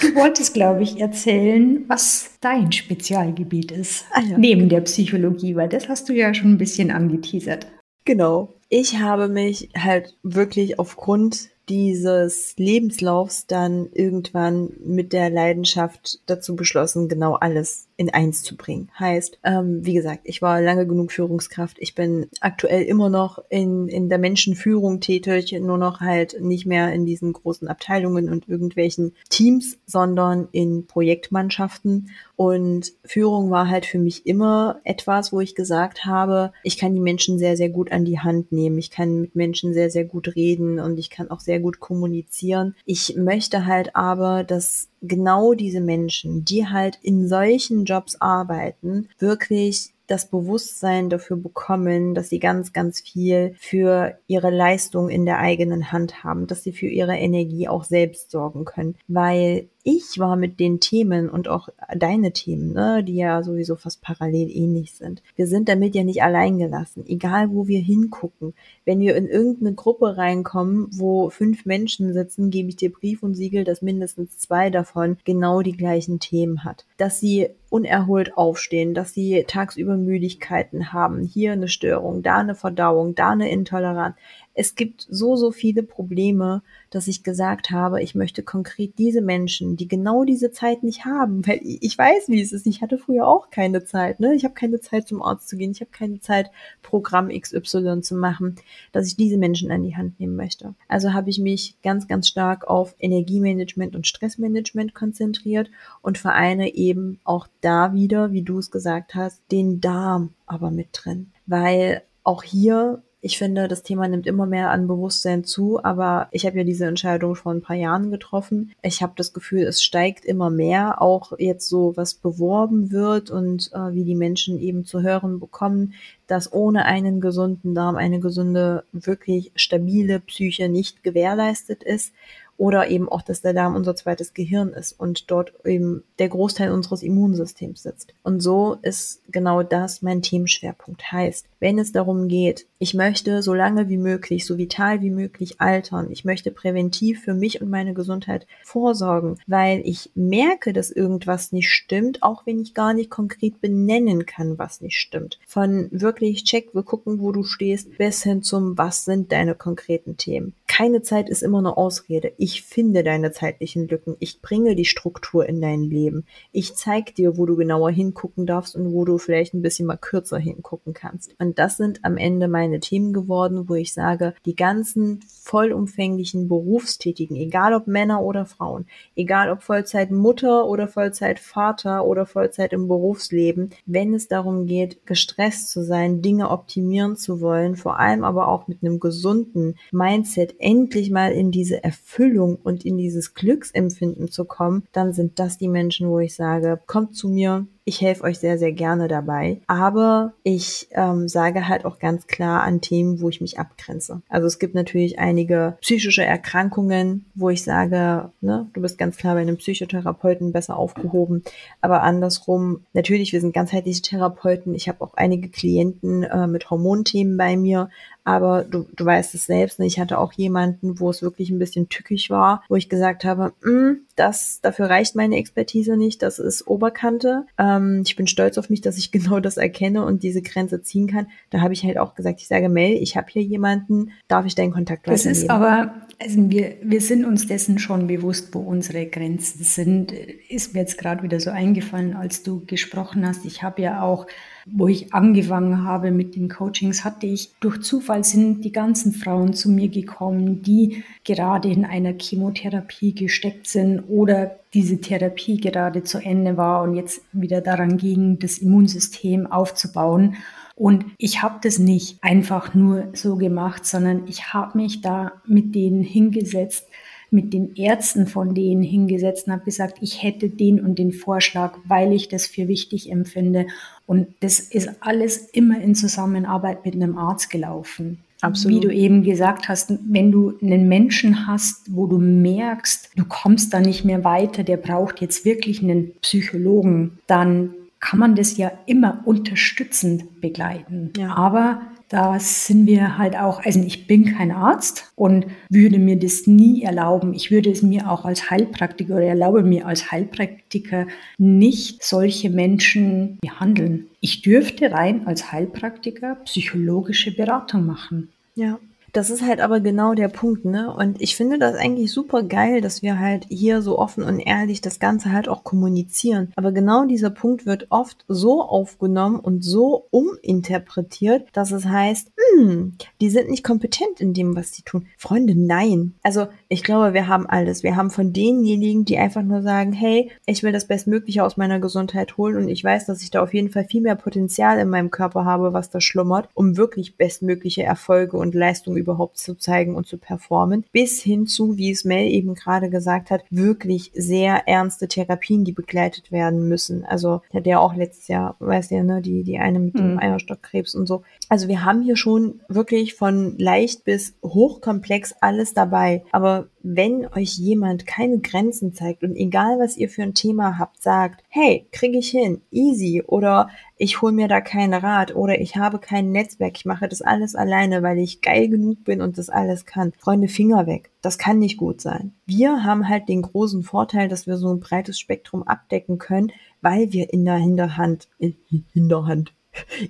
Du 0.00 0.14
wolltest, 0.14 0.54
glaube 0.54 0.82
ich, 0.82 1.00
erzählen, 1.00 1.84
was 1.88 2.30
dein 2.40 2.72
Spezialgebiet 2.72 3.72
ist. 3.72 4.04
Ah, 4.12 4.20
ja. 4.20 4.38
Neben 4.38 4.68
der 4.68 4.80
Psychologie, 4.82 5.56
weil 5.56 5.68
das 5.68 5.88
hast 5.88 6.08
du 6.08 6.12
ja 6.12 6.32
schon 6.34 6.52
ein 6.52 6.58
bisschen 6.58 6.90
angeteasert. 6.90 7.66
Genau. 8.04 8.54
Ich 8.68 8.98
habe 8.98 9.28
mich 9.28 9.70
halt 9.76 10.16
wirklich 10.22 10.78
aufgrund 10.78 11.50
dieses 11.68 12.54
Lebenslaufs 12.56 13.46
dann 13.46 13.88
irgendwann 13.92 14.70
mit 14.84 15.12
der 15.12 15.30
Leidenschaft 15.30 16.20
dazu 16.26 16.56
beschlossen, 16.56 17.08
genau 17.08 17.34
alles 17.34 17.87
in 17.98 18.14
eins 18.14 18.44
zu 18.44 18.56
bringen. 18.56 18.90
Heißt, 18.98 19.40
ähm, 19.42 19.84
wie 19.84 19.92
gesagt, 19.92 20.20
ich 20.22 20.40
war 20.40 20.62
lange 20.62 20.86
genug 20.86 21.10
Führungskraft. 21.10 21.78
Ich 21.80 21.96
bin 21.96 22.28
aktuell 22.40 22.84
immer 22.84 23.10
noch 23.10 23.42
in, 23.50 23.88
in 23.88 24.08
der 24.08 24.18
Menschenführung 24.18 25.00
tätig, 25.00 25.52
nur 25.60 25.78
noch 25.78 26.00
halt 26.00 26.40
nicht 26.40 26.64
mehr 26.64 26.92
in 26.92 27.06
diesen 27.06 27.32
großen 27.32 27.66
Abteilungen 27.66 28.30
und 28.30 28.48
irgendwelchen 28.48 29.14
Teams, 29.30 29.78
sondern 29.84 30.46
in 30.52 30.86
Projektmannschaften. 30.86 32.10
Und 32.36 32.92
Führung 33.04 33.50
war 33.50 33.68
halt 33.68 33.84
für 33.84 33.98
mich 33.98 34.26
immer 34.26 34.80
etwas, 34.84 35.32
wo 35.32 35.40
ich 35.40 35.56
gesagt 35.56 36.04
habe, 36.04 36.52
ich 36.62 36.78
kann 36.78 36.94
die 36.94 37.00
Menschen 37.00 37.36
sehr, 37.36 37.56
sehr 37.56 37.68
gut 37.68 37.90
an 37.90 38.04
die 38.04 38.20
Hand 38.20 38.52
nehmen. 38.52 38.78
Ich 38.78 38.92
kann 38.92 39.22
mit 39.22 39.34
Menschen 39.34 39.74
sehr, 39.74 39.90
sehr 39.90 40.04
gut 40.04 40.36
reden 40.36 40.78
und 40.78 41.00
ich 41.00 41.10
kann 41.10 41.32
auch 41.32 41.40
sehr 41.40 41.58
gut 41.58 41.80
kommunizieren. 41.80 42.76
Ich 42.84 43.16
möchte 43.16 43.66
halt 43.66 43.96
aber, 43.96 44.44
dass 44.44 44.88
genau 45.02 45.54
diese 45.54 45.80
Menschen, 45.80 46.44
die 46.44 46.66
halt 46.66 46.98
in 47.02 47.28
solchen 47.28 47.84
Jobs 47.84 48.20
arbeiten, 48.20 49.08
wirklich 49.18 49.92
das 50.08 50.30
Bewusstsein 50.30 51.10
dafür 51.10 51.36
bekommen, 51.36 52.14
dass 52.14 52.30
sie 52.30 52.38
ganz, 52.38 52.72
ganz 52.72 53.00
viel 53.00 53.54
für 53.58 54.18
ihre 54.26 54.50
Leistung 54.50 55.10
in 55.10 55.26
der 55.26 55.38
eigenen 55.38 55.92
Hand 55.92 56.24
haben, 56.24 56.46
dass 56.46 56.62
sie 56.62 56.72
für 56.72 56.86
ihre 56.86 57.16
Energie 57.16 57.68
auch 57.68 57.84
selbst 57.84 58.30
sorgen 58.30 58.64
können. 58.64 58.96
Weil 59.06 59.68
ich 59.84 60.18
war 60.18 60.36
mit 60.36 60.60
den 60.60 60.80
Themen 60.80 61.30
und 61.30 61.48
auch 61.48 61.68
deine 61.96 62.32
Themen, 62.32 62.72
ne, 62.72 63.02
die 63.04 63.16
ja 63.16 63.42
sowieso 63.42 63.76
fast 63.76 64.02
parallel 64.02 64.50
ähnlich 64.50 64.92
sind. 64.92 65.22
Wir 65.36 65.46
sind 65.46 65.68
damit 65.68 65.94
ja 65.94 66.04
nicht 66.04 66.22
allein 66.22 66.58
gelassen, 66.58 67.04
egal 67.06 67.50
wo 67.50 67.68
wir 67.68 67.80
hingucken. 67.80 68.54
Wenn 68.84 69.00
wir 69.00 69.16
in 69.16 69.28
irgendeine 69.28 69.74
Gruppe 69.74 70.16
reinkommen, 70.16 70.88
wo 70.90 71.30
fünf 71.30 71.64
Menschen 71.64 72.12
sitzen, 72.12 72.50
gebe 72.50 72.68
ich 72.68 72.76
dir 72.76 72.92
Brief 72.92 73.22
und 73.22 73.34
Siegel, 73.34 73.64
dass 73.64 73.80
mindestens 73.80 74.36
zwei 74.36 74.68
davon 74.68 75.16
genau 75.24 75.62
die 75.62 75.76
gleichen 75.76 76.20
Themen 76.20 76.64
hat. 76.64 76.84
Dass 76.96 77.20
sie 77.20 77.48
unerholt 77.70 78.36
aufstehen, 78.36 78.94
dass 78.94 79.12
sie 79.12 79.44
tagsüber 79.46 79.96
Müdigkeiten 79.96 80.92
haben, 80.92 81.22
hier 81.22 81.52
eine 81.52 81.68
Störung, 81.68 82.22
da 82.22 82.38
eine 82.38 82.54
Verdauung, 82.54 83.14
da 83.14 83.30
eine 83.30 83.50
Intoleranz. 83.50 84.16
Es 84.60 84.74
gibt 84.74 85.06
so, 85.08 85.36
so 85.36 85.52
viele 85.52 85.84
Probleme, 85.84 86.62
dass 86.90 87.06
ich 87.06 87.22
gesagt 87.22 87.70
habe, 87.70 88.02
ich 88.02 88.16
möchte 88.16 88.42
konkret 88.42 88.98
diese 88.98 89.20
Menschen, 89.20 89.76
die 89.76 89.86
genau 89.86 90.24
diese 90.24 90.50
Zeit 90.50 90.82
nicht 90.82 91.04
haben, 91.04 91.40
weil 91.46 91.60
ich 91.62 91.96
weiß, 91.96 92.24
wie 92.26 92.42
es 92.42 92.50
ist. 92.50 92.66
Ich 92.66 92.82
hatte 92.82 92.98
früher 92.98 93.28
auch 93.28 93.50
keine 93.50 93.84
Zeit. 93.84 94.18
Ne? 94.18 94.34
Ich 94.34 94.42
habe 94.42 94.54
keine 94.54 94.80
Zeit, 94.80 95.06
zum 95.06 95.22
Arzt 95.22 95.48
zu 95.48 95.56
gehen. 95.56 95.70
Ich 95.70 95.80
habe 95.80 95.92
keine 95.92 96.18
Zeit, 96.18 96.50
Programm 96.82 97.28
XY 97.28 98.00
zu 98.00 98.16
machen, 98.16 98.56
dass 98.90 99.06
ich 99.06 99.14
diese 99.14 99.38
Menschen 99.38 99.70
an 99.70 99.84
die 99.84 99.94
Hand 99.94 100.18
nehmen 100.18 100.34
möchte. 100.34 100.74
Also 100.88 101.12
habe 101.12 101.30
ich 101.30 101.38
mich 101.38 101.76
ganz, 101.84 102.08
ganz 102.08 102.26
stark 102.26 102.66
auf 102.66 102.96
Energiemanagement 102.98 103.94
und 103.94 104.08
Stressmanagement 104.08 104.92
konzentriert 104.92 105.70
und 106.02 106.18
vereine 106.18 106.74
eben 106.74 107.20
auch 107.22 107.46
da 107.60 107.94
wieder, 107.94 108.32
wie 108.32 108.42
du 108.42 108.58
es 108.58 108.72
gesagt 108.72 109.14
hast, 109.14 109.40
den 109.52 109.80
Darm 109.80 110.30
aber 110.46 110.72
mit 110.72 110.88
drin. 110.92 111.30
Weil 111.46 112.02
auch 112.24 112.42
hier 112.42 113.04
ich 113.20 113.36
finde, 113.36 113.66
das 113.66 113.82
Thema 113.82 114.06
nimmt 114.06 114.28
immer 114.28 114.46
mehr 114.46 114.70
an 114.70 114.86
Bewusstsein 114.86 115.42
zu, 115.42 115.82
aber 115.82 116.28
ich 116.30 116.46
habe 116.46 116.58
ja 116.58 116.64
diese 116.64 116.86
Entscheidung 116.86 117.34
vor 117.34 117.52
ein 117.52 117.62
paar 117.62 117.74
Jahren 117.76 118.12
getroffen. 118.12 118.72
Ich 118.80 119.02
habe 119.02 119.14
das 119.16 119.32
Gefühl, 119.32 119.62
es 119.62 119.82
steigt 119.82 120.24
immer 120.24 120.50
mehr, 120.50 121.02
auch 121.02 121.32
jetzt 121.36 121.68
so, 121.68 121.96
was 121.96 122.14
beworben 122.14 122.92
wird 122.92 123.30
und 123.30 123.72
äh, 123.72 123.92
wie 123.92 124.04
die 124.04 124.14
Menschen 124.14 124.60
eben 124.60 124.84
zu 124.84 125.02
hören 125.02 125.40
bekommen, 125.40 125.94
dass 126.28 126.52
ohne 126.52 126.84
einen 126.84 127.20
gesunden 127.20 127.74
Darm 127.74 127.96
eine 127.96 128.20
gesunde, 128.20 128.84
wirklich 128.92 129.50
stabile 129.56 130.20
Psyche 130.20 130.68
nicht 130.68 131.02
gewährleistet 131.02 131.82
ist 131.82 132.12
oder 132.58 132.90
eben 132.90 133.08
auch, 133.08 133.22
dass 133.22 133.40
der 133.40 133.54
Darm 133.54 133.76
unser 133.76 133.96
zweites 133.96 134.34
Gehirn 134.34 134.70
ist 134.70 134.92
und 134.92 135.30
dort 135.30 135.52
eben 135.64 136.02
der 136.18 136.28
Großteil 136.28 136.72
unseres 136.72 137.02
Immunsystems 137.02 137.84
sitzt. 137.84 138.12
Und 138.24 138.40
so 138.40 138.76
ist 138.82 139.22
genau 139.30 139.62
das 139.62 140.02
mein 140.02 140.22
Themenschwerpunkt. 140.22 141.12
Heißt, 141.12 141.46
wenn 141.60 141.78
es 141.78 141.92
darum 141.92 142.26
geht, 142.28 142.66
ich 142.80 142.94
möchte 142.94 143.42
so 143.42 143.54
lange 143.54 143.88
wie 143.88 143.96
möglich, 143.96 144.44
so 144.44 144.58
vital 144.58 145.00
wie 145.00 145.10
möglich 145.10 145.60
altern, 145.60 146.10
ich 146.10 146.24
möchte 146.24 146.50
präventiv 146.50 147.22
für 147.22 147.34
mich 147.34 147.62
und 147.62 147.70
meine 147.70 147.94
Gesundheit 147.94 148.46
vorsorgen, 148.64 149.38
weil 149.46 149.80
ich 149.84 150.10
merke, 150.16 150.72
dass 150.72 150.90
irgendwas 150.90 151.52
nicht 151.52 151.70
stimmt, 151.70 152.22
auch 152.24 152.44
wenn 152.44 152.60
ich 152.60 152.74
gar 152.74 152.92
nicht 152.92 153.08
konkret 153.08 153.60
benennen 153.60 154.26
kann, 154.26 154.58
was 154.58 154.80
nicht 154.80 154.96
stimmt. 154.96 155.38
Von 155.46 155.88
wirklich 155.92 156.42
check, 156.44 156.74
wir 156.74 156.82
gucken, 156.82 157.20
wo 157.20 157.30
du 157.30 157.44
stehst, 157.44 157.96
bis 157.98 158.24
hin 158.24 158.42
zum, 158.42 158.76
was 158.76 159.04
sind 159.04 159.30
deine 159.30 159.54
konkreten 159.54 160.16
Themen. 160.16 160.54
Keine 160.68 161.00
Zeit 161.00 161.30
ist 161.30 161.42
immer 161.42 161.58
eine 161.58 161.76
Ausrede. 161.78 162.32
Ich 162.36 162.62
finde 162.62 163.02
deine 163.02 163.32
zeitlichen 163.32 163.88
Lücken. 163.88 164.16
Ich 164.20 164.42
bringe 164.42 164.76
die 164.76 164.84
Struktur 164.84 165.48
in 165.48 165.62
dein 165.62 165.80
Leben. 165.80 166.26
Ich 166.52 166.76
zeige 166.76 167.12
dir, 167.12 167.38
wo 167.38 167.46
du 167.46 167.56
genauer 167.56 167.90
hingucken 167.90 168.46
darfst 168.46 168.76
und 168.76 168.92
wo 168.92 169.06
du 169.06 169.16
vielleicht 169.16 169.54
ein 169.54 169.62
bisschen 169.62 169.86
mal 169.86 169.96
kürzer 169.96 170.38
hingucken 170.38 170.92
kannst. 170.92 171.34
Und 171.40 171.58
das 171.58 171.78
sind 171.78 172.04
am 172.04 172.18
Ende 172.18 172.48
meine 172.48 172.80
Themen 172.80 173.14
geworden, 173.14 173.68
wo 173.68 173.74
ich 173.74 173.94
sage, 173.94 174.34
die 174.44 174.54
ganzen 174.54 175.20
vollumfänglichen 175.42 176.48
Berufstätigen, 176.48 177.34
egal 177.36 177.72
ob 177.72 177.86
Männer 177.86 178.22
oder 178.22 178.44
Frauen, 178.44 178.86
egal 179.16 179.50
ob 179.50 179.62
Vollzeit 179.62 180.10
Mutter 180.10 180.66
oder 180.66 180.86
Vollzeit 180.86 181.40
Vater 181.40 182.04
oder 182.04 182.26
Vollzeit 182.26 182.74
im 182.74 182.88
Berufsleben, 182.88 183.70
wenn 183.86 184.12
es 184.12 184.28
darum 184.28 184.66
geht, 184.66 185.06
gestresst 185.06 185.70
zu 185.70 185.82
sein, 185.82 186.20
Dinge 186.20 186.50
optimieren 186.50 187.16
zu 187.16 187.40
wollen, 187.40 187.74
vor 187.74 187.98
allem 187.98 188.22
aber 188.22 188.48
auch 188.48 188.68
mit 188.68 188.82
einem 188.82 189.00
gesunden 189.00 189.76
Mindset 189.92 190.57
endlich 190.58 191.10
mal 191.10 191.32
in 191.32 191.50
diese 191.50 191.82
Erfüllung 191.82 192.56
und 192.56 192.84
in 192.84 192.96
dieses 192.98 193.34
Glücksempfinden 193.34 194.30
zu 194.30 194.44
kommen, 194.44 194.84
dann 194.92 195.12
sind 195.12 195.38
das 195.38 195.58
die 195.58 195.68
Menschen, 195.68 196.08
wo 196.08 196.18
ich 196.18 196.34
sage, 196.34 196.80
kommt 196.86 197.14
zu 197.14 197.28
mir, 197.28 197.66
ich 197.88 198.02
helfe 198.02 198.24
euch 198.24 198.38
sehr, 198.38 198.58
sehr 198.58 198.72
gerne 198.72 199.08
dabei. 199.08 199.62
Aber 199.66 200.34
ich 200.42 200.88
ähm, 200.92 201.26
sage 201.26 201.68
halt 201.68 201.86
auch 201.86 201.98
ganz 201.98 202.26
klar 202.26 202.62
an 202.62 202.82
Themen, 202.82 203.22
wo 203.22 203.30
ich 203.30 203.40
mich 203.40 203.58
abgrenze. 203.58 204.20
Also 204.28 204.46
es 204.46 204.58
gibt 204.58 204.74
natürlich 204.74 205.18
einige 205.18 205.78
psychische 205.80 206.22
Erkrankungen, 206.22 207.24
wo 207.34 207.48
ich 207.48 207.64
sage, 207.64 208.30
ne, 208.42 208.68
du 208.74 208.82
bist 208.82 208.98
ganz 208.98 209.16
klar 209.16 209.34
bei 209.34 209.40
einem 209.40 209.56
Psychotherapeuten 209.56 210.52
besser 210.52 210.76
aufgehoben. 210.76 211.42
Aber 211.80 212.02
andersrum, 212.02 212.84
natürlich, 212.92 213.32
wir 213.32 213.40
sind 213.40 213.54
ganzheitliche 213.54 214.02
Therapeuten. 214.02 214.74
Ich 214.74 214.88
habe 214.88 215.00
auch 215.00 215.14
einige 215.14 215.48
Klienten 215.48 216.24
äh, 216.24 216.46
mit 216.46 216.68
Hormonthemen 216.68 217.38
bei 217.38 217.56
mir. 217.56 217.88
Aber 218.28 218.64
du, 218.64 218.86
du 218.94 219.06
weißt 219.06 219.34
es 219.34 219.46
selbst, 219.46 219.78
ne? 219.78 219.86
ich 219.86 219.98
hatte 219.98 220.18
auch 220.18 220.34
jemanden, 220.34 221.00
wo 221.00 221.08
es 221.08 221.22
wirklich 221.22 221.48
ein 221.48 221.58
bisschen 221.58 221.88
tückig 221.88 222.28
war, 222.28 222.62
wo 222.68 222.76
ich 222.76 222.90
gesagt 222.90 223.24
habe, 223.24 223.54
mm, 223.62 224.02
das, 224.18 224.60
dafür 224.60 224.90
reicht 224.90 225.14
meine 225.14 225.36
Expertise 225.36 225.96
nicht, 225.96 226.22
das 226.22 226.38
ist 226.38 226.66
Oberkante. 226.66 227.46
Ähm, 227.58 228.02
ich 228.06 228.16
bin 228.16 228.26
stolz 228.26 228.58
auf 228.58 228.70
mich, 228.70 228.80
dass 228.80 228.98
ich 228.98 229.12
genau 229.12 229.40
das 229.40 229.56
erkenne 229.56 230.04
und 230.04 230.22
diese 230.22 230.42
Grenze 230.42 230.82
ziehen 230.82 231.06
kann. 231.06 231.28
Da 231.50 231.60
habe 231.60 231.72
ich 231.74 231.84
halt 231.84 231.98
auch 231.98 232.14
gesagt, 232.14 232.40
ich 232.40 232.48
sage, 232.48 232.68
Mel, 232.68 232.94
ich 233.00 233.16
habe 233.16 233.28
hier 233.30 233.42
jemanden, 233.42 234.12
darf 234.28 234.46
ich 234.46 234.54
deinen 234.54 234.72
Kontakt 234.72 235.06
Das 235.06 235.26
ist 235.26 235.50
aber, 235.50 235.94
also 236.20 236.50
wir, 236.50 236.76
wir 236.82 237.00
sind 237.00 237.24
uns 237.24 237.46
dessen 237.46 237.78
schon 237.78 238.06
bewusst, 238.06 238.54
wo 238.54 238.60
unsere 238.60 239.06
Grenzen 239.06 239.62
sind. 239.62 240.12
Ist 240.48 240.74
mir 240.74 240.80
jetzt 240.80 240.98
gerade 240.98 241.22
wieder 241.22 241.40
so 241.40 241.50
eingefallen, 241.50 242.14
als 242.14 242.42
du 242.42 242.64
gesprochen 242.66 243.26
hast. 243.26 243.44
Ich 243.44 243.62
habe 243.62 243.82
ja 243.82 244.02
auch 244.02 244.26
wo 244.72 244.88
ich 244.88 245.14
angefangen 245.14 245.84
habe 245.84 246.10
mit 246.10 246.36
den 246.36 246.48
Coachings, 246.48 247.04
hatte 247.04 247.26
ich 247.26 247.52
durch 247.60 247.80
Zufall 247.80 248.24
sind 248.24 248.64
die 248.64 248.72
ganzen 248.72 249.12
Frauen 249.12 249.52
zu 249.52 249.70
mir 249.70 249.88
gekommen, 249.88 250.62
die 250.62 251.02
gerade 251.24 251.68
in 251.68 251.84
einer 251.84 252.14
Chemotherapie 252.18 253.14
gesteckt 253.14 253.66
sind 253.66 254.00
oder 254.08 254.58
diese 254.74 255.00
Therapie 255.00 255.58
gerade 255.58 256.02
zu 256.02 256.18
Ende 256.18 256.56
war 256.56 256.82
und 256.82 256.94
jetzt 256.94 257.22
wieder 257.32 257.60
daran 257.60 257.96
ging, 257.96 258.38
das 258.38 258.58
Immunsystem 258.58 259.46
aufzubauen. 259.46 260.36
Und 260.74 261.06
ich 261.18 261.42
habe 261.42 261.58
das 261.62 261.78
nicht 261.78 262.22
einfach 262.22 262.74
nur 262.74 263.08
so 263.12 263.36
gemacht, 263.36 263.84
sondern 263.84 264.28
ich 264.28 264.52
habe 264.52 264.78
mich 264.78 265.00
da 265.00 265.32
mit 265.44 265.74
denen 265.74 266.02
hingesetzt, 266.02 266.86
mit 267.30 267.52
den 267.52 267.74
Ärzten 267.74 268.26
von 268.26 268.54
denen 268.54 268.82
hingesetzt 268.82 269.46
und 269.46 269.54
habe 269.54 269.64
gesagt, 269.64 269.98
ich 270.00 270.22
hätte 270.22 270.48
den 270.48 270.80
und 270.80 270.98
den 270.98 271.12
Vorschlag, 271.12 271.76
weil 271.84 272.12
ich 272.12 272.28
das 272.28 272.46
für 272.46 272.68
wichtig 272.68 273.10
empfinde. 273.10 273.66
Und 274.08 274.28
das 274.40 274.58
ist 274.58 274.88
alles 275.00 275.36
immer 275.36 275.78
in 275.82 275.94
Zusammenarbeit 275.94 276.82
mit 276.86 276.94
einem 276.94 277.18
Arzt 277.18 277.50
gelaufen. 277.50 278.20
Absolut. 278.40 278.82
Wie 278.82 278.86
du 278.86 278.94
eben 278.94 279.22
gesagt 279.22 279.68
hast, 279.68 279.92
wenn 280.08 280.32
du 280.32 280.54
einen 280.62 280.88
Menschen 280.88 281.46
hast, 281.46 281.94
wo 281.94 282.06
du 282.06 282.18
merkst, 282.18 283.10
du 283.16 283.26
kommst 283.26 283.74
da 283.74 283.80
nicht 283.80 284.06
mehr 284.06 284.24
weiter, 284.24 284.62
der 284.62 284.78
braucht 284.78 285.20
jetzt 285.20 285.44
wirklich 285.44 285.82
einen 285.82 286.12
Psychologen, 286.22 287.18
dann 287.26 287.74
kann 288.00 288.18
man 288.18 288.34
das 288.34 288.56
ja 288.56 288.72
immer 288.86 289.22
unterstützend 289.24 290.40
begleiten. 290.40 291.12
Ja. 291.16 291.34
Aber 291.34 291.80
da 292.08 292.38
sind 292.40 292.86
wir 292.86 293.18
halt 293.18 293.36
auch, 293.36 293.64
also 293.64 293.80
ich 293.80 294.06
bin 294.06 294.24
kein 294.24 294.50
Arzt 294.50 295.12
und 295.14 295.46
würde 295.68 295.98
mir 295.98 296.18
das 296.18 296.46
nie 296.46 296.82
erlauben. 296.82 297.34
Ich 297.34 297.50
würde 297.50 297.70
es 297.70 297.82
mir 297.82 298.10
auch 298.10 298.24
als 298.24 298.50
Heilpraktiker 298.50 299.16
oder 299.16 299.26
erlaube 299.26 299.62
mir 299.62 299.86
als 299.86 300.10
Heilpraktiker 300.10 301.06
nicht 301.36 302.02
solche 302.02 302.48
Menschen 302.48 303.38
behandeln. 303.42 304.06
Ich 304.20 304.40
dürfte 304.40 304.90
rein 304.90 305.26
als 305.26 305.52
Heilpraktiker 305.52 306.36
psychologische 306.44 307.34
Beratung 307.34 307.84
machen. 307.84 308.30
Ja. 308.54 308.78
Das 309.12 309.30
ist 309.30 309.42
halt 309.42 309.60
aber 309.60 309.80
genau 309.80 310.14
der 310.14 310.28
Punkt, 310.28 310.64
ne? 310.64 310.92
Und 310.92 311.20
ich 311.20 311.36
finde 311.36 311.58
das 311.58 311.76
eigentlich 311.76 312.12
super 312.12 312.42
geil, 312.42 312.80
dass 312.80 313.02
wir 313.02 313.18
halt 313.18 313.46
hier 313.48 313.82
so 313.82 313.98
offen 313.98 314.22
und 314.22 314.38
ehrlich 314.38 314.80
das 314.80 314.98
Ganze 314.98 315.32
halt 315.32 315.48
auch 315.48 315.64
kommunizieren. 315.64 316.52
Aber 316.56 316.72
genau 316.72 317.06
dieser 317.06 317.30
Punkt 317.30 317.66
wird 317.66 317.86
oft 317.90 318.24
so 318.28 318.62
aufgenommen 318.62 319.40
und 319.40 319.64
so 319.64 320.06
uminterpretiert, 320.10 321.48
dass 321.52 321.72
es 321.72 321.86
heißt, 321.86 322.32
hm, 322.54 322.94
die 323.20 323.30
sind 323.30 323.48
nicht 323.48 323.64
kompetent 323.64 324.20
in 324.20 324.34
dem, 324.34 324.54
was 324.56 324.74
sie 324.74 324.82
tun. 324.82 325.06
Freunde, 325.16 325.54
nein. 325.56 326.14
Also 326.22 326.48
ich 326.68 326.84
glaube, 326.84 327.14
wir 327.14 327.28
haben 327.28 327.46
alles. 327.46 327.82
Wir 327.82 327.96
haben 327.96 328.10
von 328.10 328.32
denjenigen, 328.32 329.04
die 329.04 329.18
einfach 329.18 329.42
nur 329.42 329.62
sagen, 329.62 329.92
hey, 329.92 330.30
ich 330.44 330.62
will 330.62 330.72
das 330.72 330.86
Bestmögliche 330.86 331.44
aus 331.44 331.56
meiner 331.56 331.80
Gesundheit 331.80 332.36
holen 332.36 332.56
und 332.56 332.68
ich 332.68 332.84
weiß, 332.84 333.06
dass 333.06 333.22
ich 333.22 333.30
da 333.30 333.42
auf 333.42 333.54
jeden 333.54 333.70
Fall 333.70 333.84
viel 333.84 334.02
mehr 334.02 334.16
Potenzial 334.16 334.78
in 334.78 334.90
meinem 334.90 335.10
Körper 335.10 335.44
habe, 335.44 335.72
was 335.72 335.90
da 335.90 336.00
schlummert, 336.00 336.48
um 336.54 336.76
wirklich 336.76 337.16
bestmögliche 337.16 337.82
Erfolge 337.82 338.36
und 338.36 338.54
Leistungen 338.54 338.97
überhaupt 338.98 339.38
zu 339.38 339.54
zeigen 339.54 339.94
und 339.94 340.06
zu 340.06 340.18
performen, 340.18 340.84
bis 340.92 341.22
hin 341.22 341.46
zu, 341.46 341.76
wie 341.76 341.90
es 341.90 342.04
Mel 342.04 342.28
eben 342.28 342.54
gerade 342.54 342.90
gesagt 342.90 343.30
hat, 343.30 343.44
wirklich 343.50 344.10
sehr 344.14 344.66
ernste 344.66 345.08
Therapien, 345.08 345.64
die 345.64 345.72
begleitet 345.72 346.32
werden 346.32 346.68
müssen. 346.68 347.04
Also 347.04 347.40
der 347.52 347.68
ja 347.68 347.78
auch 347.78 347.94
letztes 347.94 348.28
Jahr, 348.28 348.56
weißt 348.58 348.90
du 348.90 348.96
ja, 348.96 349.02
ne, 349.02 349.22
die, 349.22 349.44
die 349.44 349.58
eine 349.58 349.78
mit 349.78 349.98
dem 349.98 350.14
mhm. 350.14 350.18
Eierstockkrebs 350.18 350.94
und 350.94 351.06
so. 351.06 351.22
Also 351.50 351.66
wir 351.66 351.84
haben 351.84 352.02
hier 352.02 352.16
schon 352.16 352.60
wirklich 352.68 353.14
von 353.14 353.56
leicht 353.58 354.04
bis 354.04 354.36
hochkomplex 354.44 355.34
alles 355.40 355.72
dabei. 355.72 356.24
Aber 356.30 356.68
wenn 356.82 357.26
euch 357.26 357.56
jemand 357.56 358.06
keine 358.06 358.38
Grenzen 358.40 358.92
zeigt 358.92 359.24
und 359.24 359.34
egal 359.34 359.78
was 359.78 359.96
ihr 359.96 360.10
für 360.10 360.22
ein 360.22 360.34
Thema 360.34 360.78
habt, 360.78 361.02
sagt, 361.02 361.42
hey, 361.48 361.86
kriege 361.90 362.18
ich 362.18 362.30
hin, 362.30 362.60
easy 362.70 363.22
oder 363.26 363.68
ich 363.96 364.20
hole 364.20 364.32
mir 364.32 364.48
da 364.48 364.60
keinen 364.60 364.94
Rat 364.94 365.34
oder 365.34 365.60
ich 365.60 365.76
habe 365.76 365.98
kein 365.98 366.30
Netzwerk, 366.32 366.76
ich 366.76 366.84
mache 366.84 367.08
das 367.08 367.22
alles 367.22 367.54
alleine, 367.54 368.02
weil 368.02 368.18
ich 368.18 368.42
geil 368.42 368.68
genug 368.68 369.04
bin 369.04 369.22
und 369.22 369.38
das 369.38 369.48
alles 369.48 369.86
kann. 369.86 370.12
Freunde, 370.18 370.48
Finger 370.48 370.86
weg. 370.86 371.10
Das 371.22 371.38
kann 371.38 371.58
nicht 371.58 371.78
gut 371.78 372.00
sein. 372.00 372.32
Wir 372.46 372.84
haben 372.84 373.08
halt 373.08 373.28
den 373.28 373.42
großen 373.42 373.82
Vorteil, 373.82 374.28
dass 374.28 374.46
wir 374.46 374.56
so 374.56 374.72
ein 374.72 374.80
breites 374.80 375.18
Spektrum 375.18 375.62
abdecken 375.62 376.18
können, 376.18 376.52
weil 376.80 377.12
wir 377.12 377.32
in 377.32 377.44
der 377.44 377.56
Hinterhand, 377.56 378.28
in 378.38 378.56
Hinterhand, 378.92 379.52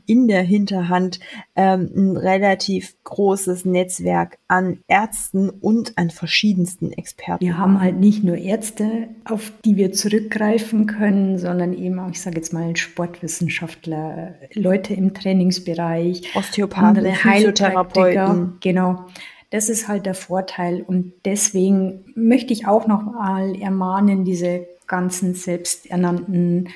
in 0.07 0.29
der 0.29 0.43
Hinterhand 0.43 1.21
ähm, 1.57 1.91
ein 1.95 2.17
relativ 2.17 2.95
großes 3.05 3.65
Netzwerk 3.65 4.39
an 4.49 4.79
Ärzten 4.89 5.51
und 5.51 5.97
an 5.97 6.11
verschiedensten 6.11 6.93
Experten. 6.93 7.45
Wir 7.45 7.59
haben 7.59 7.81
halt 7.81 7.99
nicht 7.99 8.25
nur 8.25 8.37
Ärzte, 8.37 9.09
auf 9.25 9.53
die 9.65 9.77
wir 9.77 9.93
zurückgreifen 9.93 10.87
können, 10.87 11.39
sondern 11.39 11.73
eben 11.73 11.99
auch, 11.99 12.11
ich 12.11 12.21
sage 12.21 12.37
jetzt 12.37 12.53
mal, 12.53 12.77
Sportwissenschaftler, 12.77 14.35
Leute 14.55 14.95
im 14.95 15.15
Trainingsbereich, 15.15 16.35
Osteopathen, 16.35 17.15
Physiotherapeuten. 17.15 18.59
Genau. 18.61 19.07
Das 19.51 19.71
ist 19.71 19.89
halt 19.89 20.05
der 20.05 20.15
Vorteil 20.15 20.83
und 20.83 21.13
deswegen 21.25 22.05
möchte 22.15 22.53
ich 22.53 22.67
auch 22.67 22.87
noch 22.87 23.03
mal 23.03 23.59
ermahnen, 23.59 24.25
diese 24.25 24.67
ganzen 24.87 25.35
selbsternannten 25.35 26.69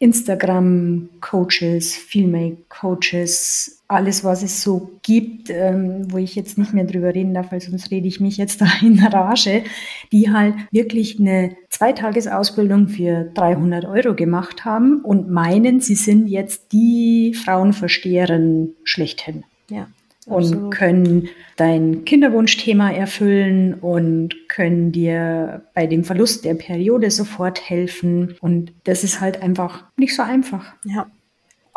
Instagram-Coaches, 0.00 1.94
Filmake-Coaches, 1.94 3.82
alles, 3.86 4.24
was 4.24 4.42
es 4.42 4.62
so 4.62 4.90
gibt, 5.02 5.50
ähm, 5.50 6.10
wo 6.10 6.16
ich 6.16 6.34
jetzt 6.34 6.58
nicht 6.58 6.72
mehr 6.72 6.84
drüber 6.84 7.14
reden 7.14 7.34
darf, 7.34 7.52
weil 7.52 7.60
sonst 7.60 7.90
rede 7.90 8.08
ich 8.08 8.18
mich 8.18 8.36
jetzt 8.36 8.60
da 8.62 8.66
in 8.82 8.98
Rage, 8.98 9.62
die 10.10 10.30
halt 10.30 10.54
wirklich 10.72 11.20
eine 11.20 11.56
Zweitagesausbildung 11.68 12.88
für 12.88 13.30
300 13.34 13.84
Euro 13.84 14.14
gemacht 14.14 14.64
haben 14.64 15.02
und 15.02 15.30
meinen, 15.30 15.80
sie 15.80 15.94
sind 15.94 16.26
jetzt 16.26 16.72
die 16.72 17.34
Frauenversteherin 17.34 18.74
schlechthin. 18.84 19.44
Ja 19.68 19.86
und 20.30 20.44
Absolut. 20.44 20.74
können 20.74 21.28
dein 21.56 22.04
Kinderwunschthema 22.04 22.90
erfüllen 22.92 23.74
und 23.74 24.34
können 24.48 24.92
dir 24.92 25.62
bei 25.74 25.86
dem 25.86 26.04
Verlust 26.04 26.44
der 26.44 26.54
Periode 26.54 27.10
sofort 27.10 27.68
helfen. 27.68 28.36
Und 28.40 28.72
das 28.84 29.04
ist 29.04 29.20
halt 29.20 29.42
einfach 29.42 29.84
nicht 29.96 30.14
so 30.14 30.22
einfach. 30.22 30.74
Ja. 30.84 31.06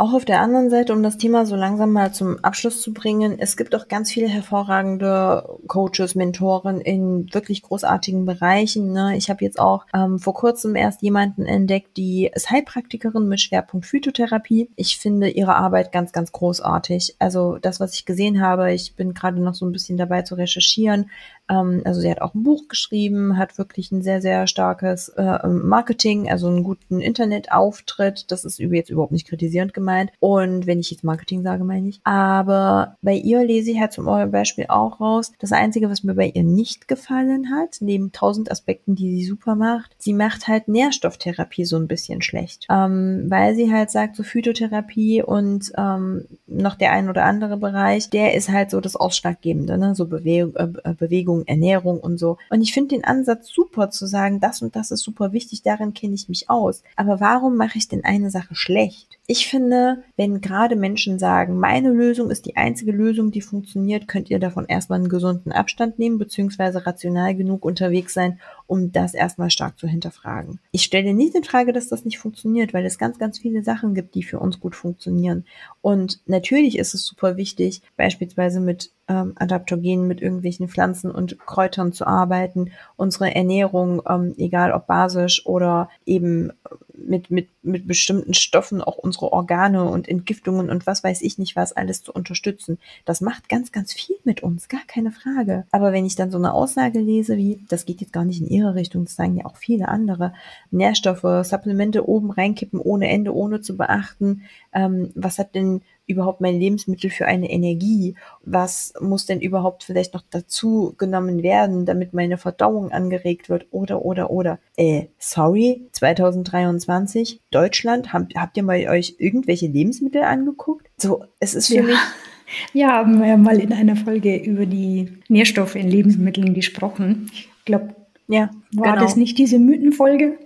Auch 0.03 0.11
auf 0.11 0.25
der 0.25 0.41
anderen 0.41 0.69
Seite, 0.69 0.91
um 0.91 1.01
das 1.01 1.17
Thema 1.17 1.45
so 1.45 1.55
langsam 1.55 1.93
mal 1.93 2.11
zum 2.11 2.43
Abschluss 2.43 2.81
zu 2.81 2.91
bringen, 2.91 3.39
es 3.39 3.55
gibt 3.55 3.73
auch 3.73 3.87
ganz 3.87 4.11
viele 4.11 4.27
hervorragende 4.27 5.57
Coaches, 5.67 6.13
Mentoren 6.13 6.81
in 6.81 7.33
wirklich 7.33 7.61
großartigen 7.61 8.25
Bereichen. 8.25 8.91
Ne? 8.91 9.15
Ich 9.15 9.29
habe 9.29 9.45
jetzt 9.45 9.57
auch 9.57 9.85
ähm, 9.93 10.19
vor 10.19 10.33
kurzem 10.33 10.75
erst 10.75 11.03
jemanden 11.03 11.45
entdeckt, 11.45 11.95
die 11.95 12.29
ist 12.35 12.49
Heilpraktikerin 12.49 13.29
mit 13.29 13.39
Schwerpunkt 13.39 13.85
Phytotherapie. 13.85 14.69
Ich 14.75 14.97
finde 14.97 15.29
ihre 15.29 15.55
Arbeit 15.55 15.93
ganz, 15.93 16.11
ganz 16.11 16.33
großartig. 16.33 17.15
Also 17.19 17.57
das, 17.61 17.79
was 17.79 17.93
ich 17.93 18.03
gesehen 18.03 18.41
habe, 18.41 18.73
ich 18.73 18.97
bin 18.97 19.13
gerade 19.13 19.39
noch 19.41 19.53
so 19.53 19.65
ein 19.65 19.71
bisschen 19.71 19.95
dabei 19.95 20.23
zu 20.23 20.35
recherchieren, 20.35 21.09
ähm, 21.49 21.81
also 21.85 21.99
sie 21.99 22.09
hat 22.09 22.21
auch 22.21 22.33
ein 22.33 22.43
Buch 22.43 22.67
geschrieben, 22.67 23.37
hat 23.37 23.57
wirklich 23.57 23.91
ein 23.91 24.01
sehr, 24.01 24.21
sehr 24.21 24.47
starkes 24.47 25.09
äh, 25.09 25.47
Marketing, 25.47 26.29
also 26.29 26.47
einen 26.47 26.63
guten 26.63 27.01
Internetauftritt. 27.01 28.31
Das 28.31 28.45
ist 28.45 28.59
jetzt 28.59 28.89
überhaupt 28.89 29.11
nicht 29.11 29.27
kritisierend 29.27 29.73
gemeint. 29.73 29.92
Und 30.19 30.67
wenn 30.67 30.79
ich 30.79 30.91
jetzt 30.91 31.03
Marketing 31.03 31.41
sage, 31.43 31.63
meine 31.63 31.89
ich. 31.89 31.99
Aber 32.03 32.97
bei 33.01 33.13
ihr 33.15 33.43
lese 33.43 33.71
ich 33.71 33.79
halt 33.79 33.93
zum 33.93 34.05
Beispiel 34.05 34.65
auch 34.69 34.99
raus, 34.99 35.31
das 35.39 35.51
Einzige, 35.51 35.89
was 35.89 36.03
mir 36.03 36.15
bei 36.15 36.27
ihr 36.27 36.43
nicht 36.43 36.87
gefallen 36.87 37.49
hat, 37.51 37.77
neben 37.79 38.11
tausend 38.11 38.51
Aspekten, 38.51 38.95
die 38.95 39.15
sie 39.15 39.25
super 39.25 39.55
macht, 39.55 39.95
sie 39.97 40.13
macht 40.13 40.47
halt 40.47 40.67
Nährstofftherapie 40.67 41.65
so 41.65 41.77
ein 41.77 41.87
bisschen 41.87 42.21
schlecht. 42.21 42.67
Ähm, 42.69 43.25
weil 43.29 43.55
sie 43.55 43.71
halt 43.71 43.89
sagt, 43.89 44.15
so 44.15 44.23
Phytotherapie 44.23 45.23
und 45.23 45.71
ähm, 45.77 46.25
noch 46.47 46.75
der 46.75 46.91
ein 46.91 47.09
oder 47.09 47.25
andere 47.25 47.57
Bereich, 47.57 48.09
der 48.09 48.33
ist 48.33 48.49
halt 48.49 48.71
so 48.71 48.81
das 48.81 48.95
Ausschlaggebende, 48.95 49.77
ne? 49.77 49.95
so 49.95 50.05
Bewegung, 50.05 50.55
äh, 50.55 50.93
Bewegung 50.93 51.23
Bewegung, 51.23 51.45
Ernährung 51.47 51.99
und 51.99 52.17
so. 52.17 52.37
Und 52.49 52.61
ich 52.61 52.73
finde 52.73 52.95
den 52.95 53.03
Ansatz 53.03 53.49
super 53.49 53.89
zu 53.89 54.05
sagen, 54.05 54.39
das 54.39 54.61
und 54.61 54.75
das 54.75 54.91
ist 54.91 55.03
super 55.03 55.31
wichtig, 55.31 55.61
darin 55.63 55.93
kenne 55.93 56.15
ich 56.15 56.29
mich 56.29 56.49
aus. 56.49 56.83
Aber 56.95 57.19
warum 57.19 57.55
mache 57.55 57.77
ich 57.77 57.87
denn 57.87 58.03
eine 58.03 58.29
Sache 58.29 58.55
schlecht? 58.55 59.19
Ich 59.25 59.47
finde, 59.47 60.03
wenn 60.17 60.41
gerade 60.41 60.75
Menschen 60.75 61.17
sagen, 61.17 61.57
meine 61.57 61.89
Lösung 61.89 62.29
ist 62.29 62.45
die 62.45 62.57
einzige 62.57 62.91
Lösung, 62.91 63.31
die 63.31 63.39
funktioniert, 63.39 64.09
könnt 64.09 64.29
ihr 64.29 64.37
davon 64.37 64.65
erstmal 64.65 64.99
einen 64.99 65.07
gesunden 65.07 65.53
Abstand 65.53 65.97
nehmen, 65.97 66.17
beziehungsweise 66.17 66.85
rational 66.85 67.33
genug 67.33 67.63
unterwegs 67.63 68.13
sein, 68.13 68.41
um 68.73 68.91
das 68.91 69.13
erstmal 69.13 69.51
stark 69.51 69.77
zu 69.77 69.87
hinterfragen. 69.87 70.59
Ich 70.71 70.81
stelle 70.81 71.13
nicht 71.13 71.35
in 71.35 71.43
Frage, 71.43 71.73
dass 71.73 71.89
das 71.89 72.05
nicht 72.05 72.17
funktioniert, 72.17 72.73
weil 72.73 72.87
es 72.87 72.97
ganz, 72.97 73.19
ganz 73.19 73.37
viele 73.37 73.63
Sachen 73.63 73.93
gibt, 73.93 74.15
die 74.15 74.23
für 74.23 74.39
uns 74.39 74.59
gut 74.59 74.75
funktionieren. 74.75 75.45
Und 75.81 76.21
natürlich 76.25 76.79
ist 76.79 76.95
es 76.95 77.05
super 77.05 77.37
wichtig, 77.37 77.83
beispielsweise 77.97 78.59
mit 78.59 78.89
ähm, 79.07 79.33
Adaptogenen, 79.35 80.07
mit 80.07 80.23
irgendwelchen 80.23 80.69
Pflanzen 80.69 81.11
und 81.11 81.37
Kräutern 81.37 81.93
zu 81.93 82.07
arbeiten, 82.07 82.71
unsere 82.95 83.35
Ernährung, 83.35 84.01
ähm, 84.09 84.33
egal 84.37 84.71
ob 84.71 84.87
basisch 84.87 85.45
oder 85.45 85.89
eben 86.07 86.51
mit, 86.93 87.29
mit, 87.31 87.49
mit 87.63 87.87
bestimmten 87.87 88.33
Stoffen 88.33 88.81
auch 88.81 88.97
unsere 88.97 89.31
Organe 89.33 89.83
und 89.83 90.07
Entgiftungen 90.07 90.69
und 90.69 90.87
was 90.87 91.03
weiß 91.03 91.21
ich 91.21 91.37
nicht 91.37 91.55
was 91.55 91.73
alles 91.73 92.03
zu 92.03 92.13
unterstützen. 92.13 92.77
Das 93.05 93.21
macht 93.21 93.49
ganz, 93.49 93.71
ganz 93.71 93.93
viel 93.93 94.15
mit 94.23 94.43
uns, 94.43 94.67
gar 94.67 94.83
keine 94.87 95.11
Frage. 95.11 95.65
Aber 95.71 95.91
wenn 95.91 96.05
ich 96.05 96.15
dann 96.15 96.31
so 96.31 96.37
eine 96.37 96.53
Aussage 96.53 96.99
lese 96.99 97.37
wie, 97.37 97.59
das 97.69 97.85
geht 97.85 98.01
jetzt 98.01 98.13
gar 98.13 98.25
nicht 98.25 98.41
in 98.41 98.47
ihre 98.47 98.62
Richtung, 98.71 99.05
das 99.05 99.15
sagen 99.15 99.37
ja 99.37 99.45
auch 99.45 99.57
viele 99.57 99.87
andere, 99.87 100.33
Nährstoffe, 100.71 101.45
Supplemente 101.45 102.07
oben 102.07 102.31
reinkippen 102.31 102.79
ohne 102.79 103.09
Ende, 103.09 103.35
ohne 103.35 103.61
zu 103.61 103.77
beachten, 103.77 104.43
ähm, 104.73 105.11
was 105.15 105.39
hat 105.39 105.55
denn 105.55 105.81
überhaupt 106.05 106.41
mein 106.41 106.59
Lebensmittel 106.59 107.09
für 107.09 107.25
eine 107.25 107.49
Energie? 107.49 108.15
Was 108.43 108.93
muss 108.99 109.25
denn 109.25 109.39
überhaupt 109.39 109.83
vielleicht 109.83 110.13
noch 110.13 110.23
dazu 110.29 110.95
genommen 110.97 111.43
werden, 111.43 111.85
damit 111.85 112.13
meine 112.13 112.37
Verdauung 112.37 112.91
angeregt 112.91 113.49
wird? 113.49 113.67
Oder, 113.71 114.03
oder, 114.03 114.29
oder. 114.29 114.59
Äh, 114.75 115.05
sorry, 115.17 115.87
2023, 115.91 117.41
Deutschland, 117.51 118.13
habt, 118.13 118.35
habt 118.35 118.57
ihr 118.57 118.63
mal 118.63 118.87
euch 118.87 119.15
irgendwelche 119.19 119.67
Lebensmittel 119.67 120.23
angeguckt? 120.23 120.89
So, 120.97 121.25
es 121.39 121.55
ist 121.55 121.67
für 121.67 121.75
ja. 121.75 121.83
mich 121.83 121.97
ja, 122.73 122.91
haben 122.91 123.19
wir 123.19 123.27
ja 123.27 123.37
mal 123.37 123.59
in 123.59 123.71
einer 123.71 123.95
Folge 123.95 124.35
über 124.35 124.65
die 124.65 125.13
Nährstoffe 125.29 125.75
in 125.75 125.89
Lebensmitteln 125.89 126.53
gesprochen. 126.53 127.31
Ich 127.33 127.65
glaube, 127.65 127.95
ja, 128.27 128.49
war 128.73 128.93
genau. 128.93 129.03
das 129.03 129.15
nicht 129.15 129.37
diese 129.37 129.59
Mythenfolge? 129.59 130.37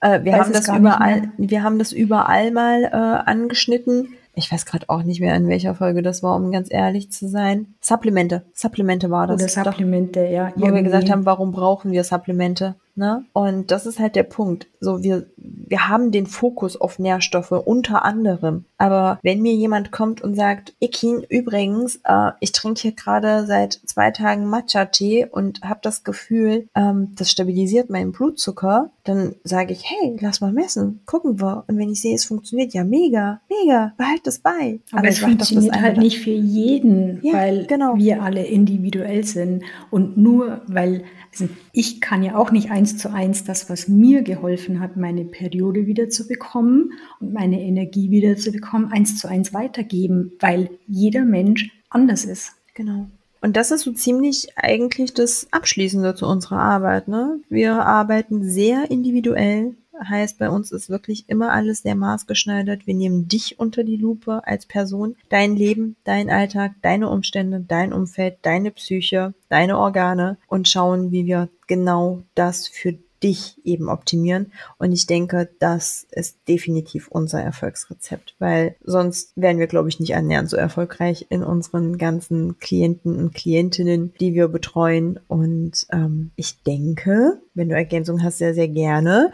Äh, 0.00 0.24
wir, 0.24 0.38
haben 0.38 0.52
das 0.52 0.68
überall, 0.68 1.30
wir 1.38 1.62
haben 1.62 1.78
das 1.78 1.92
überall 1.92 2.50
mal 2.50 2.84
äh, 2.84 3.30
angeschnitten 3.30 4.08
ich 4.36 4.50
weiß 4.50 4.66
gerade 4.66 4.88
auch 4.88 5.02
nicht 5.02 5.20
mehr, 5.20 5.34
in 5.36 5.48
welcher 5.48 5.74
Folge 5.74 6.02
das 6.02 6.22
war, 6.22 6.36
um 6.36 6.50
ganz 6.50 6.68
ehrlich 6.70 7.12
zu 7.12 7.28
sein. 7.28 7.74
Supplemente. 7.80 8.44
Supplemente 8.52 9.10
war 9.10 9.26
das. 9.26 9.40
Oder 9.40 9.48
Supplemente, 9.48 10.24
Doch, 10.24 10.30
ja. 10.30 10.52
Wo 10.54 10.64
irgendwie. 10.64 10.74
wir 10.76 10.82
gesagt 10.82 11.10
haben, 11.10 11.24
warum 11.24 11.52
brauchen 11.52 11.92
wir 11.92 12.02
Supplemente? 12.04 12.74
Ne? 12.96 13.24
Und 13.32 13.70
das 13.70 13.86
ist 13.86 14.00
halt 14.00 14.16
der 14.16 14.24
Punkt. 14.24 14.66
So, 14.80 15.02
wir, 15.02 15.26
wir 15.68 15.88
haben 15.88 16.10
den 16.10 16.26
Fokus 16.26 16.80
auf 16.80 16.98
Nährstoffe 16.98 17.52
unter 17.52 18.04
anderem. 18.04 18.64
Aber 18.78 19.18
wenn 19.22 19.42
mir 19.42 19.54
jemand 19.54 19.90
kommt 19.90 20.22
und 20.22 20.34
sagt, 20.34 20.74
Ikin, 20.80 21.24
übrigens, 21.28 22.00
äh, 22.04 22.32
ich 22.40 22.52
trinke 22.52 22.82
hier 22.82 22.92
gerade 22.92 23.46
seit 23.46 23.72
zwei 23.72 24.10
Tagen 24.10 24.46
Matcha-Tee 24.46 25.26
und 25.30 25.62
habe 25.62 25.80
das 25.82 26.04
Gefühl, 26.04 26.68
ähm, 26.74 27.14
das 27.16 27.30
stabilisiert 27.30 27.90
meinen 27.90 28.12
Blutzucker, 28.12 28.90
dann 29.04 29.34
sage 29.44 29.74
ich, 29.74 29.84
hey, 29.84 30.16
lass 30.20 30.40
mal 30.40 30.52
messen, 30.52 31.00
gucken 31.04 31.38
wir. 31.38 31.64
Und 31.68 31.76
wenn 31.76 31.90
ich 31.90 32.00
sehe, 32.00 32.14
es 32.14 32.24
funktioniert, 32.24 32.72
ja 32.72 32.84
mega, 32.84 33.42
mega, 33.50 33.92
behalt 33.98 34.26
das 34.26 34.38
bei. 34.38 34.80
Aber, 34.90 35.00
Aber 35.00 35.08
es 35.08 35.18
funktioniert 35.18 35.78
halt 35.78 35.98
nicht 35.98 36.20
für 36.20 36.30
jeden, 36.30 37.20
ja, 37.22 37.34
weil 37.34 37.66
genau. 37.66 37.96
wir 37.96 38.22
alle 38.22 38.46
individuell 38.46 39.24
sind. 39.24 39.62
Und 39.90 40.16
nur 40.16 40.62
weil, 40.68 41.04
also 41.30 41.48
ich 41.72 42.00
kann 42.00 42.22
ja 42.22 42.36
auch 42.36 42.50
nicht 42.50 42.70
eins 42.70 42.96
zu 42.96 43.12
eins 43.12 43.44
das, 43.44 43.68
was 43.68 43.88
mir 43.88 44.22
geholfen 44.22 44.80
hat, 44.80 44.96
meine 44.96 45.26
Periode 45.26 45.86
wieder 45.86 46.08
zu 46.08 46.26
bekommen 46.26 46.92
und 47.20 47.34
meine 47.34 47.60
Energie 47.60 48.10
wieder 48.10 48.36
zu 48.36 48.52
bekommen, 48.52 48.90
eins 48.90 49.18
zu 49.18 49.28
eins 49.28 49.52
weitergeben, 49.52 50.32
weil 50.40 50.70
jeder 50.86 51.24
Mensch 51.24 51.70
anders 51.90 52.24
ist. 52.24 52.52
Genau. 52.72 53.08
Und 53.44 53.58
das 53.58 53.70
ist 53.70 53.82
so 53.82 53.92
ziemlich 53.92 54.56
eigentlich 54.56 55.12
das 55.12 55.48
Abschließende 55.50 56.14
zu 56.14 56.26
unserer 56.26 56.60
Arbeit. 56.60 57.08
Ne? 57.08 57.40
Wir 57.50 57.74
arbeiten 57.84 58.42
sehr 58.42 58.90
individuell. 58.90 59.74
Heißt, 60.02 60.38
bei 60.38 60.48
uns 60.48 60.72
ist 60.72 60.88
wirklich 60.88 61.28
immer 61.28 61.52
alles 61.52 61.82
sehr 61.82 61.94
maßgeschneidert. 61.94 62.86
Wir 62.86 62.94
nehmen 62.94 63.28
dich 63.28 63.58
unter 63.58 63.84
die 63.84 63.98
Lupe 63.98 64.40
als 64.46 64.64
Person, 64.64 65.16
dein 65.28 65.56
Leben, 65.56 65.94
dein 66.04 66.30
Alltag, 66.30 66.72
deine 66.80 67.10
Umstände, 67.10 67.62
dein 67.68 67.92
Umfeld, 67.92 68.38
deine 68.40 68.70
Psyche, 68.70 69.34
deine 69.50 69.76
Organe 69.78 70.38
und 70.48 70.66
schauen, 70.66 71.12
wie 71.12 71.26
wir 71.26 71.50
genau 71.66 72.22
das 72.34 72.66
für 72.66 72.94
dich 73.24 73.56
eben 73.64 73.88
optimieren. 73.88 74.52
Und 74.78 74.92
ich 74.92 75.06
denke, 75.06 75.48
das 75.58 76.06
ist 76.10 76.36
definitiv 76.46 77.08
unser 77.08 77.40
Erfolgsrezept, 77.40 78.34
weil 78.38 78.76
sonst 78.84 79.32
wären 79.34 79.58
wir, 79.58 79.66
glaube 79.66 79.88
ich, 79.88 79.98
nicht 79.98 80.14
annähernd 80.14 80.50
so 80.50 80.56
erfolgreich 80.56 81.26
in 81.30 81.42
unseren 81.42 81.96
ganzen 81.96 82.58
Klienten 82.58 83.16
und 83.16 83.34
Klientinnen, 83.34 84.12
die 84.20 84.34
wir 84.34 84.48
betreuen. 84.48 85.18
Und 85.26 85.86
ähm, 85.90 86.30
ich 86.36 86.62
denke, 86.62 87.40
wenn 87.54 87.70
du 87.70 87.74
Ergänzung 87.74 88.22
hast, 88.22 88.38
sehr, 88.38 88.54
sehr 88.54 88.68
gerne. 88.68 89.32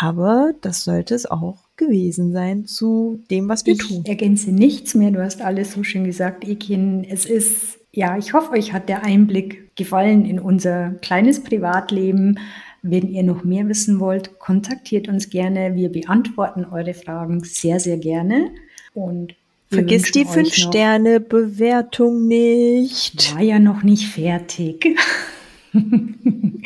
Aber 0.00 0.52
das 0.62 0.84
sollte 0.84 1.14
es 1.14 1.30
auch 1.30 1.58
gewesen 1.76 2.32
sein 2.32 2.66
zu 2.66 3.20
dem, 3.30 3.48
was 3.48 3.64
wir 3.66 3.74
ich 3.74 3.80
tun. 3.80 4.02
Ich 4.04 4.08
ergänze 4.08 4.50
nichts 4.50 4.94
mehr. 4.94 5.10
Du 5.10 5.22
hast 5.22 5.40
alles 5.42 5.72
so 5.72 5.82
schön 5.82 6.04
gesagt, 6.04 6.46
Ekin. 6.46 7.04
Es 7.04 7.24
ist, 7.24 7.78
ja, 7.92 8.16
ich 8.18 8.32
hoffe, 8.32 8.52
euch 8.52 8.72
hat 8.72 8.88
der 8.88 9.04
Einblick 9.04 9.74
gefallen 9.76 10.26
in 10.26 10.38
unser 10.38 10.90
kleines 11.00 11.42
Privatleben. 11.42 12.38
Wenn 12.82 13.08
ihr 13.08 13.22
noch 13.22 13.44
mehr 13.44 13.68
wissen 13.68 14.00
wollt, 14.00 14.38
kontaktiert 14.38 15.08
uns 15.08 15.30
gerne. 15.30 15.74
Wir 15.74 15.90
beantworten 15.90 16.64
eure 16.64 16.94
Fragen 16.94 17.44
sehr, 17.44 17.80
sehr 17.80 17.98
gerne. 17.98 18.50
Und 18.94 19.34
Vergiss 19.72 20.10
die 20.10 20.26
5-Sterne-Bewertung 20.26 22.26
nicht. 22.26 23.32
War 23.34 23.42
ja 23.42 23.60
noch 23.60 23.84
nicht 23.84 24.08
fertig. 24.08 24.98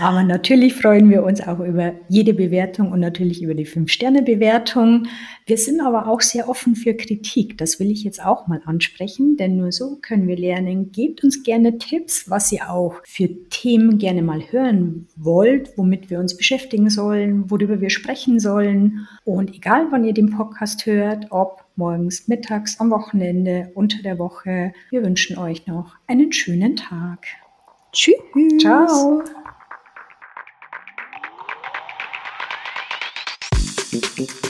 Aber 0.00 0.22
natürlich 0.22 0.74
freuen 0.74 1.10
wir 1.10 1.24
uns 1.24 1.40
auch 1.40 1.60
über 1.60 1.94
jede 2.08 2.34
Bewertung 2.34 2.92
und 2.92 3.00
natürlich 3.00 3.42
über 3.42 3.54
die 3.54 3.66
5-Sterne-Bewertung. 3.66 5.08
Wir 5.46 5.56
sind 5.56 5.80
aber 5.80 6.06
auch 6.06 6.20
sehr 6.20 6.48
offen 6.48 6.76
für 6.76 6.94
Kritik. 6.94 7.58
Das 7.58 7.80
will 7.80 7.90
ich 7.90 8.04
jetzt 8.04 8.24
auch 8.24 8.46
mal 8.46 8.60
ansprechen, 8.64 9.36
denn 9.36 9.56
nur 9.56 9.72
so 9.72 9.96
können 10.00 10.28
wir 10.28 10.36
lernen. 10.36 10.92
Gebt 10.92 11.24
uns 11.24 11.42
gerne 11.42 11.78
Tipps, 11.78 12.30
was 12.30 12.52
ihr 12.52 12.70
auch 12.70 12.94
für 13.04 13.28
Themen 13.50 13.98
gerne 13.98 14.22
mal 14.22 14.42
hören 14.52 15.08
wollt, 15.16 15.76
womit 15.76 16.10
wir 16.10 16.20
uns 16.20 16.36
beschäftigen 16.36 16.90
sollen, 16.90 17.50
worüber 17.50 17.80
wir 17.80 17.90
sprechen 17.90 18.38
sollen. 18.38 19.08
Und 19.24 19.54
egal, 19.54 19.88
wann 19.90 20.04
ihr 20.04 20.14
den 20.14 20.30
Podcast 20.30 20.86
hört, 20.86 21.26
ob 21.30 21.64
morgens, 21.76 22.28
mittags, 22.28 22.78
am 22.78 22.90
Wochenende, 22.90 23.70
unter 23.74 24.02
der 24.02 24.18
Woche, 24.18 24.72
wir 24.90 25.02
wünschen 25.02 25.38
euch 25.38 25.66
noch 25.66 25.96
einen 26.06 26.32
schönen 26.32 26.76
Tag. 26.76 27.26
Tschüss. 27.92 28.16
Ciao. 28.60 29.24
Thank 33.90 34.44
you. 34.44 34.47